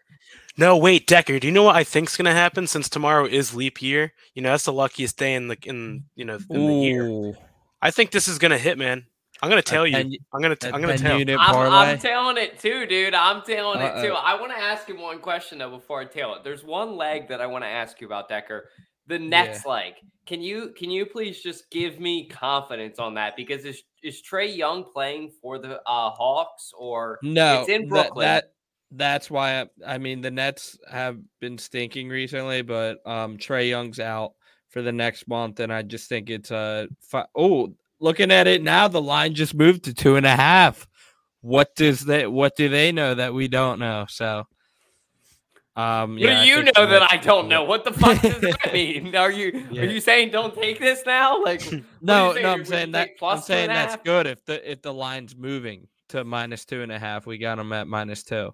No, 0.57 0.77
wait, 0.77 1.07
Decker. 1.07 1.39
Do 1.39 1.47
you 1.47 1.53
know 1.53 1.63
what 1.63 1.75
I 1.75 1.83
think's 1.83 2.15
gonna 2.17 2.33
happen 2.33 2.67
since 2.67 2.89
tomorrow 2.89 3.25
is 3.25 3.53
leap 3.55 3.81
year? 3.81 4.13
You 4.35 4.41
know, 4.41 4.51
that's 4.51 4.65
the 4.65 4.73
luckiest 4.73 5.17
day 5.17 5.33
in 5.35 5.47
the 5.47 5.57
in 5.63 6.03
you 6.15 6.25
know 6.25 6.39
in 6.49 6.67
the 6.67 6.73
year. 6.73 7.07
Ooh, 7.07 7.35
I 7.81 7.91
think 7.91 8.11
this 8.11 8.27
is 8.27 8.37
gonna 8.37 8.57
hit, 8.57 8.77
man. 8.77 9.05
I'm 9.41 9.49
gonna 9.49 9.61
tell 9.61 9.85
you. 9.85 9.97
I'm 10.33 10.41
gonna. 10.41 10.55
T- 10.55 10.67
a 10.67 10.73
I'm 10.73 10.81
gonna 10.81 10.97
tell. 10.97 11.19
unit 11.19 11.37
I'm, 11.39 11.53
parlay. 11.53 11.75
I'm 11.75 11.99
tailing 11.99 12.37
it 12.37 12.59
too, 12.59 12.87
dude. 12.87 13.13
I'm 13.13 13.43
tailing 13.43 13.81
it 13.81 14.01
too. 14.01 14.13
I 14.13 14.39
want 14.39 14.51
to 14.51 14.57
ask 14.57 14.87
you 14.89 14.97
one 14.99 15.19
question 15.19 15.59
though 15.59 15.69
before 15.69 15.99
I 16.01 16.05
tell 16.05 16.33
it. 16.35 16.43
There's 16.43 16.63
one 16.63 16.95
leg 16.95 17.27
that 17.29 17.39
I 17.39 17.45
want 17.45 17.63
to 17.63 17.67
ask 17.69 18.01
you 18.01 18.07
about, 18.07 18.29
Decker. 18.29 18.69
The 19.07 19.19
Nets 19.19 19.65
like 19.65 19.97
Can 20.25 20.41
you 20.41 20.73
can 20.77 20.89
you 20.91 21.05
please 21.05 21.41
just 21.41 21.69
give 21.71 21.99
me 21.99 22.27
confidence 22.27 22.99
on 22.99 23.13
that? 23.15 23.35
Because 23.35 23.65
is 23.65 23.83
is 24.03 24.21
Trae 24.21 24.55
Young 24.55 24.83
playing 24.83 25.31
for 25.41 25.57
the 25.59 25.77
uh, 25.87 26.09
Hawks 26.11 26.71
or 26.77 27.19
no, 27.23 27.61
It's 27.61 27.69
in 27.69 27.81
that- 27.83 27.89
Brooklyn. 27.89 28.25
That, 28.25 28.51
that's 28.91 29.29
why 29.29 29.61
I, 29.61 29.67
I 29.85 29.97
mean 29.97 30.21
the 30.21 30.31
Nets 30.31 30.77
have 30.89 31.17
been 31.41 31.57
stinking 31.57 32.07
recently, 32.09 32.61
but 32.61 32.99
um 33.05 33.37
Trae 33.37 33.69
Young's 33.69 33.99
out 33.99 34.33
for 34.69 34.81
the 34.81 34.91
next 34.91 35.27
month, 35.27 35.59
and 35.61 35.71
I 35.73 35.81
just 35.81 36.09
think 36.09 36.29
it's 36.29 36.51
a 36.51 36.87
fi- 37.01 37.25
oh 37.35 37.73
looking 37.99 38.31
at 38.31 38.47
it 38.47 38.61
now, 38.63 38.87
the 38.87 39.01
line 39.01 39.33
just 39.33 39.55
moved 39.55 39.83
to 39.85 39.93
two 39.93 40.15
and 40.17 40.25
a 40.25 40.35
half. 40.35 40.87
what 41.41 41.75
does 41.75 42.01
they 42.01 42.27
what 42.27 42.55
do 42.55 42.67
they 42.69 42.91
know 42.91 43.15
that 43.15 43.33
we 43.33 43.47
don't 43.47 43.79
know? 43.79 44.05
So 44.09 44.43
um 45.77 46.17
yeah, 46.17 46.39
I 46.41 46.43
do 46.43 46.49
you 46.49 46.63
know 46.63 46.85
that 46.87 47.11
I 47.11 47.17
don't 47.17 47.47
know? 47.47 47.63
What 47.63 47.83
the 47.85 47.93
fuck 47.93 48.19
does 48.21 48.41
that 48.41 48.69
mean? 48.73 49.15
Are 49.15 49.31
you 49.31 49.65
Yeah. 49.71 49.83
are 49.83 49.85
you 49.85 50.01
saying 50.01 50.31
don't 50.31 50.53
take 50.55 50.79
this 50.79 51.03
now? 51.05 51.41
Like 51.43 51.61
what 51.61 51.73
are 51.73 51.75
you 51.77 51.83
No, 52.01 52.33
no, 52.33 52.49
I'm 52.53 52.59
you 52.59 52.65
saying 52.65 52.91
that 52.93 53.17
plus 53.19 53.39
I'm 53.39 53.43
saying 53.45 53.67
that's 53.69 53.93
half? 53.95 54.03
good 54.03 54.25
if 54.27 54.43
the 54.45 54.71
if 54.71 54.81
the 54.81 54.93
line's 54.93 55.35
moving 55.35 55.87
to 56.09 56.23
minus 56.23 56.65
two 56.65 56.81
and 56.81 56.91
a 56.91 56.97
half. 56.97 57.25
We 57.27 57.37
got 57.37 57.57
them 57.57 57.71
at 57.73 57.87
minus 57.87 58.23
two. 58.23 58.53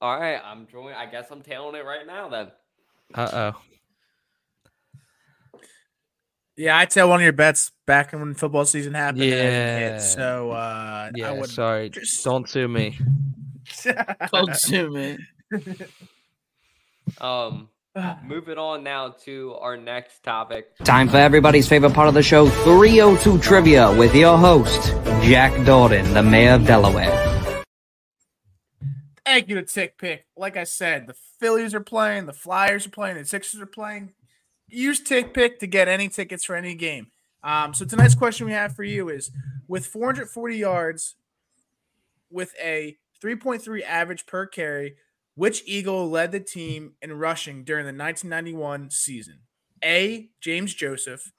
All 0.00 0.18
right, 0.20 0.40
I'm 0.44 0.66
joining. 0.66 0.94
I 0.94 1.06
guess 1.06 1.26
I'm 1.30 1.42
tailing 1.42 1.74
it 1.76 1.84
right 1.84 2.06
now 2.06 2.28
then. 2.28 2.50
Uh 3.14 3.52
oh. 3.52 3.60
Yeah, 6.56 6.76
I 6.78 6.84
tell 6.84 7.08
one 7.08 7.20
of 7.20 7.24
your 7.24 7.32
bets 7.32 7.72
back 7.86 8.12
when 8.12 8.34
football 8.34 8.64
season 8.64 8.94
happened. 8.94 9.22
and 9.22 9.32
it. 9.32 9.92
Yeah. 9.92 9.98
So 9.98 10.50
uh, 10.50 11.10
Yeah, 11.14 11.30
I 11.30 11.32
would 11.38 11.50
sorry. 11.50 11.88
just- 11.90 12.22
Don't 12.24 12.48
sue 12.48 12.68
me. 12.68 12.98
Don't 14.32 14.54
sue 14.56 14.90
me. 14.90 15.18
Um, 17.20 17.68
moving 18.24 18.58
on 18.58 18.82
now 18.82 19.10
to 19.24 19.54
our 19.60 19.76
next 19.76 20.22
topic. 20.22 20.76
Time 20.78 21.08
for 21.08 21.18
everybody's 21.18 21.68
favorite 21.68 21.92
part 21.92 22.08
of 22.08 22.14
the 22.14 22.22
show 22.22 22.48
302 22.48 23.38
Trivia 23.38 23.96
with 23.96 24.14
your 24.14 24.38
host, 24.38 24.92
Jack 25.22 25.52
Dalton, 25.66 26.14
the 26.14 26.22
mayor 26.22 26.54
of 26.54 26.66
Delaware. 26.66 27.32
Thank 29.24 29.48
you 29.48 29.54
to 29.54 29.62
TickPick. 29.62 30.20
Like 30.36 30.56
I 30.56 30.64
said, 30.64 31.06
the 31.06 31.14
Phillies 31.38 31.74
are 31.74 31.80
playing, 31.80 32.26
the 32.26 32.32
Flyers 32.32 32.86
are 32.86 32.90
playing, 32.90 33.16
the 33.16 33.24
Sixers 33.24 33.60
are 33.60 33.66
playing. 33.66 34.12
Use 34.68 35.00
TickPick 35.00 35.58
to 35.58 35.66
get 35.66 35.86
any 35.88 36.08
tickets 36.08 36.44
for 36.44 36.56
any 36.56 36.74
game. 36.74 37.08
Um, 37.44 37.74
so 37.74 37.84
tonight's 37.84 38.14
question 38.14 38.46
we 38.46 38.52
have 38.52 38.74
for 38.74 38.84
you 38.84 39.08
is: 39.08 39.30
with 39.68 39.86
440 39.86 40.56
yards, 40.56 41.16
with 42.30 42.54
a 42.62 42.96
3.3 43.22 43.82
average 43.82 44.26
per 44.26 44.46
carry, 44.46 44.96
which 45.34 45.62
Eagle 45.66 46.10
led 46.10 46.32
the 46.32 46.40
team 46.40 46.94
in 47.00 47.12
rushing 47.12 47.64
during 47.64 47.84
the 47.84 47.88
1991 47.88 48.90
season? 48.90 49.40
A. 49.84 50.30
James 50.40 50.74
Joseph, 50.74 51.32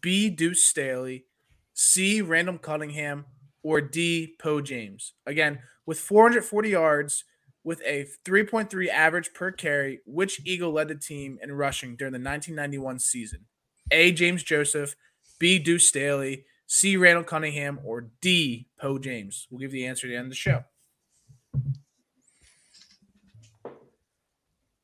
B. 0.00 0.30
Deuce 0.30 0.64
Staley, 0.64 1.26
C. 1.74 2.22
Randall 2.22 2.58
Cunningham, 2.58 3.26
or 3.62 3.80
D. 3.80 4.34
Po 4.38 4.60
James. 4.60 5.14
Again, 5.26 5.60
with 5.86 5.98
440 5.98 6.70
yards, 6.70 7.24
with 7.64 7.80
a 7.84 8.06
3.3 8.24 8.88
average 8.88 9.32
per 9.34 9.52
carry, 9.52 10.00
which 10.04 10.40
Eagle 10.44 10.72
led 10.72 10.88
the 10.88 10.94
team 10.94 11.38
in 11.42 11.52
rushing 11.52 11.96
during 11.96 12.12
the 12.12 12.18
1991 12.18 12.98
season? 12.98 13.46
A. 13.90 14.12
James 14.12 14.42
Joseph, 14.42 14.96
B. 15.38 15.58
Deuce 15.58 15.88
Staley, 15.88 16.44
C. 16.66 16.96
Randall 16.96 17.24
Cunningham, 17.24 17.80
or 17.84 18.10
D. 18.20 18.68
Po 18.78 18.98
James? 18.98 19.46
We'll 19.50 19.60
give 19.60 19.70
the 19.70 19.86
answer 19.86 20.06
at 20.06 20.10
the 20.10 20.16
end 20.16 20.26
of 20.26 20.30
the 20.30 20.36
show. 20.36 20.64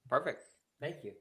Perfect. 0.08 0.42
Thank 0.80 1.04
you. 1.04 1.12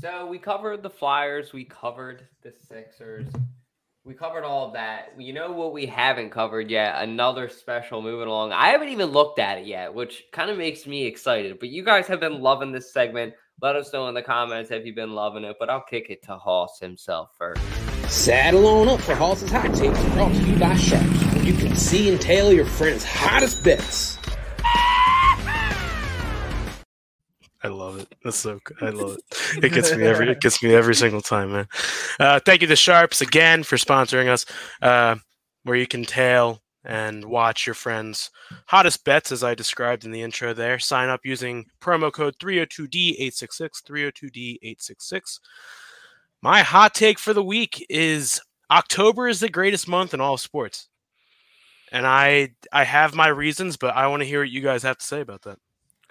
So 0.00 0.26
we 0.26 0.38
covered 0.38 0.82
the 0.82 0.90
Flyers, 0.90 1.52
we 1.52 1.64
covered 1.64 2.28
the 2.42 2.52
Sixers, 2.52 3.26
we 4.04 4.14
covered 4.14 4.44
all 4.44 4.66
of 4.66 4.74
that. 4.74 5.14
You 5.18 5.32
know 5.32 5.52
what 5.52 5.72
we 5.72 5.86
haven't 5.86 6.30
covered 6.30 6.70
yet? 6.70 7.02
Another 7.02 7.48
special 7.48 8.02
moving 8.02 8.28
along. 8.28 8.52
I 8.52 8.68
haven't 8.68 8.88
even 8.88 9.10
looked 9.10 9.38
at 9.38 9.58
it 9.58 9.66
yet, 9.66 9.92
which 9.92 10.24
kind 10.32 10.50
of 10.50 10.58
makes 10.58 10.86
me 10.86 11.04
excited. 11.06 11.58
But 11.58 11.70
you 11.70 11.84
guys 11.84 12.06
have 12.06 12.20
been 12.20 12.40
loving 12.40 12.70
this 12.70 12.92
segment. 12.92 13.34
Let 13.60 13.76
us 13.76 13.92
know 13.92 14.08
in 14.08 14.14
the 14.14 14.22
comments 14.22 14.70
if 14.70 14.86
you've 14.86 14.94
been 14.94 15.14
loving 15.14 15.44
it. 15.44 15.56
But 15.58 15.68
I'll 15.68 15.82
kick 15.82 16.10
it 16.10 16.22
to 16.24 16.36
Hoss 16.36 16.78
himself 16.80 17.30
first. 17.36 17.62
Saddle 18.08 18.66
on 18.66 18.88
up 18.88 19.00
for 19.00 19.14
Hoss's 19.14 19.50
Hot 19.50 19.74
Takes, 19.74 20.02
brought 20.14 20.32
to 20.32 20.42
you 20.42 20.58
by 20.58 20.74
Sharps, 20.76 21.44
you 21.44 21.52
can 21.52 21.76
see 21.76 22.08
and 22.10 22.18
tell 22.18 22.52
your 22.52 22.64
friends' 22.64 23.04
hottest 23.04 23.62
bets. 23.62 24.17
I 27.62 27.68
love 27.68 27.98
it. 27.98 28.14
That's 28.22 28.36
so 28.36 28.60
good. 28.62 28.76
I 28.80 28.90
love 28.90 29.16
it. 29.18 29.24
It 29.64 29.72
gets 29.72 29.94
me 29.94 30.04
every 30.04 30.30
it 30.30 30.40
gets 30.40 30.62
me 30.62 30.74
every 30.74 30.94
single 30.94 31.20
time, 31.20 31.52
man. 31.52 31.68
Uh, 32.20 32.38
thank 32.38 32.62
you 32.62 32.68
to 32.68 32.76
Sharps 32.76 33.20
again 33.20 33.62
for 33.64 33.76
sponsoring 33.76 34.28
us, 34.28 34.46
uh, 34.82 35.16
where 35.64 35.76
you 35.76 35.86
can 35.86 36.04
tail 36.04 36.62
and 36.84 37.24
watch 37.24 37.66
your 37.66 37.74
friends' 37.74 38.30
hottest 38.66 39.04
bets 39.04 39.32
as 39.32 39.42
I 39.42 39.54
described 39.54 40.04
in 40.04 40.10
the 40.10 40.22
intro 40.22 40.54
there. 40.54 40.78
Sign 40.78 41.08
up 41.08 41.20
using 41.24 41.66
promo 41.80 42.12
code 42.12 42.38
302D866, 42.38 43.82
302D866. 44.62 45.40
My 46.40 46.62
hot 46.62 46.94
take 46.94 47.18
for 47.18 47.34
the 47.34 47.42
week 47.42 47.84
is 47.90 48.40
October 48.70 49.28
is 49.28 49.40
the 49.40 49.48
greatest 49.48 49.88
month 49.88 50.14
in 50.14 50.20
all 50.20 50.34
of 50.34 50.40
sports. 50.40 50.88
And 51.90 52.06
I 52.06 52.50
I 52.72 52.84
have 52.84 53.14
my 53.14 53.28
reasons, 53.28 53.76
but 53.76 53.96
I 53.96 54.06
want 54.06 54.20
to 54.20 54.28
hear 54.28 54.40
what 54.40 54.50
you 54.50 54.60
guys 54.60 54.82
have 54.82 54.98
to 54.98 55.04
say 55.04 55.20
about 55.20 55.42
that. 55.42 55.58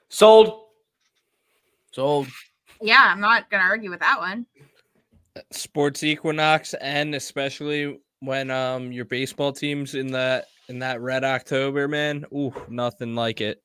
Sold. 0.09 0.66
Sold. 1.97 2.27
Yeah, 2.79 3.01
I'm 3.01 3.19
not 3.19 3.49
gonna 3.49 3.63
argue 3.63 3.89
with 3.89 4.01
that 4.01 4.19
one. 4.19 4.45
Sports 5.51 6.03
equinox 6.03 6.75
and 6.75 7.15
especially 7.15 7.99
when 8.19 8.51
um 8.51 8.91
your 8.91 9.05
baseball 9.05 9.51
team's 9.51 9.95
in 9.95 10.11
that 10.11 10.45
in 10.69 10.77
that 10.77 11.01
red 11.01 11.23
October, 11.23 11.87
man. 11.87 12.23
Ooh, 12.31 12.53
nothing 12.69 13.15
like 13.15 13.41
it. 13.41 13.63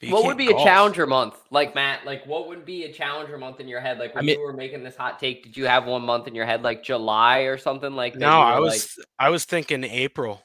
You 0.00 0.12
what 0.12 0.24
would 0.24 0.36
be 0.36 0.48
a 0.48 0.54
challenger 0.54 1.06
month? 1.06 1.36
Like 1.52 1.76
Matt, 1.76 2.04
like 2.04 2.26
what 2.26 2.48
would 2.48 2.64
be 2.64 2.82
a 2.82 2.92
challenger 2.92 3.38
month 3.38 3.60
in 3.60 3.68
your 3.68 3.80
head? 3.80 4.00
Like 4.00 4.16
when 4.16 4.24
mean- 4.24 4.36
you 4.36 4.44
were 4.44 4.52
making 4.52 4.82
this 4.82 4.96
hot 4.96 5.20
take, 5.20 5.44
did 5.44 5.56
you 5.56 5.66
have 5.66 5.84
one 5.86 6.02
month 6.02 6.26
in 6.26 6.34
your 6.34 6.46
head 6.46 6.62
like 6.62 6.82
July 6.82 7.42
or 7.42 7.58
something 7.58 7.92
like 7.92 8.14
that? 8.14 8.18
No, 8.18 8.26
you 8.32 8.38
were 8.38 8.42
I 8.44 8.58
like- 8.58 8.62
was 8.72 8.98
I 9.20 9.30
was 9.30 9.44
thinking 9.44 9.84
April. 9.84 10.42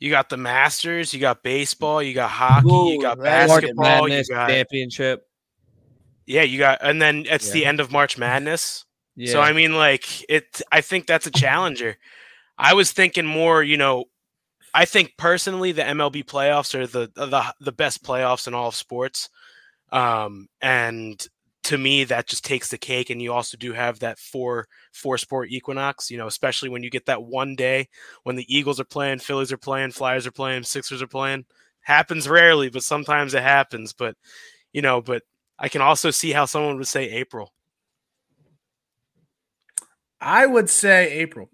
You 0.00 0.10
got 0.10 0.28
the 0.30 0.36
Masters, 0.38 1.12
you 1.14 1.20
got 1.20 1.42
baseball, 1.42 2.02
you 2.02 2.14
got 2.14 2.30
hockey, 2.30 2.66
you 2.68 3.00
got 3.02 3.18
that's 3.18 3.48
March 3.48 3.62
basketball, 3.62 4.08
you 4.08 4.24
got 4.24 4.48
championship. 4.48 5.26
yeah, 6.26 6.42
you 6.42 6.58
got, 6.58 6.78
and 6.82 7.00
then 7.00 7.26
it's 7.28 7.48
Yeah. 7.48 7.52
the 7.52 7.66
end 7.66 7.80
of 7.80 7.92
March 7.92 8.16
Madness. 8.18 8.86
Yeah. 9.14 9.32
So 9.32 9.40
I 9.42 9.52
mean, 9.52 9.74
like 9.76 10.24
it. 10.30 10.62
I 10.72 10.80
think 10.80 11.06
that's 11.06 11.26
a 11.26 11.30
challenger. 11.30 11.96
I 12.56 12.72
was 12.74 12.92
thinking 12.92 13.26
more, 13.26 13.62
you 13.62 13.76
know. 13.76 14.04
I 14.72 14.84
think 14.84 15.14
personally, 15.18 15.72
the 15.72 15.82
MLB 15.82 16.24
playoffs 16.24 16.74
are 16.74 16.86
the 16.86 17.10
the 17.14 17.54
the 17.60 17.72
best 17.72 18.02
playoffs 18.02 18.46
in 18.46 18.54
all 18.54 18.68
of 18.68 18.74
sports, 18.74 19.28
um, 19.92 20.48
and 20.62 21.26
to 21.64 21.78
me, 21.78 22.04
that 22.04 22.26
just 22.26 22.44
takes 22.44 22.68
the 22.68 22.78
cake. 22.78 23.10
And 23.10 23.20
you 23.20 23.32
also 23.32 23.56
do 23.56 23.72
have 23.72 23.98
that 24.00 24.18
four 24.18 24.66
four 24.92 25.18
sport 25.18 25.50
equinox, 25.50 26.10
you 26.10 26.18
know, 26.18 26.26
especially 26.26 26.68
when 26.68 26.82
you 26.82 26.90
get 26.90 27.06
that 27.06 27.22
one 27.22 27.54
day 27.54 27.88
when 28.22 28.36
the 28.36 28.54
Eagles 28.54 28.80
are 28.80 28.84
playing, 28.84 29.18
Phillies 29.18 29.52
are 29.52 29.58
playing, 29.58 29.92
Flyers 29.92 30.26
are 30.26 30.32
playing, 30.32 30.62
Sixers 30.62 31.02
are 31.02 31.06
playing. 31.06 31.44
Happens 31.82 32.28
rarely, 32.28 32.70
but 32.70 32.82
sometimes 32.82 33.34
it 33.34 33.42
happens. 33.42 33.92
But 33.92 34.16
you 34.72 34.82
know, 34.82 35.00
but 35.00 35.22
I 35.58 35.68
can 35.68 35.82
also 35.82 36.10
see 36.10 36.32
how 36.32 36.46
someone 36.46 36.76
would 36.78 36.88
say 36.88 37.10
April. 37.10 37.52
I 40.20 40.46
would 40.46 40.68
say 40.68 41.12
April. 41.12 41.48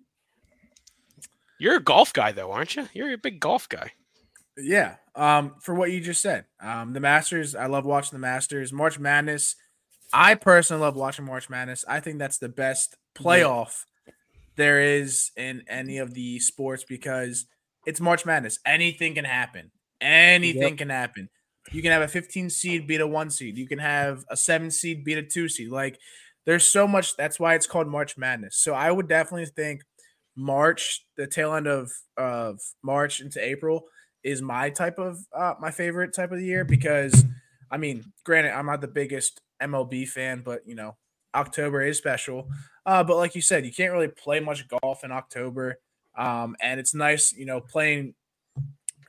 You're 1.59 1.77
a 1.77 1.83
golf 1.83 2.13
guy, 2.13 2.33
though, 2.33 2.53
aren't 2.53 2.77
you? 2.77 2.89
You're 2.93 3.13
a 3.13 3.19
big 3.19 3.41
golf 3.41 3.69
guy. 3.69 3.93
Yeah. 4.59 4.97
Um, 5.15 5.55
for 5.61 5.75
what 5.75 5.91
you 5.91 6.01
just 6.01 6.21
said. 6.21 6.45
Um, 6.61 6.93
the 6.93 7.01
Masters, 7.01 7.55
I 7.55 7.67
love 7.67 7.87
watching 7.87 8.17
the 8.17 8.21
Masters. 8.21 8.73
March 8.73 8.99
Madness. 8.99 9.57
I 10.13 10.35
personally 10.35 10.83
love 10.83 10.97
watching 10.97 11.25
March 11.25 11.51
Madness. 11.51 11.85
I 11.89 12.01
think 12.01 12.19
that's 12.19 12.39
the 12.39 12.49
best 12.49 12.97
playoff 13.15 13.85
there 14.57 14.81
is 14.81 15.31
in 15.37 15.63
any 15.69 15.99
of 15.99 16.15
the 16.15 16.39
sports 16.39 16.85
because 16.85 17.47
it's 17.87 18.01
March 18.01 18.25
Madness. 18.25 18.59
Anything 18.65 19.15
can 19.15 19.25
happen. 19.25 19.71
Anything 20.01 20.77
can 20.77 20.91
happen. 20.91 21.29
You 21.73 21.83
can 21.83 21.93
have 21.93 22.03
a 22.03 22.09
15 22.09 22.51
seed 22.51 22.87
beat 22.87 23.01
a 23.01 23.07
one 23.07 23.31
seed. 23.31 23.57
You 23.57 23.67
can 23.67 23.79
have 23.79 24.25
a 24.31 24.37
seven 24.37 24.71
seed 24.71 25.05
beat 25.05 25.19
a 25.19 25.23
two 25.23 25.49
seed. 25.49 25.71
Like 25.71 25.99
there's 26.45 26.65
so 26.65 26.87
much. 26.87 27.17
That's 27.17 27.41
why 27.41 27.55
it's 27.55 27.67
called 27.67 27.89
March 27.89 28.17
Madness. 28.17 28.57
So 28.57 28.73
I 28.75 28.91
would 28.91 29.09
definitely 29.09 29.47
think 29.47 29.83
March, 30.37 31.05
the 31.17 31.27
tail 31.27 31.55
end 31.55 31.67
of 31.67 31.91
of 32.17 32.61
March 32.83 33.21
into 33.21 33.45
April, 33.45 33.87
is 34.23 34.43
my 34.43 34.71
type 34.71 34.99
of 34.99 35.19
uh, 35.35 35.55
my 35.61 35.71
favorite 35.71 36.15
type 36.15 36.31
of 36.31 36.39
the 36.39 36.45
year 36.45 36.65
because 36.65 37.25
I 37.71 37.79
mean, 37.79 38.05
granted, 38.25 38.53
I'm 38.53 38.67
not 38.67 38.81
the 38.81 38.89
biggest 38.89 39.41
MLB 39.61 40.07
fan, 40.07 40.43
but 40.43 40.67
you 40.67 40.75
know, 40.75 40.97
October 41.35 41.83
is 41.83 41.99
special. 41.99 42.49
Uh, 42.85 43.03
but 43.05 43.17
like 43.17 43.35
you 43.35 43.43
said, 43.43 43.65
you 43.67 43.73
can't 43.73 43.93
really 43.93 44.09
play 44.09 44.41
much 44.41 44.67
golf 44.69 45.05
in 45.05 45.13
October, 45.13 45.81
um, 46.17 46.57
and 46.61 46.81
it's 46.81 46.95
nice, 46.95 47.33
you 47.33 47.47
know, 47.47 47.61
playing 47.61 48.15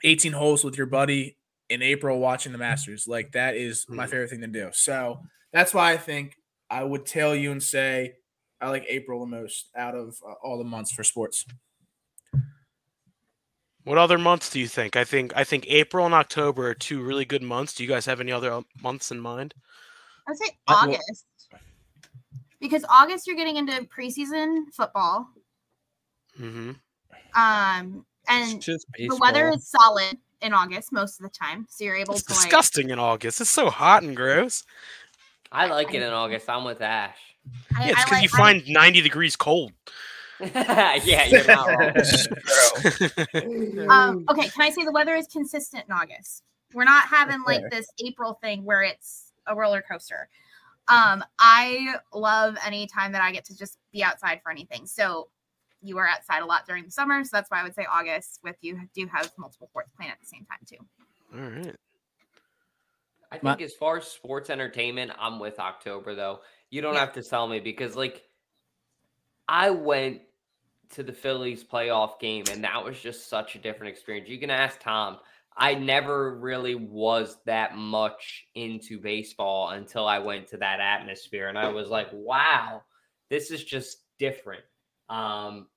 18 0.04 0.34
holes 0.34 0.64
with 0.64 0.78
your 0.78 0.88
buddy 0.88 1.38
in 1.70 1.82
April, 1.82 2.20
watching 2.20 2.52
the 2.52 2.58
Masters. 2.58 3.08
Like 3.08 3.32
that 3.34 3.56
is 3.56 3.86
my 3.90 4.06
Mhm. 4.06 4.10
favorite 4.10 4.30
thing 4.30 4.42
to 4.42 4.48
do. 4.48 4.70
So 4.74 5.22
that's 5.52 5.74
why 5.74 5.92
I 5.94 5.98
think 5.98 6.38
I 6.70 6.84
would 6.84 7.06
tell 7.06 7.36
you 7.36 7.52
and 7.52 7.62
say 7.62 8.16
I 8.60 8.70
like 8.70 8.86
April 8.88 9.20
the 9.22 9.26
most 9.28 9.70
out 9.76 9.96
of 9.96 10.18
uh, 10.28 10.34
all 10.44 10.58
the 10.58 10.64
months 10.64 10.92
for 10.92 11.04
sports. 11.04 11.46
What 13.84 13.98
other 13.98 14.20
months 14.20 14.50
do 14.52 14.60
you 14.60 14.68
think? 14.68 14.96
I 14.96 15.04
think 15.04 15.36
I 15.36 15.44
think 15.44 15.66
April 15.68 16.06
and 16.06 16.14
October 16.14 16.68
are 16.70 16.76
two 16.76 17.02
really 17.02 17.26
good 17.26 17.42
months. 17.42 17.74
Do 17.74 17.84
you 17.84 17.90
guys 17.90 18.06
have 18.06 18.20
any 18.20 18.32
other 18.32 18.52
uh, 18.52 18.62
months 18.82 19.10
in 19.12 19.20
mind? 19.20 19.56
I 20.28 20.32
would 20.32 20.38
say 20.38 20.58
well- 20.68 20.78
August. 20.78 21.26
Because 22.60 22.84
August 22.90 23.28
you're 23.28 23.36
getting 23.36 23.58
into 23.58 23.84
preseason 23.84 24.64
football. 24.74 25.28
Mm-hmm. 26.40 26.72
Um, 27.40 28.06
and 28.28 28.64
the 28.64 29.18
weather 29.22 29.50
is 29.50 29.70
solid 29.70 30.18
in 30.42 30.54
August 30.54 30.92
most 30.92 31.20
of 31.20 31.24
the 31.24 31.30
time, 31.30 31.68
so 31.70 31.84
you're 31.84 31.96
able 31.96 32.16
It's 32.16 32.24
to 32.24 32.34
like. 32.34 32.42
disgusting 32.42 32.90
in 32.90 32.98
August. 32.98 33.42
It's 33.42 33.50
so 33.52 33.70
hot 33.70 34.02
and 34.04 34.16
gross. 34.16 34.64
I 35.52 35.68
like 35.68 35.94
it 35.94 36.02
in 36.02 36.12
August. 36.12 36.50
I'm 36.50 36.64
with 36.64 36.82
Ash. 36.82 37.16
I, 37.76 37.86
Yeah, 37.86 37.92
it's 37.92 38.04
because 38.06 38.12
like- 38.12 38.24
you 38.24 38.30
I- 38.34 38.38
find 38.38 38.64
90 38.68 39.02
degrees 39.02 39.36
cold. 39.36 39.72
yeah, 40.40 41.26
you're 41.26 41.48
not 41.48 41.68
wrong. 41.68 41.90
um, 43.90 44.26
okay, 44.30 44.48
can 44.50 44.62
I 44.62 44.70
say 44.72 44.84
the 44.84 44.92
weather 44.92 45.16
is 45.16 45.28
consistent 45.28 45.86
in 45.88 45.92
August? 45.96 46.44
We're 46.74 46.84
not 46.84 47.08
having 47.08 47.44
like 47.44 47.62
this 47.72 47.88
April 48.04 48.38
thing 48.42 48.64
where 48.66 48.84
it's 48.84 49.27
a 49.48 49.56
roller 49.56 49.82
coaster. 49.82 50.30
Um, 50.90 51.24
I 51.40 51.96
love 52.14 52.56
any 52.66 52.88
time 52.88 53.12
that 53.12 53.22
I 53.22 53.32
get 53.32 53.46
to 53.46 53.58
just 53.58 53.78
be 53.92 54.04
outside 54.04 54.40
for 54.42 54.52
anything. 54.52 54.86
So 54.86 55.30
you 55.82 55.98
are 55.98 56.08
outside 56.08 56.42
a 56.42 56.46
lot 56.46 56.66
during 56.66 56.86
the 56.86 56.92
summer, 56.92 57.24
so 57.24 57.30
that's 57.34 57.52
why 57.52 57.60
I 57.60 57.64
would 57.64 57.76
say 57.76 57.86
August. 57.92 58.40
With 58.44 58.56
you 58.62 58.80
do 58.96 59.06
have 59.08 59.32
multiple 59.38 59.68
sports 59.68 59.92
playing 59.98 60.12
at 60.12 60.20
the 60.20 60.26
same 60.26 60.46
time 60.46 60.60
too. 60.66 60.78
All 61.34 61.50
right. 61.50 61.76
I 63.32 63.40
My- 63.42 63.52
think 63.56 63.62
as 63.66 63.74
far 63.74 63.98
as 63.98 64.08
sports 64.08 64.50
entertainment, 64.50 65.12
I'm 65.20 65.40
with 65.40 65.60
October 65.60 66.16
though. 66.16 66.40
You 66.70 66.82
don't 66.82 66.96
have 66.96 67.14
to 67.14 67.24
tell 67.24 67.48
me 67.48 67.60
because 67.60 67.96
like 67.96 68.24
I 69.48 69.70
went 69.70 70.22
to 70.92 71.04
the 71.04 71.12
Phillies 71.14 71.64
playoff 71.64 72.20
game 72.20 72.46
and 72.50 72.64
that 72.64 72.84
was 72.84 73.00
just 73.00 73.30
such 73.30 73.56
a 73.56 73.60
different 73.60 73.92
experience. 73.92 74.30
You 74.30 74.40
can 74.40 74.50
ask 74.50 74.80
Tom. 74.80 75.18
I 75.58 75.74
never 75.74 76.38
really 76.38 76.76
was 76.76 77.38
that 77.46 77.76
much 77.76 78.46
into 78.54 79.00
baseball 79.00 79.70
until 79.70 80.08
I 80.08 80.20
went 80.20 80.48
to 80.50 80.58
that 80.58 80.80
atmosphere 80.80 81.48
and 81.48 81.58
I 81.58 81.70
was 81.70 81.90
like, 81.90 82.10
wow, 82.14 82.84
this 83.32 83.50
is 83.50 83.64
just 83.64 84.04
different. 84.20 84.64
Um, 85.10 85.68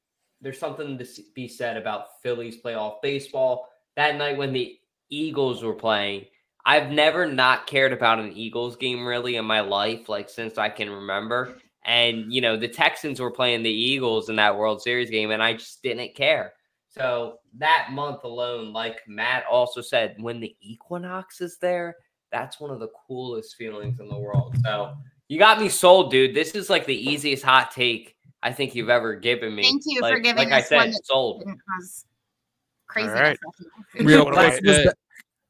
there's 0.42 0.58
something 0.58 0.98
to 0.98 1.06
be 1.34 1.48
said 1.48 1.78
about 1.78 2.20
Phillies 2.22 2.60
playoff 2.62 3.00
baseball. 3.02 3.68
That 3.96 4.16
night 4.16 4.36
when 4.36 4.52
the 4.52 4.78
Eagles 5.08 5.62
were 5.62 5.74
playing, 5.74 6.26
I've 6.64 6.90
never 6.90 7.26
not 7.26 7.66
cared 7.66 7.92
about 7.92 8.20
an 8.20 8.32
Eagles 8.34 8.76
game 8.76 9.06
really 9.06 9.36
in 9.36 9.44
my 9.46 9.60
life, 9.60 10.08
like 10.08 10.28
since 10.28 10.58
I 10.58 10.68
can 10.68 10.90
remember. 10.90 11.56
And 11.84 12.32
you 12.32 12.42
know, 12.42 12.58
the 12.58 12.68
Texans 12.68 13.18
were 13.18 13.30
playing 13.30 13.62
the 13.62 13.70
Eagles 13.70 14.28
in 14.28 14.36
that 14.36 14.58
World 14.58 14.82
Series 14.82 15.10
game, 15.10 15.30
and 15.30 15.42
I 15.42 15.54
just 15.54 15.82
didn't 15.82 16.14
care. 16.14 16.52
So 16.90 17.38
that 17.58 17.88
month 17.92 18.24
alone, 18.24 18.72
like 18.72 19.00
Matt 19.06 19.44
also 19.50 19.80
said, 19.80 20.16
when 20.18 20.40
the 20.40 20.56
equinox 20.60 21.40
is 21.40 21.56
there, 21.58 21.96
that's 22.32 22.58
one 22.60 22.70
of 22.70 22.80
the 22.80 22.88
coolest 23.06 23.56
feelings 23.56 24.00
in 24.00 24.08
the 24.08 24.18
world. 24.18 24.56
So 24.64 24.94
you 25.28 25.38
got 25.38 25.60
me 25.60 25.68
sold, 25.68 26.10
dude. 26.10 26.34
This 26.34 26.50
is 26.52 26.68
like 26.68 26.86
the 26.86 27.10
easiest 27.10 27.44
hot 27.44 27.70
take 27.70 28.16
I 28.42 28.52
think 28.52 28.74
you've 28.74 28.88
ever 28.88 29.14
given 29.14 29.54
me. 29.54 29.62
Thank 29.62 29.82
you 29.86 30.00
like, 30.00 30.14
for 30.14 30.20
giving 30.20 30.48
Like 30.48 30.52
I 30.52 30.62
said, 30.62 30.76
one 30.76 30.90
that 30.90 31.06
sold. 31.06 31.40
didn't 31.44 31.60
cause 31.78 32.06
craziness. 32.88 33.20
right. 33.20 33.38
Real 34.00 34.24
quick, 34.32 34.34
about- 34.36 34.62
to, 34.62 34.94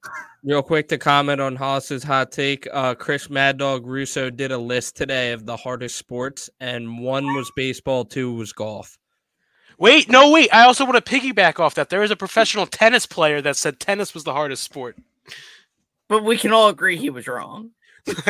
real 0.45 0.63
quick 0.63 0.89
to 0.89 0.99
comment 0.99 1.41
on 1.41 1.57
Hoss's 1.57 2.03
hot 2.03 2.33
take. 2.33 2.69
Uh, 2.73 2.95
Chris 2.95 3.31
Mad 3.31 3.57
Dog 3.59 3.87
Russo 3.87 4.29
did 4.29 4.53
a 4.53 4.59
list 4.59 4.97
today 4.97 5.33
of 5.33 5.47
the 5.47 5.57
hardest 5.57 5.97
sports, 5.97 6.51
and 6.61 6.99
one 6.99 7.35
was 7.35 7.51
baseball, 7.57 8.05
two 8.05 8.35
was 8.35 8.53
golf. 8.53 8.99
Wait, 9.81 10.11
no, 10.11 10.31
wait. 10.31 10.53
I 10.53 10.67
also 10.67 10.85
want 10.85 11.03
to 11.05 11.11
piggyback 11.11 11.59
off 11.59 11.75
that. 11.75 11.89
There 11.89 12.03
is 12.03 12.11
a 12.11 12.17
professional 12.17 12.67
tennis 12.67 13.07
player 13.07 13.41
that 13.41 13.57
said 13.57 13.81
tennis 13.81 14.13
was 14.13 14.25
the 14.25 14.35
hardest 14.35 14.63
sport. 14.63 14.99
But 16.07 16.23
we 16.23 16.37
can 16.37 16.53
all 16.53 16.69
agree 16.69 16.97
he 16.97 17.11
was 17.11 17.27
wrong. 17.27 17.71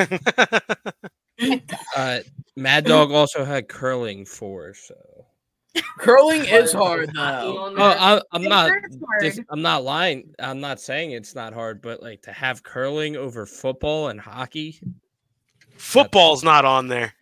Uh, 1.97 2.19
Mad 2.55 2.85
Dog 2.85 3.13
also 3.13 3.47
had 3.47 3.67
curling 3.67 4.27
four, 4.27 4.75
so. 4.75 4.95
Curling 5.97 6.45
is 6.45 6.71
hard 6.71 7.15
though. 7.15 7.73
Oh. 7.75 7.75
I, 7.79 8.21
I'm 8.33 8.43
not. 8.43 8.69
hard, 8.69 8.95
dis- 9.21 9.41
I'm 9.49 9.63
not 9.63 9.83
lying. 9.83 10.35
I'm 10.39 10.61
not 10.61 10.81
saying 10.81 11.13
it's 11.13 11.35
not 11.35 11.55
hard, 11.55 11.81
but 11.81 12.03
like 12.03 12.21
to 12.25 12.33
have 12.33 12.63
curling 12.63 13.17
over 13.17 13.47
football 13.47 14.09
and 14.09 14.21
hockey. 14.21 14.83
Football's 15.79 16.45
not 16.45 16.67
on 16.67 16.89
there. 16.89 17.15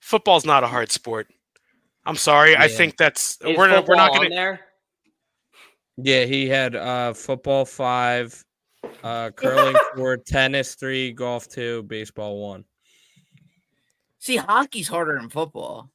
Football's 0.00 0.46
not 0.46 0.64
a 0.64 0.66
hard 0.66 0.90
sport. 0.90 1.28
I'm 2.08 2.16
sorry. 2.16 2.56
I 2.56 2.68
think 2.68 2.96
that's 2.96 3.36
Is 3.44 3.56
we're 3.56 3.68
not 3.68 3.86
we're 3.86 3.94
not 3.94 4.12
gonna 4.14 4.30
there. 4.30 4.60
Yeah, 5.98 6.24
he 6.24 6.48
had 6.48 6.74
uh 6.74 7.12
football 7.12 7.64
five, 7.66 8.42
uh 9.02 9.30
curling 9.30 9.76
four, 9.96 10.16
tennis 10.16 10.74
three, 10.74 11.12
golf 11.12 11.48
two, 11.48 11.82
baseball 11.82 12.40
one. 12.40 12.64
See, 14.20 14.36
hockey's 14.36 14.88
harder 14.88 15.18
than 15.20 15.28
football. 15.28 15.90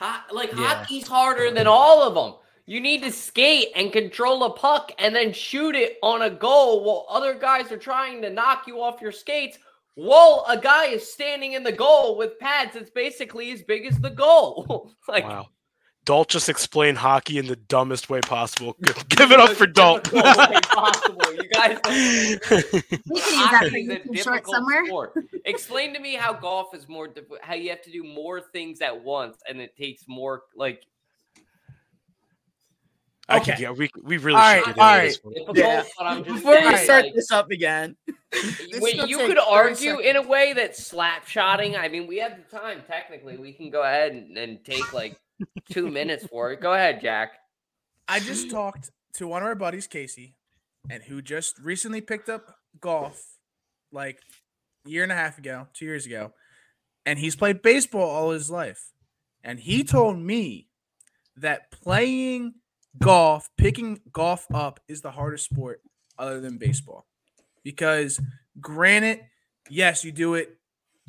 Ho- 0.00 0.34
like 0.34 0.50
Yeah. 0.50 0.66
hockey's 0.66 1.06
harder 1.06 1.52
than 1.52 1.66
all 1.68 2.02
of 2.02 2.14
them. 2.14 2.40
You 2.66 2.80
need 2.80 3.02
to 3.02 3.12
skate 3.12 3.68
and 3.76 3.92
control 3.92 4.44
a 4.44 4.50
puck 4.50 4.92
and 4.98 5.14
then 5.14 5.32
shoot 5.32 5.74
it 5.76 5.98
on 6.02 6.22
a 6.22 6.30
goal 6.30 6.84
while 6.84 7.06
other 7.08 7.34
guys 7.34 7.70
are 7.72 7.76
trying 7.78 8.20
to 8.22 8.30
knock 8.30 8.66
you 8.66 8.80
off 8.82 9.00
your 9.00 9.12
skates. 9.12 9.58
While 9.94 10.44
a 10.48 10.56
guy 10.58 10.86
is 10.86 11.12
standing 11.12 11.52
in 11.52 11.62
the 11.62 11.72
goal 11.72 12.16
with 12.16 12.38
pads 12.38 12.76
it's 12.76 12.90
basically 12.90 13.50
as 13.52 13.62
big 13.62 13.86
as 13.86 13.98
the 14.00 14.10
goal. 14.10 14.90
like 15.08 15.24
Wow. 15.24 15.48
Dalt 16.06 16.28
just 16.30 16.48
explained 16.48 16.96
hockey 16.96 17.36
in 17.36 17.46
the 17.46 17.56
dumbest 17.56 18.08
way 18.08 18.20
possible. 18.20 18.74
Give- 18.82 19.08
Give 19.10 19.32
it 19.32 19.38
up 19.38 19.50
for 19.50 19.66
Dalt. 19.66 20.04
difficult 20.04 20.50
way 20.50 20.60
possible. 20.62 21.34
You 21.34 21.48
guys 21.50 21.78
We 23.10 23.20
can 23.20 23.34
use 23.34 23.50
that 23.50 23.58
for 23.60 23.68
Hockey 23.68 23.80
is 23.82 23.88
a 23.90 24.08
difficult 24.08 24.54
somewhere. 24.54 24.86
sport. 24.86 25.12
Explain 25.44 25.92
to 25.94 26.00
me 26.00 26.14
how 26.14 26.32
golf 26.32 26.74
is 26.74 26.88
more 26.88 27.06
diff- 27.06 27.24
how 27.42 27.54
you 27.54 27.68
have 27.70 27.82
to 27.82 27.90
do 27.90 28.02
more 28.02 28.40
things 28.40 28.80
at 28.80 29.04
once 29.04 29.38
and 29.48 29.60
it 29.60 29.76
takes 29.76 30.04
more 30.08 30.44
like 30.56 30.84
I 33.30 33.38
could 33.40 33.54
Okay. 33.54 33.60
get 33.62 33.76
we 33.76 33.90
we 34.02 34.16
really 34.18 34.38
All 34.40 34.42
should 34.42 34.66
right, 34.66 34.66
get 34.66 34.68
into 34.76 34.82
all 34.82 35.00
this 35.00 35.18
one. 35.24 35.34
difficult. 35.34 35.56
Yeah. 35.58 35.84
But 35.96 36.04
I'm 36.06 36.24
just 36.24 36.36
Before 36.36 36.54
we 36.56 36.62
saying, 36.62 36.76
start 36.84 37.04
like, 37.04 37.14
this 37.14 37.30
up 37.30 37.50
again, 37.50 37.96
Wait, 38.80 39.08
you 39.08 39.18
could 39.18 39.36
30 39.36 39.40
argue 39.48 39.98
in 40.00 40.16
a 40.16 40.22
way 40.22 40.52
that 40.52 40.76
slap 40.76 41.26
shotting. 41.26 41.76
I 41.76 41.88
mean, 41.88 42.06
we 42.06 42.18
have 42.18 42.36
the 42.36 42.56
time. 42.58 42.82
Technically, 42.86 43.36
we 43.36 43.52
can 43.52 43.70
go 43.70 43.82
ahead 43.82 44.12
and, 44.12 44.36
and 44.36 44.64
take 44.64 44.92
like 44.92 45.16
two 45.70 45.88
minutes 45.90 46.26
for 46.26 46.52
it. 46.52 46.60
Go 46.60 46.72
ahead, 46.72 47.00
Jack. 47.00 47.32
I 48.08 48.20
just 48.20 48.50
talked 48.50 48.90
to 49.14 49.26
one 49.26 49.42
of 49.42 49.46
our 49.48 49.54
buddies, 49.54 49.86
Casey, 49.86 50.34
and 50.88 51.02
who 51.02 51.22
just 51.22 51.58
recently 51.60 52.00
picked 52.00 52.28
up 52.28 52.56
golf 52.80 53.22
like 53.92 54.18
a 54.86 54.90
year 54.90 55.02
and 55.02 55.12
a 55.12 55.16
half 55.16 55.38
ago, 55.38 55.68
two 55.74 55.84
years 55.84 56.06
ago, 56.06 56.32
and 57.06 57.18
he's 57.18 57.36
played 57.36 57.62
baseball 57.62 58.08
all 58.08 58.30
his 58.30 58.50
life. 58.50 58.92
And 59.42 59.58
he 59.60 59.84
told 59.84 60.18
me 60.18 60.68
that 61.36 61.70
playing 61.70 62.54
golf, 62.98 63.48
picking 63.56 64.00
golf 64.12 64.46
up, 64.52 64.80
is 64.88 65.00
the 65.00 65.10
hardest 65.10 65.44
sport 65.44 65.80
other 66.18 66.40
than 66.40 66.58
baseball. 66.58 67.06
Because, 67.62 68.20
granted, 68.60 69.20
yes, 69.68 70.04
you 70.04 70.12
do 70.12 70.34
it, 70.34 70.56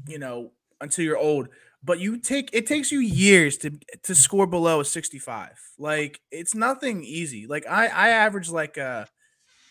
you 0.08 0.20
know, 0.20 0.52
until 0.80 1.06
you're 1.06 1.18
old, 1.18 1.50
but 1.84 2.00
you 2.00 2.18
take 2.18 2.50
it 2.54 2.68
takes 2.68 2.92
you 2.92 3.00
years 3.00 3.58
to 3.58 3.72
to 4.04 4.14
score 4.16 4.46
below 4.48 4.82
a 4.82 4.86
65 4.86 5.60
like 5.80 6.20
it's 6.32 6.54
nothing 6.54 7.04
easy. 7.04 7.48
Like 7.48 7.66
i 7.68 7.88
i 7.88 8.10
average 8.10 8.50
like 8.50 8.78
uh 8.78 9.06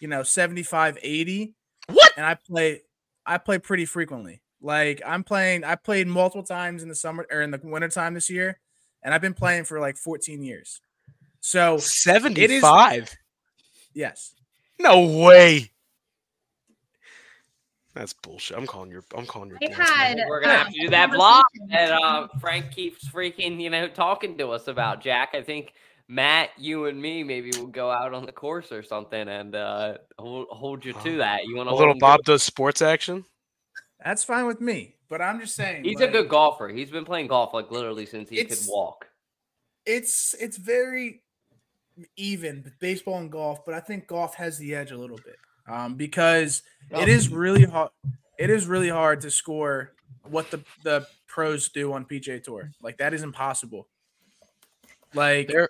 you 0.00 0.08
know 0.08 0.22
75 0.22 0.98
80 1.00 1.54
What? 1.88 2.12
and 2.16 2.26
i 2.26 2.34
play 2.34 2.82
i 3.26 3.38
play 3.38 3.58
pretty 3.58 3.84
frequently. 3.84 4.42
Like 4.60 5.02
i'm 5.06 5.22
playing 5.24 5.64
i 5.64 5.76
played 5.76 6.06
multiple 6.08 6.42
times 6.42 6.82
in 6.82 6.88
the 6.88 6.94
summer 6.94 7.26
or 7.30 7.42
in 7.42 7.50
the 7.50 7.60
winter 7.62 7.88
time 7.88 8.14
this 8.14 8.28
year 8.28 8.58
and 9.02 9.14
i've 9.14 9.22
been 9.22 9.34
playing 9.34 9.64
for 9.64 9.80
like 9.80 9.96
14 9.96 10.42
years 10.42 10.80
so 11.40 11.78
75. 11.78 13.14
yes 13.94 14.34
No 14.78 15.04
way. 15.24 15.70
That's 17.94 18.12
bullshit. 18.12 18.56
I'm 18.56 18.66
calling 18.66 18.90
your 18.90 19.02
I'm 19.16 19.26
calling 19.26 19.48
your 19.50 19.58
I've 19.62 19.70
BS, 19.70 19.78
man. 19.78 20.18
had 20.18 20.28
We're 20.28 20.40
gonna 20.40 20.54
have 20.56 20.68
uh, 20.68 20.70
to 20.70 20.80
do 20.80 20.88
that 20.90 21.10
vlog 21.10 21.42
conversations. 21.58 21.70
that 21.70 21.90
uh, 21.92 22.28
Frank 22.40 22.70
keeps 22.70 23.08
freaking, 23.08 23.60
you 23.60 23.68
know, 23.68 23.88
talking 23.88 24.38
to 24.38 24.50
us 24.50 24.68
about. 24.68 25.02
Jack, 25.02 25.30
I 25.34 25.42
think 25.42 25.72
Matt, 26.06 26.50
you 26.56 26.86
and 26.86 27.00
me, 27.02 27.24
maybe 27.24 27.50
we'll 27.56 27.66
go 27.66 27.90
out 27.90 28.14
on 28.14 28.26
the 28.26 28.32
course 28.32 28.70
or 28.70 28.82
something 28.84 29.28
and 29.28 29.54
uh, 29.56 29.98
hold, 30.18 30.46
hold 30.50 30.84
you 30.84 30.92
to 30.92 31.16
that. 31.18 31.44
You 31.46 31.56
want 31.56 31.68
A 31.68 31.74
little 31.74 31.94
Bob 31.98 32.22
does 32.24 32.42
sports 32.44 32.80
action. 32.80 33.24
that's 34.04 34.24
fine 34.24 34.46
with 34.46 34.60
me 34.60 34.94
but 35.10 35.20
i'm 35.20 35.40
just 35.40 35.54
saying 35.56 35.82
He's 35.84 35.98
like, 36.00 36.08
a 36.08 36.12
good 36.12 36.28
golfer. 36.28 36.68
He's 36.68 36.90
been 36.90 37.04
playing 37.04 37.26
golf 37.26 37.52
like 37.52 37.70
literally 37.72 38.06
since 38.06 38.28
he 38.30 38.42
could 38.44 38.58
walk. 38.68 39.08
it's 39.84 40.34
it's 40.40 40.56
very 40.56 41.22
even 42.16 42.72
baseball 42.80 43.18
and 43.18 43.30
golf, 43.30 43.64
but 43.64 43.74
I 43.74 43.80
think 43.80 44.06
golf 44.06 44.34
has 44.34 44.58
the 44.58 44.74
edge 44.74 44.90
a 44.90 44.98
little 44.98 45.18
bit 45.18 45.36
um, 45.66 45.94
because 45.94 46.62
it 46.90 47.08
is 47.08 47.28
really 47.28 47.64
hard. 47.64 47.90
It 48.38 48.50
is 48.50 48.66
really 48.66 48.88
hard 48.88 49.20
to 49.22 49.30
score 49.30 49.92
what 50.28 50.50
the 50.50 50.62
the 50.82 51.06
pros 51.26 51.68
do 51.68 51.92
on 51.92 52.04
PGA 52.04 52.42
Tour. 52.42 52.70
Like 52.82 52.98
that 52.98 53.14
is 53.14 53.22
impossible. 53.22 53.86
Like 55.14 55.48
There 55.48 55.68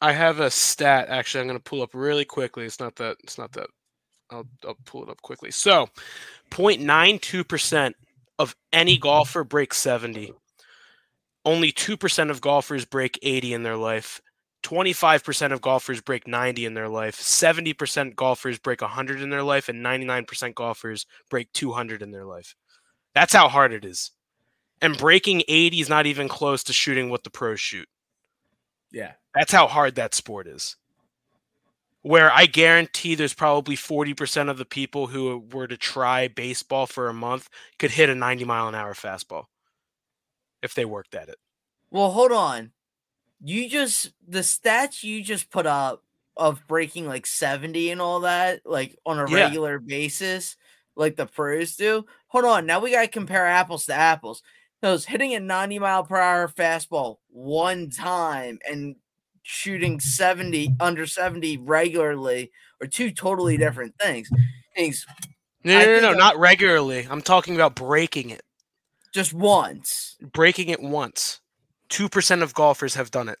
I 0.00 0.12
have 0.12 0.40
a 0.40 0.50
stat 0.50 1.08
actually 1.08 1.42
I'm 1.42 1.46
going 1.46 1.58
to 1.58 1.62
pull 1.62 1.82
up 1.82 1.94
really 1.94 2.24
quickly. 2.24 2.64
It's 2.64 2.80
not 2.80 2.96
that 2.96 3.16
it's 3.22 3.38
not 3.38 3.52
that 3.52 3.68
I'll, 4.32 4.46
I'll 4.66 4.76
pull 4.84 5.04
it 5.04 5.10
up 5.10 5.20
quickly. 5.22 5.50
So, 5.50 5.88
0.92% 6.50 7.92
of 8.38 8.56
any 8.72 8.98
golfer 8.98 9.44
breaks 9.44 9.78
70. 9.78 10.32
Only 11.44 11.72
2% 11.72 12.30
of 12.30 12.40
golfers 12.40 12.84
break 12.84 13.18
80 13.22 13.54
in 13.54 13.62
their 13.62 13.76
life. 13.76 14.20
25% 14.62 15.52
of 15.52 15.60
golfers 15.60 16.00
break 16.00 16.26
90 16.26 16.64
in 16.64 16.74
their 16.74 16.88
life, 16.88 17.16
70% 17.16 18.16
golfers 18.16 18.58
break 18.58 18.80
100 18.80 19.20
in 19.20 19.30
their 19.30 19.42
life, 19.42 19.68
and 19.68 19.84
99% 19.84 20.54
golfers 20.54 21.06
break 21.30 21.52
200 21.52 22.02
in 22.02 22.10
their 22.10 22.24
life. 22.24 22.54
That's 23.14 23.34
how 23.34 23.48
hard 23.48 23.72
it 23.72 23.84
is. 23.84 24.12
And 24.80 24.96
breaking 24.96 25.42
80 25.48 25.80
is 25.80 25.88
not 25.88 26.06
even 26.06 26.28
close 26.28 26.64
to 26.64 26.72
shooting 26.72 27.10
what 27.10 27.24
the 27.24 27.30
pros 27.30 27.60
shoot. 27.60 27.88
Yeah. 28.90 29.12
That's 29.34 29.52
how 29.52 29.66
hard 29.66 29.94
that 29.94 30.14
sport 30.14 30.46
is. 30.46 30.76
Where 32.02 32.32
I 32.32 32.46
guarantee 32.46 33.14
there's 33.14 33.34
probably 33.34 33.76
40% 33.76 34.50
of 34.50 34.58
the 34.58 34.64
people 34.64 35.06
who 35.06 35.44
were 35.52 35.68
to 35.68 35.76
try 35.76 36.26
baseball 36.26 36.86
for 36.86 37.08
a 37.08 37.14
month 37.14 37.48
could 37.78 37.92
hit 37.92 38.08
a 38.08 38.14
90 38.14 38.44
mile 38.44 38.68
an 38.68 38.74
hour 38.74 38.92
fastball 38.92 39.44
if 40.62 40.74
they 40.74 40.84
worked 40.84 41.14
at 41.14 41.28
it. 41.28 41.36
Well, 41.90 42.10
hold 42.10 42.32
on. 42.32 42.72
You 43.44 43.68
just 43.68 44.12
the 44.26 44.40
stats 44.40 45.02
you 45.02 45.22
just 45.22 45.50
put 45.50 45.66
up 45.66 46.02
of 46.36 46.66
breaking 46.66 47.06
like 47.06 47.26
70 47.26 47.90
and 47.90 48.00
all 48.00 48.20
that, 48.20 48.60
like 48.64 48.96
on 49.04 49.18
a 49.18 49.28
Yeah. 49.28 49.44
regular 49.44 49.78
basis, 49.78 50.56
like 50.96 51.16
the 51.16 51.26
pros 51.26 51.76
do. 51.76 52.06
Hold 52.28 52.44
on. 52.44 52.66
Now 52.66 52.80
we 52.80 52.90
gotta 52.90 53.08
compare 53.08 53.46
apples 53.46 53.86
to 53.86 53.94
apples. 53.94 54.42
Because 54.80 55.04
hitting 55.04 55.34
a 55.34 55.40
90 55.40 55.78
mile 55.78 56.04
per 56.04 56.16
hour 56.16 56.48
fastball 56.48 57.18
one 57.28 57.90
time 57.90 58.58
and 58.68 58.96
shooting 59.42 60.00
70 60.00 60.74
under 60.80 61.06
70 61.06 61.58
regularly 61.58 62.50
are 62.80 62.86
two 62.88 63.10
totally 63.12 63.54
mm-hmm. 63.54 63.62
different 63.62 63.94
things. 64.00 64.30
Things 64.74 65.06
No, 65.64 65.78
no, 65.78 66.00
no, 66.00 66.12
no, 66.12 66.18
not 66.18 66.38
regularly. 66.38 67.06
I'm 67.08 67.22
talking 67.22 67.54
about 67.54 67.76
breaking 67.76 68.30
it. 68.30 68.42
just 69.12 69.32
once. 69.34 70.16
Breaking 70.32 70.70
it 70.70 70.80
once. 70.80 71.41
2% 71.92 72.42
of 72.42 72.54
golfers 72.54 72.94
have 72.94 73.10
done 73.10 73.28
it. 73.28 73.38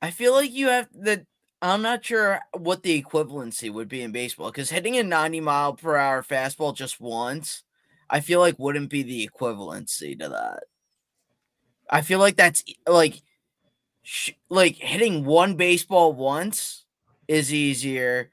I 0.00 0.10
feel 0.10 0.32
like 0.32 0.50
you 0.50 0.68
have 0.68 0.88
the. 0.92 1.26
I'm 1.60 1.82
not 1.82 2.04
sure 2.04 2.40
what 2.56 2.84
the 2.84 3.02
equivalency 3.02 3.70
would 3.70 3.88
be 3.88 4.00
in 4.02 4.12
baseball 4.12 4.50
because 4.50 4.70
hitting 4.70 4.96
a 4.96 5.02
90 5.02 5.40
mile 5.40 5.74
per 5.74 5.96
hour 5.96 6.22
fastball 6.22 6.74
just 6.74 7.00
once, 7.00 7.64
I 8.08 8.20
feel 8.20 8.38
like 8.38 8.58
wouldn't 8.58 8.90
be 8.90 9.02
the 9.02 9.28
equivalency 9.28 10.18
to 10.20 10.28
that. 10.28 10.64
I 11.90 12.02
feel 12.02 12.20
like 12.20 12.36
that's 12.36 12.62
like, 12.86 13.22
sh- 14.02 14.32
like 14.48 14.76
hitting 14.76 15.24
one 15.24 15.56
baseball 15.56 16.12
once 16.12 16.84
is 17.26 17.52
easier, 17.52 18.30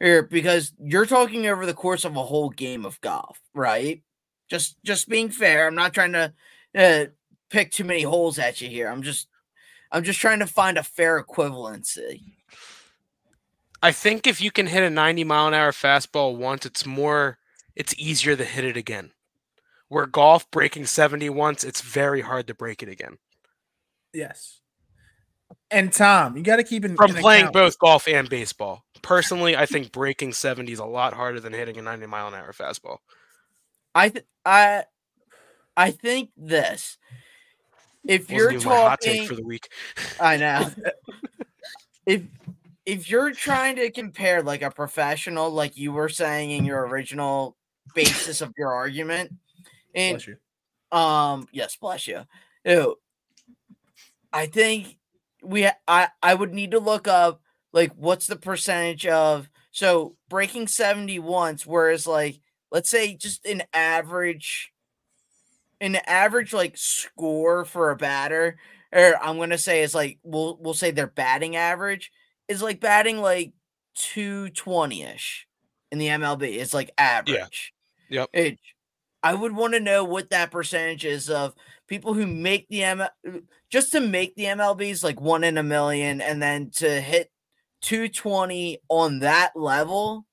or 0.00 0.22
because 0.22 0.74
you're 0.78 1.06
talking 1.06 1.46
over 1.46 1.64
the 1.64 1.72
course 1.72 2.04
of 2.04 2.14
a 2.14 2.24
whole 2.24 2.50
game 2.50 2.84
of 2.84 3.00
golf, 3.00 3.40
right? 3.54 4.02
Just, 4.50 4.76
just 4.84 5.08
being 5.08 5.30
fair. 5.30 5.66
I'm 5.66 5.74
not 5.74 5.94
trying 5.94 6.12
to 6.12 6.34
uh, 6.76 7.06
pick 7.50 7.70
too 7.70 7.84
many 7.84 8.02
holes 8.02 8.38
at 8.38 8.60
you 8.60 8.68
here. 8.68 8.88
I'm 8.88 9.02
just 9.02 9.28
I'm 9.92 10.02
just 10.04 10.20
trying 10.20 10.40
to 10.40 10.46
find 10.46 10.78
a 10.78 10.82
fair 10.82 11.22
equivalency. 11.22 12.20
I 13.82 13.92
think 13.92 14.26
if 14.26 14.40
you 14.40 14.50
can 14.50 14.66
hit 14.66 14.82
a 14.82 14.90
90 14.90 15.24
mile 15.24 15.48
an 15.48 15.54
hour 15.54 15.70
fastball 15.70 16.36
once, 16.36 16.66
it's 16.66 16.84
more, 16.86 17.38
it's 17.76 17.94
easier 17.98 18.34
to 18.34 18.44
hit 18.44 18.64
it 18.64 18.76
again. 18.76 19.12
Where 19.88 20.06
golf 20.06 20.50
breaking 20.50 20.86
70 20.86 21.28
once, 21.30 21.62
it's 21.62 21.82
very 21.82 22.22
hard 22.22 22.46
to 22.48 22.54
break 22.54 22.82
it 22.82 22.88
again. 22.88 23.18
Yes. 24.12 24.60
And 25.70 25.92
Tom, 25.92 26.36
you 26.36 26.42
got 26.42 26.56
to 26.56 26.64
keep 26.64 26.84
in 26.84 26.96
From 26.96 27.14
in 27.14 27.16
playing 27.22 27.42
account- 27.42 27.52
both 27.54 27.78
golf 27.78 28.08
and 28.08 28.28
baseball. 28.28 28.84
Personally, 29.02 29.56
I 29.56 29.66
think 29.66 29.92
breaking 29.92 30.32
70 30.32 30.72
is 30.72 30.78
a 30.80 30.84
lot 30.84 31.12
harder 31.12 31.38
than 31.38 31.52
hitting 31.52 31.76
a 31.76 31.82
90 31.82 32.06
mile 32.06 32.28
an 32.28 32.34
hour 32.34 32.52
fastball. 32.52 32.98
I 33.94 34.08
th- 34.08 34.24
I 34.44 34.84
I 35.76 35.90
think 35.92 36.30
this. 36.36 36.98
If 38.08 38.30
you're 38.30 38.52
my 38.52 38.58
hot 38.62 39.00
take 39.00 39.22
talking, 39.22 39.28
for 39.28 39.34
the 39.34 39.44
week. 39.44 39.68
I 40.20 40.36
know. 40.36 40.70
if 42.06 42.22
if 42.84 43.10
you're 43.10 43.32
trying 43.32 43.76
to 43.76 43.90
compare 43.90 44.42
like 44.42 44.62
a 44.62 44.70
professional, 44.70 45.50
like 45.50 45.76
you 45.76 45.92
were 45.92 46.08
saying 46.08 46.52
in 46.52 46.64
your 46.64 46.86
original 46.86 47.56
basis 47.94 48.40
of 48.40 48.52
your 48.56 48.72
argument, 48.72 49.32
and 49.94 50.16
Bless 50.16 50.26
you. 50.28 50.36
Um, 50.96 51.48
yes, 51.52 51.76
bless 51.76 52.06
you. 52.06 52.22
Ew. 52.64 52.96
I 54.32 54.46
think 54.46 54.98
we 55.42 55.68
I 55.88 56.08
I 56.22 56.34
would 56.34 56.54
need 56.54 56.72
to 56.72 56.78
look 56.78 57.08
up 57.08 57.40
like 57.72 57.92
what's 57.96 58.26
the 58.26 58.36
percentage 58.36 59.06
of 59.06 59.48
so 59.72 60.16
breaking 60.28 60.68
70 60.68 61.18
once, 61.18 61.66
whereas 61.66 62.06
like 62.06 62.40
let's 62.70 62.90
say 62.90 63.14
just 63.14 63.44
an 63.46 63.62
average 63.72 64.72
an 65.80 65.96
average 66.06 66.52
like 66.52 66.76
score 66.76 67.64
for 67.64 67.90
a 67.90 67.96
batter, 67.96 68.58
or 68.92 69.14
I'm 69.22 69.38
gonna 69.38 69.58
say 69.58 69.82
is 69.82 69.94
like 69.94 70.18
we'll 70.22 70.58
we'll 70.60 70.74
say 70.74 70.90
their 70.90 71.06
batting 71.06 71.56
average 71.56 72.10
is 72.48 72.62
like 72.62 72.80
batting 72.80 73.18
like 73.18 73.52
220-ish 73.98 75.46
in 75.90 75.98
the 75.98 76.08
MLB. 76.08 76.56
It's 76.56 76.74
like 76.74 76.90
average. 76.98 77.72
Yeah. 78.08 78.20
Yep. 78.20 78.28
It, 78.32 78.58
I 79.22 79.34
would 79.34 79.52
want 79.52 79.74
to 79.74 79.80
know 79.80 80.04
what 80.04 80.30
that 80.30 80.50
percentage 80.50 81.04
is 81.04 81.28
of 81.28 81.54
people 81.88 82.14
who 82.14 82.26
make 82.26 82.68
the 82.68 82.84
M 82.84 83.00
uh, 83.00 83.08
just 83.70 83.92
to 83.92 84.00
make 84.00 84.36
the 84.36 84.44
MLBs 84.44 85.02
like 85.02 85.20
one 85.20 85.44
in 85.44 85.58
a 85.58 85.62
million 85.62 86.20
and 86.20 86.40
then 86.40 86.70
to 86.76 87.00
hit 87.00 87.30
220 87.82 88.78
on 88.88 89.20
that 89.20 89.52
level 89.56 90.26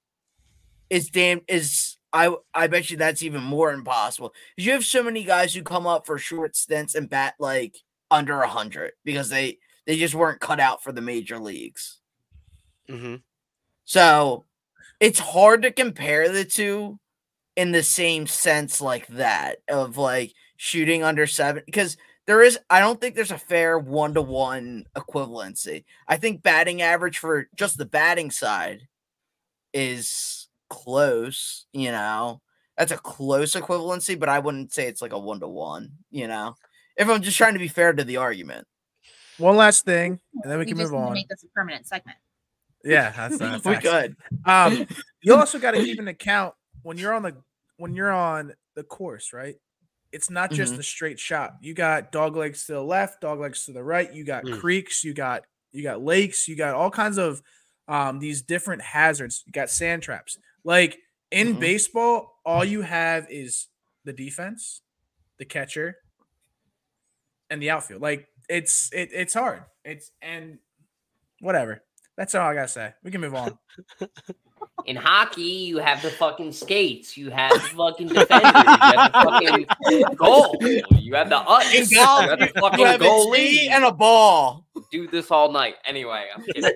is 0.89 1.09
damn 1.09 1.41
is 1.47 1.92
I 2.14 2.36
I 2.53 2.68
bet 2.68 2.91
you 2.91 2.97
that's 2.97 3.24
even 3.24 3.43
more 3.43 3.74
impossible. 3.74 4.34
You 4.57 4.72
have 4.74 4.86
so 4.86 5.03
many 5.03 5.24
guys 5.24 5.53
who 5.53 5.64
come 5.64 5.88
up 5.88 6.05
for 6.05 6.18
short 6.18 6.55
stints 6.55 6.95
and 6.95 7.09
bat 7.09 7.36
like 7.39 7.76
under 8.11 8.41
a 8.41 8.47
hundred 8.47 8.93
because 9.03 9.30
they 9.30 9.59
they 9.88 9.97
just 9.97 10.16
weren't 10.16 10.39
cut 10.41 10.59
out 10.59 10.84
for 10.84 10.91
the 10.91 11.01
major 11.01 11.39
leagues. 11.39 11.99
hmm 12.89 13.16
So 13.86 14.45
it's 14.99 15.20
hard 15.20 15.64
to 15.64 15.72
compare 15.72 16.30
the 16.30 16.45
two 16.45 16.99
in 17.57 17.72
the 17.72 17.84
same 17.84 18.28
sense 18.28 18.82
like 18.82 19.07
that 19.07 19.59
of 19.70 19.97
like 19.97 20.34
shooting 20.57 21.03
under 21.03 21.28
seven 21.28 21.64
because 21.66 21.97
there 22.28 22.43
is 22.43 22.59
I 22.70 22.80
don't 22.82 23.01
think 23.01 23.16
there's 23.16 23.32
a 23.32 23.38
fair 23.39 23.80
one 23.80 24.14
to 24.16 24.22
one 24.22 24.86
equivalency. 24.97 25.86
I 26.07 26.18
think 26.18 26.43
batting 26.43 26.82
average 26.82 27.20
for 27.20 27.49
just 27.55 27.78
the 27.78 27.86
batting 27.86 28.32
side 28.32 28.88
is 29.74 30.42
close, 30.74 31.65
you 31.74 31.91
know. 31.91 32.41
That's 32.78 32.91
a 32.91 32.97
close 32.97 33.53
equivalency, 33.53 34.19
but 34.19 34.30
I 34.30 34.39
wouldn't 34.39 34.74
say 34.74 34.88
it's 34.88 35.01
like 35.01 35.13
a 35.13 35.19
one 35.19 35.39
to 35.41 35.47
one, 35.47 35.91
you 36.09 36.28
know. 36.28 36.55
If 36.97 37.07
I'm 37.07 37.21
just 37.21 37.38
trying 37.38 37.53
to 37.53 37.59
be 37.59 37.67
fair 37.67 37.93
to 37.93 38.03
the 38.03 38.17
argument. 38.17 38.65
One 39.38 39.55
last 39.55 39.86
thing, 39.86 40.19
and 40.41 40.51
then 40.51 40.57
we 40.57 40.65
We 40.65 40.69
can 40.69 40.78
just 40.78 40.91
move 40.91 41.01
on. 41.01 41.13
make 41.13 41.28
this 41.28 41.43
a 41.43 41.47
permanent 41.49 41.86
segment. 41.88 42.17
Yeah, 42.84 43.11
that's 43.15 43.39
not 43.39 43.63
we 43.65 43.76
could. 43.78 44.15
Um, 44.45 44.88
you 45.21 45.36
also 45.36 45.59
got 45.59 45.71
to 45.71 45.80
keep 45.80 45.99
in 45.99 46.07
account 46.07 46.53
when 46.82 46.97
you're 46.97 47.13
on 47.13 47.24
the 47.24 47.36
when 47.78 47.95
you're 47.95 48.11
on 48.11 48.53
the 48.76 48.84
course, 48.84 49.34
right? 49.34 49.55
It's 50.11 50.30
not 50.30 50.51
just 50.51 50.76
Mhm. 50.76 50.80
a 50.80 50.84
straight 50.84 51.19
shot. 51.19 51.55
You 51.61 51.74
got 51.74 52.11
dog 52.11 52.36
legs 52.36 52.65
to 52.65 52.74
the 52.74 52.84
left, 52.84 53.21
dog 53.21 53.39
legs 53.39 53.65
to 53.65 53.74
the 53.74 53.84
right. 53.84 54.11
You 54.13 54.24
got 54.24 54.43
Mm. 54.45 54.59
creeks, 54.59 55.03
you 55.03 55.13
got 55.13 55.45
you 55.71 55.82
got 55.84 56.01
lakes, 56.01 56.47
you 56.47 56.55
got 56.55 56.76
all 56.76 56.91
kinds 56.91 57.17
of 57.17 57.41
um 57.88 58.19
these 58.19 58.41
different 58.41 58.82
hazards. 58.82 59.43
You 59.45 59.51
got 59.53 59.69
sand 59.69 60.03
traps. 60.03 60.38
Like 60.64 60.97
in 61.32 61.55
Mhm. 61.55 61.59
baseball, 61.59 62.39
all 62.45 62.64
you 62.66 62.82
have 62.82 63.28
is 63.30 63.68
the 64.05 64.14
defense, 64.14 64.82
the 65.39 65.45
catcher, 65.45 65.97
and 67.49 67.61
the 67.61 67.70
outfield. 67.72 68.01
Like 68.01 68.28
it's 68.49 68.91
it, 68.93 69.09
it's 69.14 69.34
hard. 69.34 69.64
It's 69.86 70.11
and 70.22 70.59
whatever. 71.39 71.84
That's 72.18 72.36
all 72.36 72.47
I 72.47 72.53
gotta 72.53 72.68
say. 72.68 72.93
We 73.03 73.11
can 73.11 73.22
move 73.22 73.34
on. 73.36 73.57
In 74.86 74.95
hockey, 74.95 75.41
you 75.41 75.78
have 75.78 76.01
the 76.01 76.09
fucking 76.09 76.51
skates. 76.51 77.16
You 77.18 77.30
have 77.32 77.51
the 77.51 77.59
fucking 77.59 78.07
defenders. 78.09 78.51
You 78.53 78.78
have 78.80 79.11
the 79.14 79.20
fucking 79.24 80.16
goal. 80.16 80.57
You 80.99 81.16
have 81.16 81.30
the 81.30 81.38
ice. 81.38 81.74
In 81.91 81.97
You 81.97 81.99
have 82.03 82.39
the 82.39 82.45
you 82.53 82.61
fucking 82.61 82.86
have 82.86 83.01
goalie. 83.01 83.36
tee 83.36 83.70
and 83.70 83.84
a 83.84 83.91
ball. 83.91 84.68
Do 84.91 85.07
this 85.07 85.32
all 85.32 85.51
night. 85.51 85.76
Anyway, 85.86 86.28
I'm 86.36 86.43
kidding. 86.43 86.72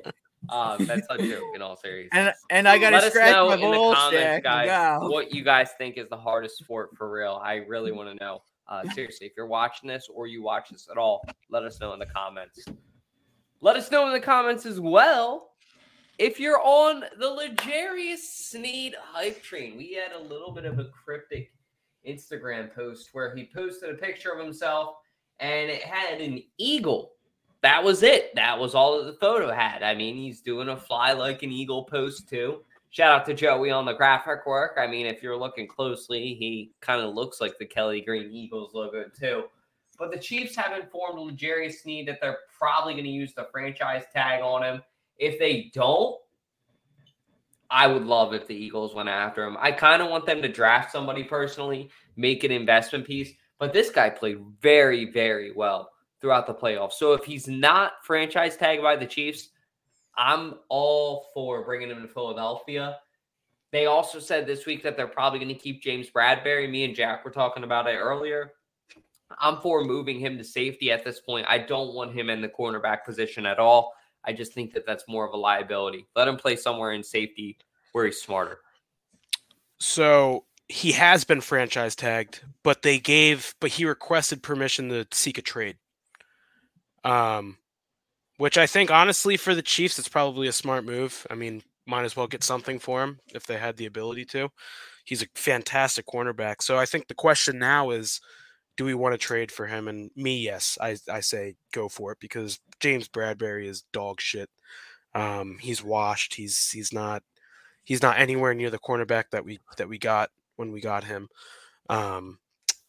Um, 0.50 0.86
that's 0.86 1.08
a 1.10 1.18
joke 1.30 1.43
in 1.56 1.62
all 1.62 1.76
seriousness. 1.76 2.12
And 2.14 2.34
and 2.50 2.68
I 2.68 2.78
gotta 2.78 2.98
Let 2.98 3.04
us 3.06 3.12
scratch 3.12 3.32
know 3.32 3.50
my 3.50 3.56
in 3.56 3.62
the 3.62 3.95
comments, 3.95 4.43
guys, 4.43 5.00
what 5.02 5.34
you 5.34 5.43
guys 5.43 5.72
think 5.78 5.98
is 5.98 6.08
the 6.10 6.18
hardest 6.18 6.58
sport 6.58 6.91
for 6.98 7.12
real. 7.12 7.39
I 7.43 7.56
really 7.56 7.91
want 7.91 8.10
to 8.10 8.24
know. 8.24 8.41
Uh, 8.68 8.84
seriously, 8.93 9.28
if 9.28 9.34
you're 9.38 9.48
watching 9.48 9.88
this 9.88 10.08
or 10.14 10.28
you 10.28 10.43
watch 10.43 10.70
this 10.70 10.88
at 10.91 10.98
all, 10.98 11.24
let 11.50 11.64
us 11.64 11.80
know 11.80 11.93
in 11.93 12.00
the 12.00 12.06
comments. 12.06 12.66
Let 13.62 13.76
us 13.76 13.89
know 13.91 14.06
in 14.08 14.14
the 14.14 14.20
comments 14.20 14.66
as 14.66 14.80
well 14.80 15.52
if 16.18 16.39
you're 16.39 16.62
on 16.62 17.04
the 17.20 17.28
L'Jarius 17.28 18.20
Sneed 18.20 18.95
hype 19.00 19.41
train. 19.41 19.78
We 19.78 19.93
had 19.93 20.14
a 20.14 20.20
little 20.20 20.52
bit 20.52 20.66
of 20.66 20.80
a 20.80 20.86
cryptic 20.86 21.52
Instagram 22.08 22.74
post 22.74 23.10
where 23.14 23.36
he 23.36 23.50
posted 23.54 23.89
a 23.89 23.93
picture 23.95 24.32
of 24.32 24.43
himself 24.43 24.95
and 25.39 25.70
it 25.70 25.84
had 25.84 26.20
an 26.22 26.41
eagle. 26.58 27.14
That 27.68 27.84
was 27.84 28.01
it. 28.01 28.34
That 28.34 28.57
was 28.57 28.76
all 28.76 28.97
that 28.97 29.07
the 29.07 29.20
photo 29.20 29.51
had. 29.51 29.84
I 29.84 29.93
mean, 29.93 30.15
he's 30.15 30.39
doing 30.39 30.70
a 30.70 30.78
fly 30.78 31.11
like 31.11 31.43
an 31.43 31.51
eagle 31.51 31.84
pose 31.84 32.24
too. 32.24 32.61
Shout 32.91 33.11
out 33.11 33.26
to 33.26 33.34
Joey 33.34 33.72
on 33.72 33.84
the 33.84 33.91
graphic 33.91 34.45
work. 34.45 34.78
I 34.80 34.88
mean, 34.88 35.05
if 35.05 35.22
you're 35.22 35.36
looking 35.36 35.68
closely, 35.68 36.34
he 36.36 36.72
kind 36.80 37.01
of 37.01 37.13
looks 37.13 37.41
like 37.41 37.57
the 37.57 37.65
Kelly 37.65 37.99
Green 37.99 38.32
Eagles 38.32 38.74
logo 38.74 39.03
too. 39.13 39.47
but 39.99 40.11
the 40.11 40.18
Chiefs 40.18 40.55
have 40.55 40.80
informed 40.80 41.20
L'Jarius 41.20 41.82
Sneed 41.82 42.07
that 42.07 42.20
they're 42.22 42.38
probably 42.57 42.93
going 42.93 43.03
to 43.03 43.09
use 43.09 43.34
the 43.34 43.49
franchise 43.51 44.05
tag 44.15 44.41
on 44.41 44.63
him. 44.63 44.82
If 45.18 45.38
they 45.38 45.70
don't, 45.74 46.15
I 47.70 47.88
would 47.88 48.05
love 48.05 48.34
if 48.34 48.47
the 48.47 48.55
Eagles 48.55 48.95
went 48.95 49.09
after 49.09 49.43
him. 49.43 49.57
I 49.59 49.74
kind 49.74 50.01
of 50.01 50.09
want 50.09 50.26
them 50.26 50.41
to 50.41 50.47
draft 50.47 50.93
somebody 50.93 51.26
personally, 51.26 51.89
make 52.15 52.45
an 52.45 52.51
investment 52.51 53.05
piece, 53.05 53.34
but 53.59 53.74
this 53.74 53.89
guy 53.89 54.09
played 54.09 54.39
very, 54.61 55.11
very 55.11 55.51
well 55.51 55.89
throughout 56.22 56.47
the 56.47 56.53
playoffs. 56.53 56.93
So 56.93 57.13
if 57.13 57.24
he's 57.24 57.47
not 57.47 57.93
franchise 58.03 58.57
tagged 58.57 58.82
by 58.82 58.95
the 58.95 59.05
Chiefs, 59.05 59.49
I'm 60.18 60.55
all 60.70 61.28
for 61.34 61.63
bringing 61.63 61.89
him 61.89 62.01
to 62.01 62.07
Philadelphia. 62.07 62.97
They 63.72 63.86
also 63.86 64.20
said 64.20 64.47
this 64.47 64.65
week 64.65 64.82
that 64.84 64.97
they're 64.97 65.07
probably 65.07 65.39
going 65.39 65.53
to 65.53 65.55
keep 65.55 65.82
James 65.82 66.09
Bradberry. 66.09 66.70
Me 66.70 66.86
and 66.86 66.95
Jack 66.95 67.24
were 67.24 67.32
talking 67.32 67.63
about 67.63 67.88
it 67.88 67.97
earlier. 67.97 68.53
I'm 69.39 69.59
for 69.61 69.84
moving 69.84 70.20
him 70.20 70.38
to 70.38 70.43
safety 70.43 70.91
at 70.91 71.03
this 71.03 71.20
point. 71.20 71.45
I 71.49 71.57
don't 71.57 71.93
want 71.93 72.13
him 72.13 72.30
in 72.30 72.41
the 72.41 72.47
cornerback 72.47 73.03
position 73.03 73.45
at 73.45 73.59
all. 73.59 73.93
I 74.24 74.34
just 74.34 74.53
think 74.53 74.74
that 74.74 74.86
that's 74.86 75.07
more 75.07 75.28
of 75.28 75.34
a 75.34 75.38
liability. 75.38 76.07
Let 76.15 76.28
him 76.28 76.38
play 76.38 76.55
somewhere 76.55 76.93
in 76.93 77.03
safety 77.03 77.57
where 77.91 78.05
he's 78.05 78.22
smarter. 78.22 78.59
So 79.80 80.45
he 80.70 80.91
has 80.93 81.24
been 81.24 81.41
franchise 81.41 81.95
tagged, 81.95 82.41
but 82.63 82.82
they 82.82 82.99
gave, 82.99 83.53
but 83.59 83.72
he 83.72 83.86
requested 83.86 84.41
permission 84.41 84.89
to 84.89 85.07
seek 85.11 85.38
a 85.38 85.41
trade. 85.41 85.78
Um, 87.04 87.58
which 88.38 88.58
I 88.58 88.68
think 88.68 88.91
honestly 88.91 89.38
for 89.38 89.56
the 89.56 89.62
Chiefs, 89.62 89.98
it's 89.98 90.10
probably 90.10 90.48
a 90.48 90.54
smart 90.54 90.86
move. 90.86 91.26
I 91.30 91.36
mean, 91.36 91.64
might 91.86 92.04
as 92.04 92.16
well 92.16 92.28
get 92.28 92.43
something 92.43 92.80
for 92.80 93.04
him 93.04 93.20
if 93.34 93.45
they 93.45 93.58
had 93.58 93.78
the 93.78 93.86
ability 93.86 94.26
to. 94.26 94.50
He's 95.06 95.24
a 95.24 95.28
fantastic 95.36 96.06
cornerback. 96.06 96.62
So 96.62 96.78
I 96.78 96.86
think 96.86 97.08
the 97.08 97.16
question 97.16 97.58
now 97.58 97.91
is, 97.91 98.20
do 98.76 98.86
we 98.86 98.93
want 98.93 99.14
to 99.14 99.18
trade 99.18 99.52
for 99.52 99.66
him? 99.66 99.88
And 99.88 100.12
me, 100.16 100.38
yes, 100.39 100.78
I, 100.80 100.98
I 101.12 101.22
say 101.22 101.56
go 101.74 101.89
for 101.89 102.12
it 102.12 102.20
because 102.20 102.60
James 102.80 103.08
Bradberry 103.08 103.66
is 103.66 103.84
dog 103.91 104.22
shit. 104.22 104.50
Um, 105.16 105.58
he's 105.60 105.84
washed. 105.84 106.36
He's 106.36 106.70
he's 106.70 106.93
not 106.93 107.24
he's 107.86 108.04
not 108.04 108.20
anywhere 108.20 108.54
near 108.54 108.70
the 108.70 108.78
cornerback 108.78 109.26
that 109.32 109.43
we 109.43 109.60
that 109.78 109.89
we 109.89 109.98
got 109.98 110.30
when 110.58 110.72
we 110.72 110.80
got 110.80 111.04
him. 111.04 111.28
Um, 111.89 112.38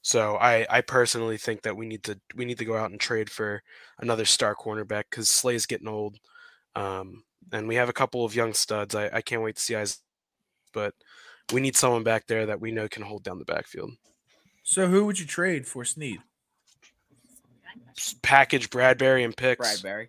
so 0.09 0.37
I 0.37 0.67
I 0.71 0.81
personally 0.81 1.37
think 1.37 1.61
that 1.65 1.77
we 1.77 1.87
need 1.87 2.03
to 2.05 2.19
we 2.35 2.47
need 2.47 2.57
to 2.57 2.65
go 2.65 2.75
out 2.75 2.91
and 2.91 2.99
trade 2.99 3.29
for 3.29 3.63
another 3.99 4.25
star 4.25 4.55
cornerback 4.55 5.05
because 5.11 5.29
Slay's 5.29 5.67
getting 5.67 5.87
old. 5.87 6.17
Um, 6.75 7.25
and 7.53 7.69
we 7.69 7.75
have 7.75 7.91
a 7.91 7.93
couple 7.93 8.25
of 8.25 8.35
young 8.35 8.55
studs. 8.55 8.95
I, 8.95 9.11
I 9.13 9.21
can't 9.21 9.43
wait 9.43 9.57
to 9.57 9.61
see 9.61 9.77
eyes, 9.77 9.99
but 10.73 10.95
we 11.53 11.61
need 11.61 11.77
someone 11.77 12.05
back 12.05 12.27
there 12.27 12.47
that 12.47 12.59
we 12.59 12.73
know 12.73 12.89
can 12.89 13.03
hold 13.03 13.23
down 13.23 13.39
the 13.39 13.45
backfield. 13.45 13.91
So 14.63 14.87
who 14.87 15.05
would 15.05 15.21
you 15.21 15.27
trade 15.27 15.67
for 15.67 15.85
Sneed? 15.85 16.21
Package 18.23 18.71
Bradberry 18.71 19.27
and 19.27 19.37
picks. 19.37 19.83
Bradberry. 19.83 20.09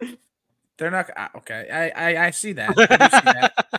They're 0.78 0.90
not 0.90 1.10
okay. 1.36 1.68
I 1.72 1.88
I, 1.88 2.26
I 2.26 2.30
see 2.30 2.52
that, 2.54 2.74
I 2.76 3.08
see 3.08 3.24
that. 3.24 3.66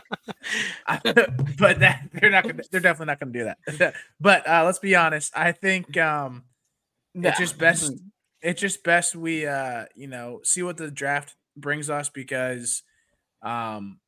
but 1.58 1.80
that 1.80 2.08
they're 2.12 2.30
not. 2.30 2.44
Gonna, 2.44 2.62
they're 2.70 2.80
definitely 2.80 3.06
not 3.06 3.20
going 3.20 3.32
to 3.32 3.38
do 3.38 3.52
that. 3.78 3.94
but 4.20 4.48
uh, 4.48 4.64
let's 4.64 4.78
be 4.78 4.94
honest. 4.94 5.32
I 5.36 5.52
think 5.52 5.96
um, 5.96 6.44
it's 7.14 7.38
just 7.38 7.58
best. 7.58 7.92
It's 8.42 8.60
just 8.60 8.84
best 8.84 9.16
we 9.16 9.46
uh, 9.46 9.86
you 9.94 10.06
know 10.06 10.40
see 10.44 10.62
what 10.62 10.76
the 10.76 10.90
draft 10.90 11.34
brings 11.56 11.90
us 11.90 12.08
because 12.08 12.82
um, 13.42 13.98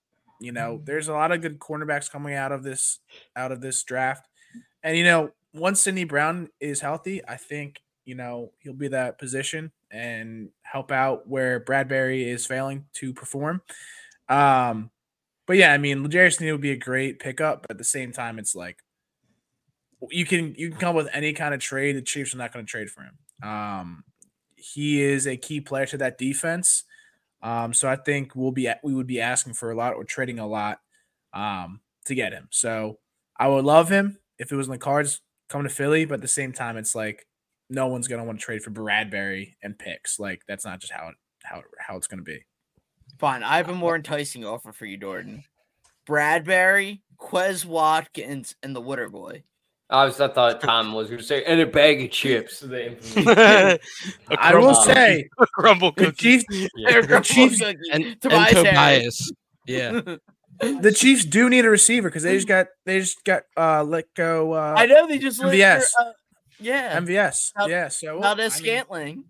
you 0.40 0.52
know 0.52 0.80
there's 0.84 1.08
a 1.08 1.12
lot 1.12 1.32
of 1.32 1.40
good 1.40 1.58
cornerbacks 1.58 2.10
coming 2.10 2.34
out 2.34 2.52
of 2.52 2.62
this 2.62 3.00
out 3.34 3.52
of 3.52 3.60
this 3.60 3.82
draft, 3.82 4.28
and 4.82 4.96
you 4.96 5.04
know 5.04 5.30
once 5.52 5.82
Sydney 5.82 6.04
Brown 6.04 6.50
is 6.60 6.80
healthy, 6.80 7.22
I 7.26 7.36
think 7.36 7.80
you 8.04 8.14
know 8.14 8.52
he'll 8.60 8.74
be 8.74 8.88
that 8.88 9.18
position 9.18 9.72
and 9.90 10.50
help 10.62 10.92
out 10.92 11.28
where 11.28 11.60
Bradberry 11.60 12.26
is 12.26 12.46
failing 12.46 12.84
to 12.94 13.12
perform. 13.12 13.62
Um, 14.28 14.90
but 15.46 15.56
yeah, 15.56 15.72
I 15.72 15.78
mean, 15.78 16.04
L'Jarius 16.04 16.36
Sneed 16.36 16.52
would 16.52 16.60
be 16.60 16.72
a 16.72 16.76
great 16.76 17.18
pickup. 17.18 17.62
But 17.62 17.72
at 17.72 17.78
the 17.78 17.84
same 17.84 18.12
time, 18.12 18.38
it's 18.38 18.54
like 18.54 18.78
you 20.10 20.24
can 20.24 20.54
you 20.56 20.70
can 20.70 20.78
come 20.78 20.90
up 20.90 20.96
with 20.96 21.08
any 21.12 21.32
kind 21.32 21.54
of 21.54 21.60
trade. 21.60 21.96
The 21.96 22.02
Chiefs 22.02 22.34
are 22.34 22.38
not 22.38 22.52
going 22.52 22.64
to 22.64 22.70
trade 22.70 22.90
for 22.90 23.02
him. 23.02 23.48
Um, 23.48 24.04
he 24.56 25.00
is 25.00 25.26
a 25.26 25.36
key 25.36 25.60
player 25.60 25.86
to 25.86 25.98
that 25.98 26.18
defense. 26.18 26.84
Um, 27.42 27.72
so 27.72 27.88
I 27.88 27.96
think 27.96 28.34
we'll 28.34 28.52
be 28.52 28.68
we 28.82 28.94
would 28.94 29.06
be 29.06 29.20
asking 29.20 29.54
for 29.54 29.70
a 29.70 29.76
lot 29.76 29.94
or 29.94 30.04
trading 30.04 30.38
a 30.38 30.46
lot 30.46 30.80
um, 31.32 31.80
to 32.06 32.14
get 32.14 32.32
him. 32.32 32.48
So 32.50 32.98
I 33.36 33.48
would 33.48 33.64
love 33.64 33.88
him 33.88 34.18
if 34.38 34.52
it 34.52 34.56
was 34.56 34.66
in 34.66 34.72
the 34.72 34.78
cards 34.78 35.20
coming 35.48 35.68
to 35.68 35.74
Philly. 35.74 36.04
But 36.04 36.14
at 36.14 36.22
the 36.22 36.28
same 36.28 36.52
time, 36.52 36.76
it's 36.76 36.94
like 36.94 37.26
no 37.70 37.86
one's 37.88 38.08
going 38.08 38.20
to 38.20 38.24
want 38.26 38.38
to 38.40 38.44
trade 38.44 38.62
for 38.62 38.70
Bradberry 38.70 39.54
and 39.62 39.78
picks. 39.78 40.18
Like 40.18 40.42
that's 40.48 40.64
not 40.64 40.80
just 40.80 40.92
how 40.92 41.08
it 41.08 41.14
how 41.42 41.62
how 41.78 41.96
it's 41.96 42.06
going 42.06 42.18
to 42.18 42.24
be. 42.24 42.44
Fine. 43.18 43.42
I 43.42 43.56
have 43.56 43.68
a 43.68 43.74
more 43.74 43.96
enticing 43.96 44.44
offer 44.44 44.72
for 44.72 44.86
you, 44.86 44.96
Jordan. 44.96 45.44
Bradberry, 46.08 47.00
Quez 47.20 47.64
Watkins, 47.64 48.56
and 48.62 48.74
the 48.74 48.80
Wooder 48.80 49.08
Boy. 49.08 49.42
I 49.90 50.04
was 50.04 50.20
I 50.20 50.28
thought 50.28 50.60
Tom 50.60 50.92
was 50.92 51.08
going 51.08 51.20
to 51.20 51.24
say 51.26 51.44
and 51.44 51.60
a 51.60 51.66
bag 51.66 52.02
of 52.02 52.10
chips. 52.10 52.60
The 52.60 52.96
I 54.38 54.54
will 54.54 54.74
crumble- 54.74 54.74
say 54.74 55.28
crumble 55.54 55.92
the 55.96 56.12
Chiefs, 56.12 56.44
Yeah. 56.76 57.00
the 57.00 57.20
Chiefs, 57.20 57.60
and, 57.62 57.78
and 57.92 58.20
Tobias 58.20 58.52
Harris. 58.52 58.66
Tobias. 58.66 59.32
Yeah. 59.66 60.00
the 60.80 60.92
Chiefs 60.92 61.24
do 61.24 61.48
need 61.48 61.64
a 61.64 61.70
receiver 61.70 62.08
because 62.08 62.22
they 62.22 62.34
just 62.36 62.48
got 62.48 62.66
they 62.84 63.00
just 63.00 63.24
got 63.24 63.44
uh 63.56 63.82
let 63.82 64.12
go. 64.14 64.52
Uh, 64.52 64.74
I 64.76 64.86
know 64.86 65.06
they 65.06 65.18
just 65.18 65.42
let 65.42 65.54
MVS. 65.54 65.58
their, 65.58 65.80
uh, 66.00 66.12
yeah, 66.60 66.98
MVS. 66.98 67.52
Val- 67.56 67.70
yeah. 67.70 67.88
So 67.88 68.20
Valdes 68.20 68.40
I 68.40 68.42
mean, 68.42 68.50
Scantling. 68.50 69.24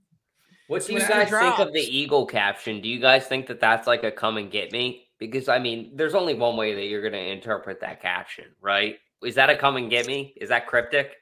What 0.68 0.86
do 0.86 0.92
you 0.92 0.98
Whatever 1.00 1.40
guys 1.40 1.56
think 1.56 1.66
of 1.66 1.72
the. 1.72 1.80
Eagle 1.80 2.26
caption? 2.26 2.80
Do 2.80 2.88
you 2.88 3.00
guys 3.00 3.26
think 3.26 3.46
that 3.46 3.60
that's 3.60 3.86
like 3.86 4.04
a 4.04 4.10
come 4.10 4.36
and 4.36 4.50
get 4.50 4.70
me? 4.70 5.08
Because 5.18 5.48
I 5.48 5.58
mean, 5.58 5.92
there's 5.94 6.14
only 6.14 6.34
one 6.34 6.56
way 6.56 6.74
that 6.74 6.84
you're 6.84 7.00
going 7.00 7.14
to 7.14 7.32
interpret 7.32 7.80
that 7.80 8.02
caption, 8.02 8.44
right? 8.60 8.98
Is 9.22 9.34
that 9.34 9.50
a 9.50 9.56
come 9.56 9.76
and 9.76 9.90
get 9.90 10.06
me? 10.06 10.34
Is 10.36 10.50
that 10.50 10.66
cryptic? 10.66 11.16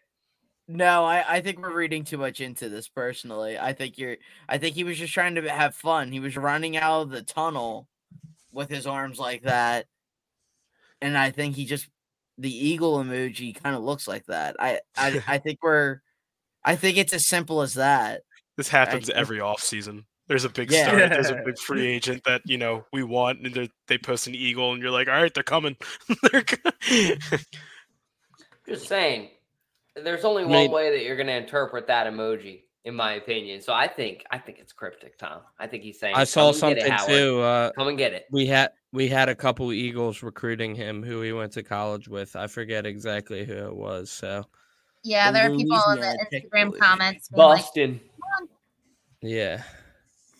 No, 0.69 1.05
I, 1.05 1.37
I 1.37 1.41
think 1.41 1.61
we're 1.61 1.73
reading 1.73 2.03
too 2.03 2.19
much 2.19 2.41
into 2.41 2.69
this 2.69 2.89
personally. 2.89 3.57
I 3.57 3.73
think 3.73 3.99
you're 3.99 4.17
I 4.49 4.59
think 4.59 4.75
he 4.75 4.85
was 4.85 4.99
just 4.99 5.15
trying 5.15 5.37
to 5.37 5.49
have 5.49 5.75
fun. 5.77 6.11
He 6.11 6.21
was 6.21 6.37
running 6.37 6.77
out 6.77 7.03
of 7.03 7.11
the 7.11 7.23
tunnel 7.23 7.89
with 8.53 8.69
his 8.69 8.87
arms 8.87 9.19
like 9.19 9.43
that. 9.43 9.87
And 11.01 11.17
I 11.17 11.31
think 11.31 11.55
he 11.55 11.67
just 11.67 11.89
the 12.39 12.51
eagle 12.69 12.99
emoji 12.99 13.55
kind 13.63 13.75
of 13.77 13.83
looks 13.83 14.07
like 14.07 14.27
that. 14.27 14.57
I, 14.59 14.81
I 14.97 15.23
I 15.29 15.39
think 15.39 15.61
we're 15.63 16.01
I 16.65 16.77
think 16.77 16.97
it's 16.99 17.13
as 17.13 17.27
simple 17.27 17.63
as 17.63 17.75
that. 17.75 18.23
This 18.57 18.69
happens 18.69 19.09
I- 19.11 19.15
every 19.15 19.41
off 19.41 19.61
season. 19.61 20.05
There's 20.29 20.45
a 20.45 20.49
big 20.49 20.73
Yeah. 20.73 20.89
star. 20.89 21.09
There's 21.09 21.31
a 21.31 21.41
big 21.47 21.57
free 21.59 21.87
agent 21.87 22.25
that 22.25 22.43
you 22.45 22.59
know 22.59 22.85
we 22.93 23.03
want, 23.05 23.41
and 23.47 23.55
they're- 23.87 23.99
post 24.01 24.27
an 24.27 24.35
eagle, 24.35 24.73
and 24.73 24.83
you're 24.83 24.91
like, 24.91 25.07
all 25.09 25.15
right, 25.15 25.33
they're 25.33 25.45
coming. 25.45 25.77
They're 26.33 26.43
co- 26.43 26.71
Just 28.69 28.89
saying, 28.89 29.31
there's 29.95 30.25
only 30.25 30.43
one 30.45 30.53
Mate. 30.53 30.71
way 30.73 30.91
that 30.91 31.05
you're 31.05 31.15
going 31.17 31.29
to 31.29 31.37
interpret 31.37 31.87
that 31.87 32.07
emoji, 32.09 32.63
in 32.85 32.95
my 32.97 33.13
opinion. 33.15 33.61
So 33.63 33.73
I 33.73 33.87
think 33.87 34.25
I 34.31 34.39
think 34.39 34.59
it's 34.59 34.73
cryptic, 34.73 35.17
Tom. 35.19 35.43
I 35.59 35.69
think 35.69 35.85
he's 35.85 36.01
saying 36.01 36.17
I 36.17 36.25
saw 36.25 36.53
"Come 36.53 36.71
and 36.73 36.79
get 36.81 36.99
something 36.99 37.15
too. 37.17 37.41
Uh, 37.41 37.71
Come 37.73 37.89
and 37.89 37.97
get 37.99 38.13
it. 38.13 38.27
we 38.33 38.47
had 38.47 38.71
we 38.93 39.09
had 39.09 39.29
a 39.29 39.35
couple 39.35 39.73
Eagles 39.73 40.23
recruiting 40.23 40.75
him 40.75 41.03
who 41.03 41.21
he 41.21 41.33
went 41.33 41.53
to 41.53 41.63
college 41.63 42.09
with. 42.09 42.37
I 42.37 42.47
forget 42.47 42.87
exactly 42.87 43.45
who 43.45 43.55
it 43.55 43.75
was. 43.77 44.11
So 44.11 44.45
Yeah, 45.03 45.31
The 45.31 45.39
there 45.39 45.53
are 45.53 45.57
people 45.57 45.83
in 45.93 46.01
the 46.01 46.27
Instagram 46.33 46.79
comments 46.79 47.29
being 47.29 47.49
like, 47.49 47.59
Boston. 47.59 48.01
yeah, 49.23 49.63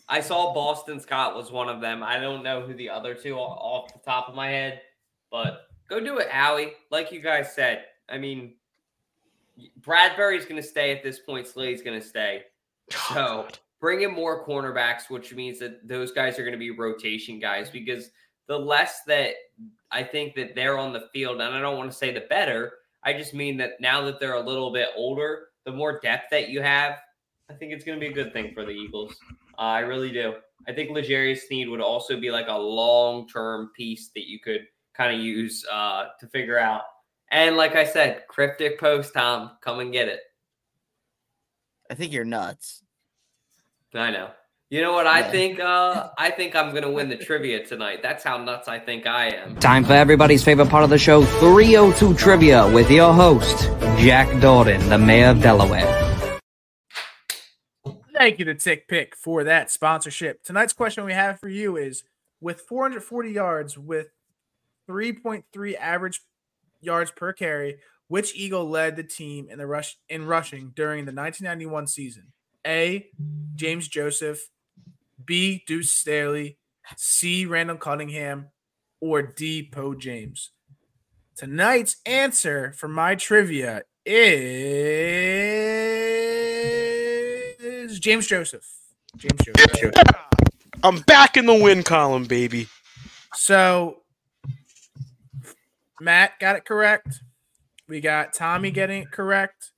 I 0.09 0.21
saw 0.21 0.53
Boston 0.53 0.99
Scott 0.99 1.35
was 1.35 1.51
one 1.51 1.69
of 1.69 1.81
them. 1.81 2.01
I 2.03 2.19
don't 2.19 2.43
know 2.43 2.61
who 2.61 2.73
the 2.73 2.89
other 2.89 3.13
two 3.13 3.35
are 3.35 3.57
off 3.59 3.93
the 3.93 3.99
top 3.99 4.29
of 4.29 4.35
my 4.35 4.47
head, 4.49 4.81
but 5.29 5.67
go 5.89 5.99
do 5.99 6.17
it, 6.19 6.29
Howie. 6.29 6.73
Like 6.91 7.11
you 7.11 7.19
guys 7.19 7.53
said, 7.53 7.85
I 8.09 8.17
mean, 8.17 8.55
Bradberry's 9.81 10.45
going 10.45 10.61
to 10.61 10.67
stay 10.67 10.91
at 10.91 11.03
this 11.03 11.19
point. 11.19 11.47
Slay's 11.47 11.81
going 11.81 11.99
to 11.99 12.05
stay. 12.05 12.43
Oh, 13.11 13.13
so 13.13 13.47
bring 13.81 14.01
in 14.01 14.11
more 14.13 14.45
cornerbacks, 14.45 15.09
which 15.09 15.33
means 15.33 15.59
that 15.59 15.85
those 15.85 16.11
guys 16.13 16.39
are 16.39 16.43
going 16.43 16.53
to 16.53 16.57
be 16.57 16.71
rotation 16.71 17.37
guys 17.37 17.69
because 17.69 18.11
the 18.47 18.57
less 18.57 19.01
that 19.07 19.35
I 19.91 20.03
think 20.03 20.35
that 20.35 20.55
they're 20.55 20.77
on 20.77 20.93
the 20.93 21.07
field, 21.13 21.41
and 21.41 21.55
I 21.55 21.61
don't 21.61 21.77
want 21.77 21.91
to 21.91 21.97
say 21.97 22.13
the 22.13 22.25
better, 22.29 22.73
I 23.03 23.13
just 23.13 23.33
mean 23.33 23.57
that 23.57 23.79
now 23.79 24.01
that 24.03 24.19
they're 24.19 24.33
a 24.33 24.41
little 24.41 24.71
bit 24.71 24.89
older, 24.95 25.47
the 25.65 25.71
more 25.71 25.99
depth 25.99 26.25
that 26.31 26.49
you 26.49 26.61
have, 26.61 26.97
I 27.49 27.53
think 27.53 27.71
it's 27.71 27.85
going 27.85 27.99
to 27.99 28.05
be 28.05 28.11
a 28.11 28.15
good 28.15 28.33
thing 28.33 28.53
for 28.53 28.65
the 28.65 28.71
Eagles. 28.71 29.15
Uh, 29.57 29.61
I 29.61 29.79
really 29.79 30.11
do. 30.11 30.35
I 30.67 30.73
think 30.73 30.89
L'Jarius 30.89 31.41
Sneed 31.47 31.69
would 31.69 31.79
also 31.79 32.19
be 32.19 32.31
like 32.31 32.47
a 32.49 32.57
long 32.57 33.27
term 33.27 33.71
piece 33.75 34.09
that 34.15 34.27
you 34.29 34.39
could 34.39 34.67
kind 34.93 35.15
of 35.15 35.21
use 35.21 35.65
uh, 35.71 36.07
to 36.19 36.27
figure 36.27 36.59
out. 36.59 36.81
And 37.31 37.55
like 37.55 37.75
I 37.75 37.85
said, 37.85 38.23
cryptic 38.27 38.79
post, 38.79 39.13
Tom, 39.13 39.51
come 39.61 39.79
and 39.79 39.93
get 39.93 40.07
it. 40.07 40.21
I 41.89 41.93
think 41.93 42.11
you're 42.11 42.25
nuts. 42.25 42.83
I 43.93 44.11
know. 44.11 44.31
You 44.69 44.81
know 44.81 44.91
what 44.91 45.07
I 45.07 45.19
Yeah. 45.19 45.31
think? 45.31 45.59
Uh, 45.61 46.09
I 46.17 46.29
think 46.29 46.53
I'm 46.53 46.73
gonna 46.73 46.91
win 46.91 47.07
the 47.07 47.15
trivia 47.15 47.65
tonight. 47.65 48.01
That's 48.03 48.21
how 48.21 48.37
nuts 48.37 48.67
I 48.67 48.79
think 48.79 49.07
I 49.07 49.27
am. 49.29 49.55
Time 49.57 49.85
for 49.85 49.93
everybody's 49.93 50.43
favorite 50.43 50.67
part 50.67 50.83
of 50.83 50.89
the 50.89 50.97
show, 50.97 51.23
302 51.23 52.13
Trivia, 52.15 52.67
with 52.73 52.91
your 52.91 53.13
host, 53.13 53.69
Jack 53.97 54.27
Dalton, 54.41 54.89
the 54.89 54.97
mayor 54.97 55.29
of 55.29 55.41
Delaware. 55.41 55.85
Thank 58.13 58.39
you 58.39 58.45
to 58.45 58.55
TickPick 58.55 59.15
for 59.15 59.45
that 59.45 59.71
sponsorship. 59.71 60.43
Tonight's 60.43 60.73
question 60.73 61.05
we 61.05 61.13
have 61.13 61.39
for 61.39 61.47
you 61.47 61.77
is 61.77 62.03
with 62.41 62.59
440 62.61 63.31
yards 63.31 63.77
with 63.77 64.07
3.3 64.89 65.77
average 65.77 66.21
yards 66.81 67.11
per 67.11 67.31
carry, 67.31 67.79
which 68.09 68.35
Eagle 68.35 68.67
led 68.69 68.97
the 68.97 69.03
team 69.03 69.47
in 69.49 69.59
the 69.59 69.67
rush 69.67 69.97
in 70.09 70.25
rushing 70.25 70.71
during 70.75 71.05
the 71.05 71.13
1991 71.13 71.87
season? 71.87 72.33
A. 72.65 73.07
James 73.55 73.87
Joseph, 73.87 74.49
B. 75.23 75.63
Deuce 75.67 75.91
Staley, 75.91 76.57
C. 76.95 77.45
Randall 77.45 77.77
Cunningham, 77.77 78.47
or 79.01 79.21
D. 79.21 79.63
Po 79.63 79.93
James. 79.93 80.51
Tonight's 81.35 81.97
answer 82.05 82.73
for 82.73 82.87
my 82.87 83.15
trivia 83.15 83.83
is 84.05 84.79
James 87.99 88.25
Joseph. 88.25 88.65
James 89.17 89.39
Joseph. 89.43 89.93
I'm 90.83 90.99
back 91.01 91.37
in 91.37 91.45
the 91.45 91.53
win 91.53 91.83
column, 91.83 92.25
baby. 92.25 92.67
So 93.33 93.97
Matt 95.99 96.39
got 96.39 96.55
it 96.55 96.65
correct. 96.65 97.21
We 97.87 98.01
got 98.01 98.33
Tommy 98.33 98.71
getting 98.71 99.03
it 99.03 99.11
correct. 99.11 99.71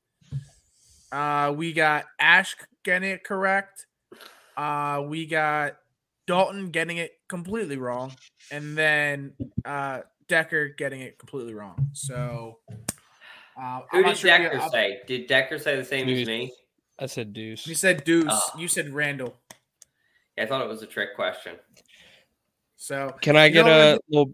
Uh, 1.11 1.53
we 1.55 1.73
got 1.73 2.05
Ash 2.19 2.55
getting 2.83 3.09
it 3.09 3.23
correct. 3.23 3.87
Uh, 4.59 5.03
we 5.07 5.25
got 5.25 5.77
Dalton 6.27 6.69
getting 6.71 6.97
it 6.97 7.11
completely 7.29 7.77
wrong, 7.77 8.13
and 8.51 8.77
then 8.77 9.33
uh, 9.63 10.01
Decker 10.27 10.69
getting 10.77 10.99
it 11.01 11.17
completely 11.17 11.53
wrong. 11.53 11.89
So, 11.93 12.59
uh, 13.59 13.81
Who 13.91 13.99
I'm 13.99 14.03
did 14.03 14.17
sure 14.17 14.31
if 14.31 14.39
you- 14.41 14.49
Decker 14.49 14.59
I'll- 14.61 14.69
say? 14.69 14.99
Did 15.07 15.27
Decker 15.27 15.57
say 15.59 15.75
the 15.77 15.85
same 15.85 16.09
as 16.09 16.27
me? 16.27 16.51
I 16.99 17.05
said 17.05 17.31
deuce. 17.31 17.65
You 17.65 17.75
said 17.75 18.03
Deuce. 18.03 18.25
Oh. 18.29 18.51
You 18.57 18.67
said 18.67 18.93
Randall. 18.93 19.37
Yeah, 20.37 20.43
I 20.43 20.47
thought 20.47 20.61
it 20.61 20.67
was 20.67 20.81
a 20.83 20.85
trick 20.87 21.15
question. 21.15 21.55
So 22.75 23.15
Can 23.21 23.37
I 23.37 23.47
get 23.47 23.65
know, 23.65 23.93
a 23.95 23.99
little 24.09 24.33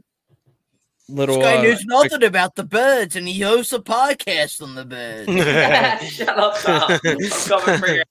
little 1.08 1.36
This 1.36 1.44
guy 1.46 1.58
uh, 1.58 1.62
knows 1.62 1.76
quick- 1.86 2.12
nothing 2.12 2.24
about 2.28 2.56
the 2.56 2.64
birds, 2.64 3.16
and 3.16 3.28
he 3.28 3.42
hosts 3.42 3.74
a 3.74 3.80
podcast 3.80 4.62
on 4.64 4.74
the 4.74 4.86
birds. 4.86 5.32
Shut 6.16 6.30
up, 6.36 6.58
Tom. 6.60 6.92
I'm 6.92 7.00
coming 7.30 7.80
for 7.80 7.88
your 7.88 8.00
ass. 8.02 8.06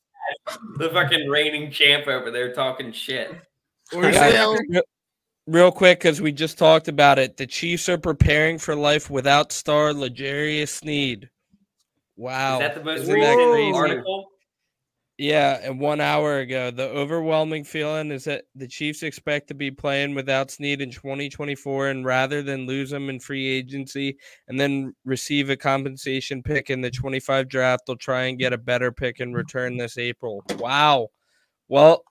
The 0.78 0.90
fucking 0.90 1.28
reigning 1.28 1.70
champ 1.70 2.06
over 2.06 2.30
there 2.30 2.52
talking 2.52 2.92
shit. 2.92 3.32
Or 3.92 4.04
Yeah, 4.10 4.28
Well- 4.30 4.58
real, 4.68 4.82
real 5.46 5.72
quick, 5.72 6.00
because 6.00 6.20
we 6.20 6.32
just 6.32 6.58
talked 6.58 6.88
about 6.88 7.18
it. 7.18 7.36
The 7.36 7.46
Chiefs 7.46 7.88
are 7.88 7.98
preparing 7.98 8.58
for 8.58 8.74
life 8.74 9.10
without 9.10 9.52
star 9.52 9.92
L'Jarius 9.92 10.68
Sneed. 10.68 11.30
Wow. 12.16 12.54
Is 12.54 12.60
that 12.60 12.74
the 12.74 12.84
most 12.84 13.02
Isn't 13.02 13.14
recent 13.14 13.74
article? 13.74 14.30
Yeah, 15.16 15.60
and 15.62 15.78
one 15.78 16.00
hour 16.00 16.40
ago, 16.40 16.72
the 16.72 16.88
overwhelming 16.88 17.62
feeling 17.62 18.10
is 18.10 18.24
that 18.24 18.46
the 18.56 18.66
Chiefs 18.66 19.04
expect 19.04 19.46
to 19.46 19.54
be 19.54 19.70
playing 19.70 20.16
without 20.16 20.50
Sneed 20.50 20.80
in 20.80 20.90
2024, 20.90 21.88
and 21.88 22.04
rather 22.04 22.42
than 22.42 22.66
lose 22.66 22.92
him 22.92 23.08
in 23.08 23.20
free 23.20 23.46
agency 23.46 24.18
and 24.48 24.58
then 24.58 24.92
receive 25.04 25.50
a 25.50 25.56
compensation 25.56 26.42
pick 26.42 26.68
in 26.68 26.80
the 26.80 26.90
25 26.90 27.48
draft, 27.48 27.84
they'll 27.86 27.96
try 27.96 28.24
and 28.24 28.40
get 28.40 28.52
a 28.52 28.58
better 28.58 28.90
pick 28.90 29.20
in 29.20 29.32
return 29.32 29.76
this 29.76 29.98
April. 29.98 30.42
Wow. 30.58 31.10
Well, 31.68 32.02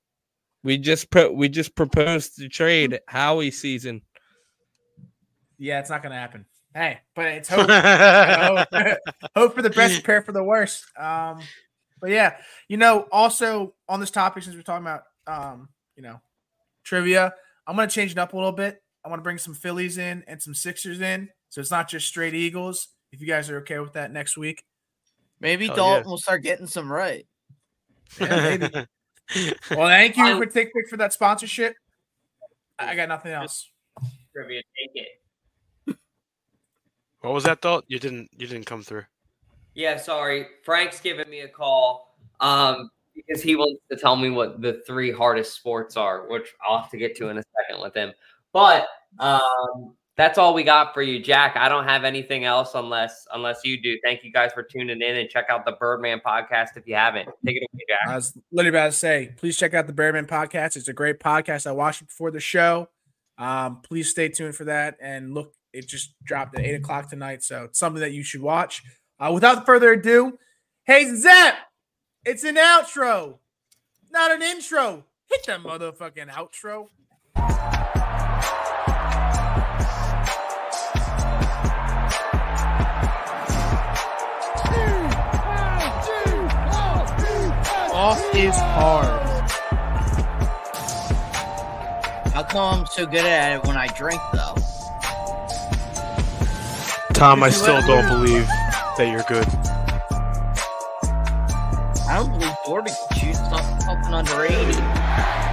we 0.63 0.77
just 0.77 1.11
put 1.11 1.35
we 1.35 1.49
just 1.49 1.75
proposed 1.75 2.37
to 2.37 2.47
trade 2.47 3.01
Howie 3.07 3.51
season. 3.51 4.01
yeah, 5.57 5.79
it's 5.79 5.89
not 5.89 6.03
gonna 6.03 6.15
happen. 6.15 6.45
Hey, 6.73 6.99
but 7.15 7.25
it's 7.25 7.49
hope. 7.49 7.69
hope, 7.69 8.67
hope 9.35 9.55
for 9.55 9.61
the 9.61 9.69
best, 9.69 9.93
prepare 10.03 10.21
for 10.21 10.31
the 10.31 10.43
worst. 10.43 10.85
Um, 10.97 11.41
but 12.03 12.11
yeah, 12.11 12.35
you 12.67 12.75
know, 12.75 13.07
also 13.13 13.75
on 13.87 14.01
this 14.01 14.11
topic, 14.11 14.43
since 14.43 14.57
we're 14.57 14.61
talking 14.61 14.85
about, 14.85 15.03
um, 15.25 15.69
you 15.95 16.03
know, 16.03 16.19
trivia, 16.83 17.33
I'm 17.65 17.77
gonna 17.77 17.87
change 17.87 18.11
it 18.11 18.17
up 18.17 18.33
a 18.33 18.35
little 18.35 18.51
bit. 18.51 18.83
I 19.05 19.09
want 19.09 19.21
to 19.21 19.23
bring 19.23 19.37
some 19.37 19.53
Phillies 19.53 19.97
in 19.97 20.21
and 20.27 20.41
some 20.41 20.53
Sixers 20.53 20.99
in, 20.99 21.29
so 21.47 21.61
it's 21.61 21.71
not 21.71 21.87
just 21.87 22.05
straight 22.05 22.33
Eagles. 22.33 22.89
If 23.13 23.21
you 23.21 23.27
guys 23.27 23.49
are 23.49 23.59
okay 23.59 23.79
with 23.79 23.93
that 23.93 24.11
next 24.11 24.37
week, 24.37 24.65
Maybe 25.39 25.67
Hell 25.67 25.77
Dalton 25.77 26.03
yeah. 26.03 26.09
will 26.09 26.17
start 26.17 26.43
getting 26.43 26.67
some 26.67 26.91
right. 26.91 27.25
yeah, 28.19 28.57
maybe. 28.57 28.67
well, 29.71 29.87
thank 29.87 30.17
you 30.17 30.37
for 30.37 30.45
TickPick 30.45 30.89
for 30.89 30.97
that 30.97 31.13
sponsorship. 31.13 31.73
I 32.77 32.95
got 32.95 33.07
nothing 33.07 33.31
else. 33.31 33.71
Trivia, 34.33 34.61
take 34.77 35.05
it. 35.87 35.97
what 37.21 37.33
was 37.33 37.45
that, 37.45 37.61
Dalt? 37.61 37.85
You 37.87 37.97
didn't. 37.97 38.27
You 38.37 38.47
didn't 38.47 38.65
come 38.65 38.83
through. 38.83 39.05
Yeah, 39.75 39.97
sorry. 39.97 40.47
Frank's 40.63 40.99
giving 40.99 41.29
me 41.29 41.41
a 41.41 41.47
call 41.47 42.15
um, 42.39 42.89
because 43.15 43.41
he 43.41 43.55
wants 43.55 43.81
to 43.91 43.97
tell 43.97 44.15
me 44.15 44.29
what 44.29 44.61
the 44.61 44.81
three 44.85 45.11
hardest 45.11 45.55
sports 45.55 45.97
are, 45.97 46.27
which 46.29 46.53
I'll 46.67 46.79
have 46.79 46.91
to 46.91 46.97
get 46.97 47.15
to 47.17 47.29
in 47.29 47.37
a 47.37 47.43
second 47.59 47.81
with 47.81 47.95
him. 47.95 48.11
But 48.51 48.87
um, 49.19 49.95
that's 50.15 50.37
all 50.37 50.53
we 50.53 50.63
got 50.63 50.93
for 50.93 51.01
you, 51.01 51.19
Jack. 51.19 51.55
I 51.57 51.69
don't 51.69 51.85
have 51.85 52.03
anything 52.03 52.45
else 52.45 52.75
unless 52.75 53.27
unless 53.33 53.61
you 53.63 53.81
do. 53.81 53.97
Thank 54.03 54.23
you 54.23 54.31
guys 54.31 54.51
for 54.53 54.61
tuning 54.61 55.01
in 55.01 55.15
and 55.15 55.29
check 55.29 55.45
out 55.49 55.65
the 55.65 55.71
Birdman 55.73 56.21
podcast 56.25 56.77
if 56.77 56.85
you 56.85 56.95
haven't. 56.95 57.29
Take 57.45 57.57
it 57.57 57.67
away, 57.73 57.83
Jack. 57.89 58.07
I 58.07 58.15
was 58.15 58.37
literally 58.51 58.77
about 58.77 58.91
to 58.91 58.97
say, 58.97 59.33
please 59.37 59.57
check 59.57 59.73
out 59.73 59.87
the 59.87 59.93
Birdman 59.93 60.27
podcast. 60.27 60.75
It's 60.75 60.87
a 60.87 60.93
great 60.93 61.19
podcast. 61.19 61.65
I 61.65 61.71
watched 61.71 62.01
it 62.01 62.09
before 62.09 62.29
the 62.29 62.39
show. 62.39 62.89
Um, 63.39 63.81
please 63.81 64.09
stay 64.09 64.29
tuned 64.29 64.55
for 64.55 64.65
that. 64.65 64.97
And 65.01 65.33
look, 65.33 65.53
it 65.73 65.87
just 65.87 66.13
dropped 66.23 66.57
at 66.57 66.63
eight 66.63 66.75
o'clock 66.75 67.09
tonight, 67.09 67.41
so 67.41 67.63
it's 67.63 67.79
something 67.79 68.01
that 68.01 68.11
you 68.11 68.23
should 68.23 68.41
watch. 68.41 68.83
Uh, 69.19 69.31
without 69.33 69.65
further 69.65 69.93
ado, 69.93 70.37
hey 70.85 71.13
Zep, 71.15 71.55
it's 72.25 72.43
an 72.43 72.55
outro, 72.55 73.37
not 74.11 74.31
an 74.31 74.41
intro. 74.41 75.05
Hit 75.29 75.45
that 75.47 75.61
motherfucking 75.61 76.29
outro. 76.29 76.87
Off 87.95 88.35
is 88.35 88.55
hard. 88.55 89.21
How 92.33 92.43
come 92.43 92.79
I'm 92.79 92.85
so 92.87 93.05
good 93.05 93.23
at 93.25 93.57
it 93.57 93.67
when 93.67 93.77
I 93.77 93.87
drink, 93.87 94.19
though? 94.33 94.55
Tom, 97.13 97.43
I 97.43 97.49
still 97.51 97.79
don't 97.85 98.07
believe 98.07 98.47
that 98.97 99.09
you're 99.09 99.23
good. 99.23 99.47
I 102.07 102.17
don't 102.17 102.31
believe 102.31 102.55
Jordan 102.65 102.93
can 103.09 103.17
shoot 103.17 103.35
something, 103.35 103.79
something 103.81 104.13
under 104.13 104.43
80. 104.45 105.52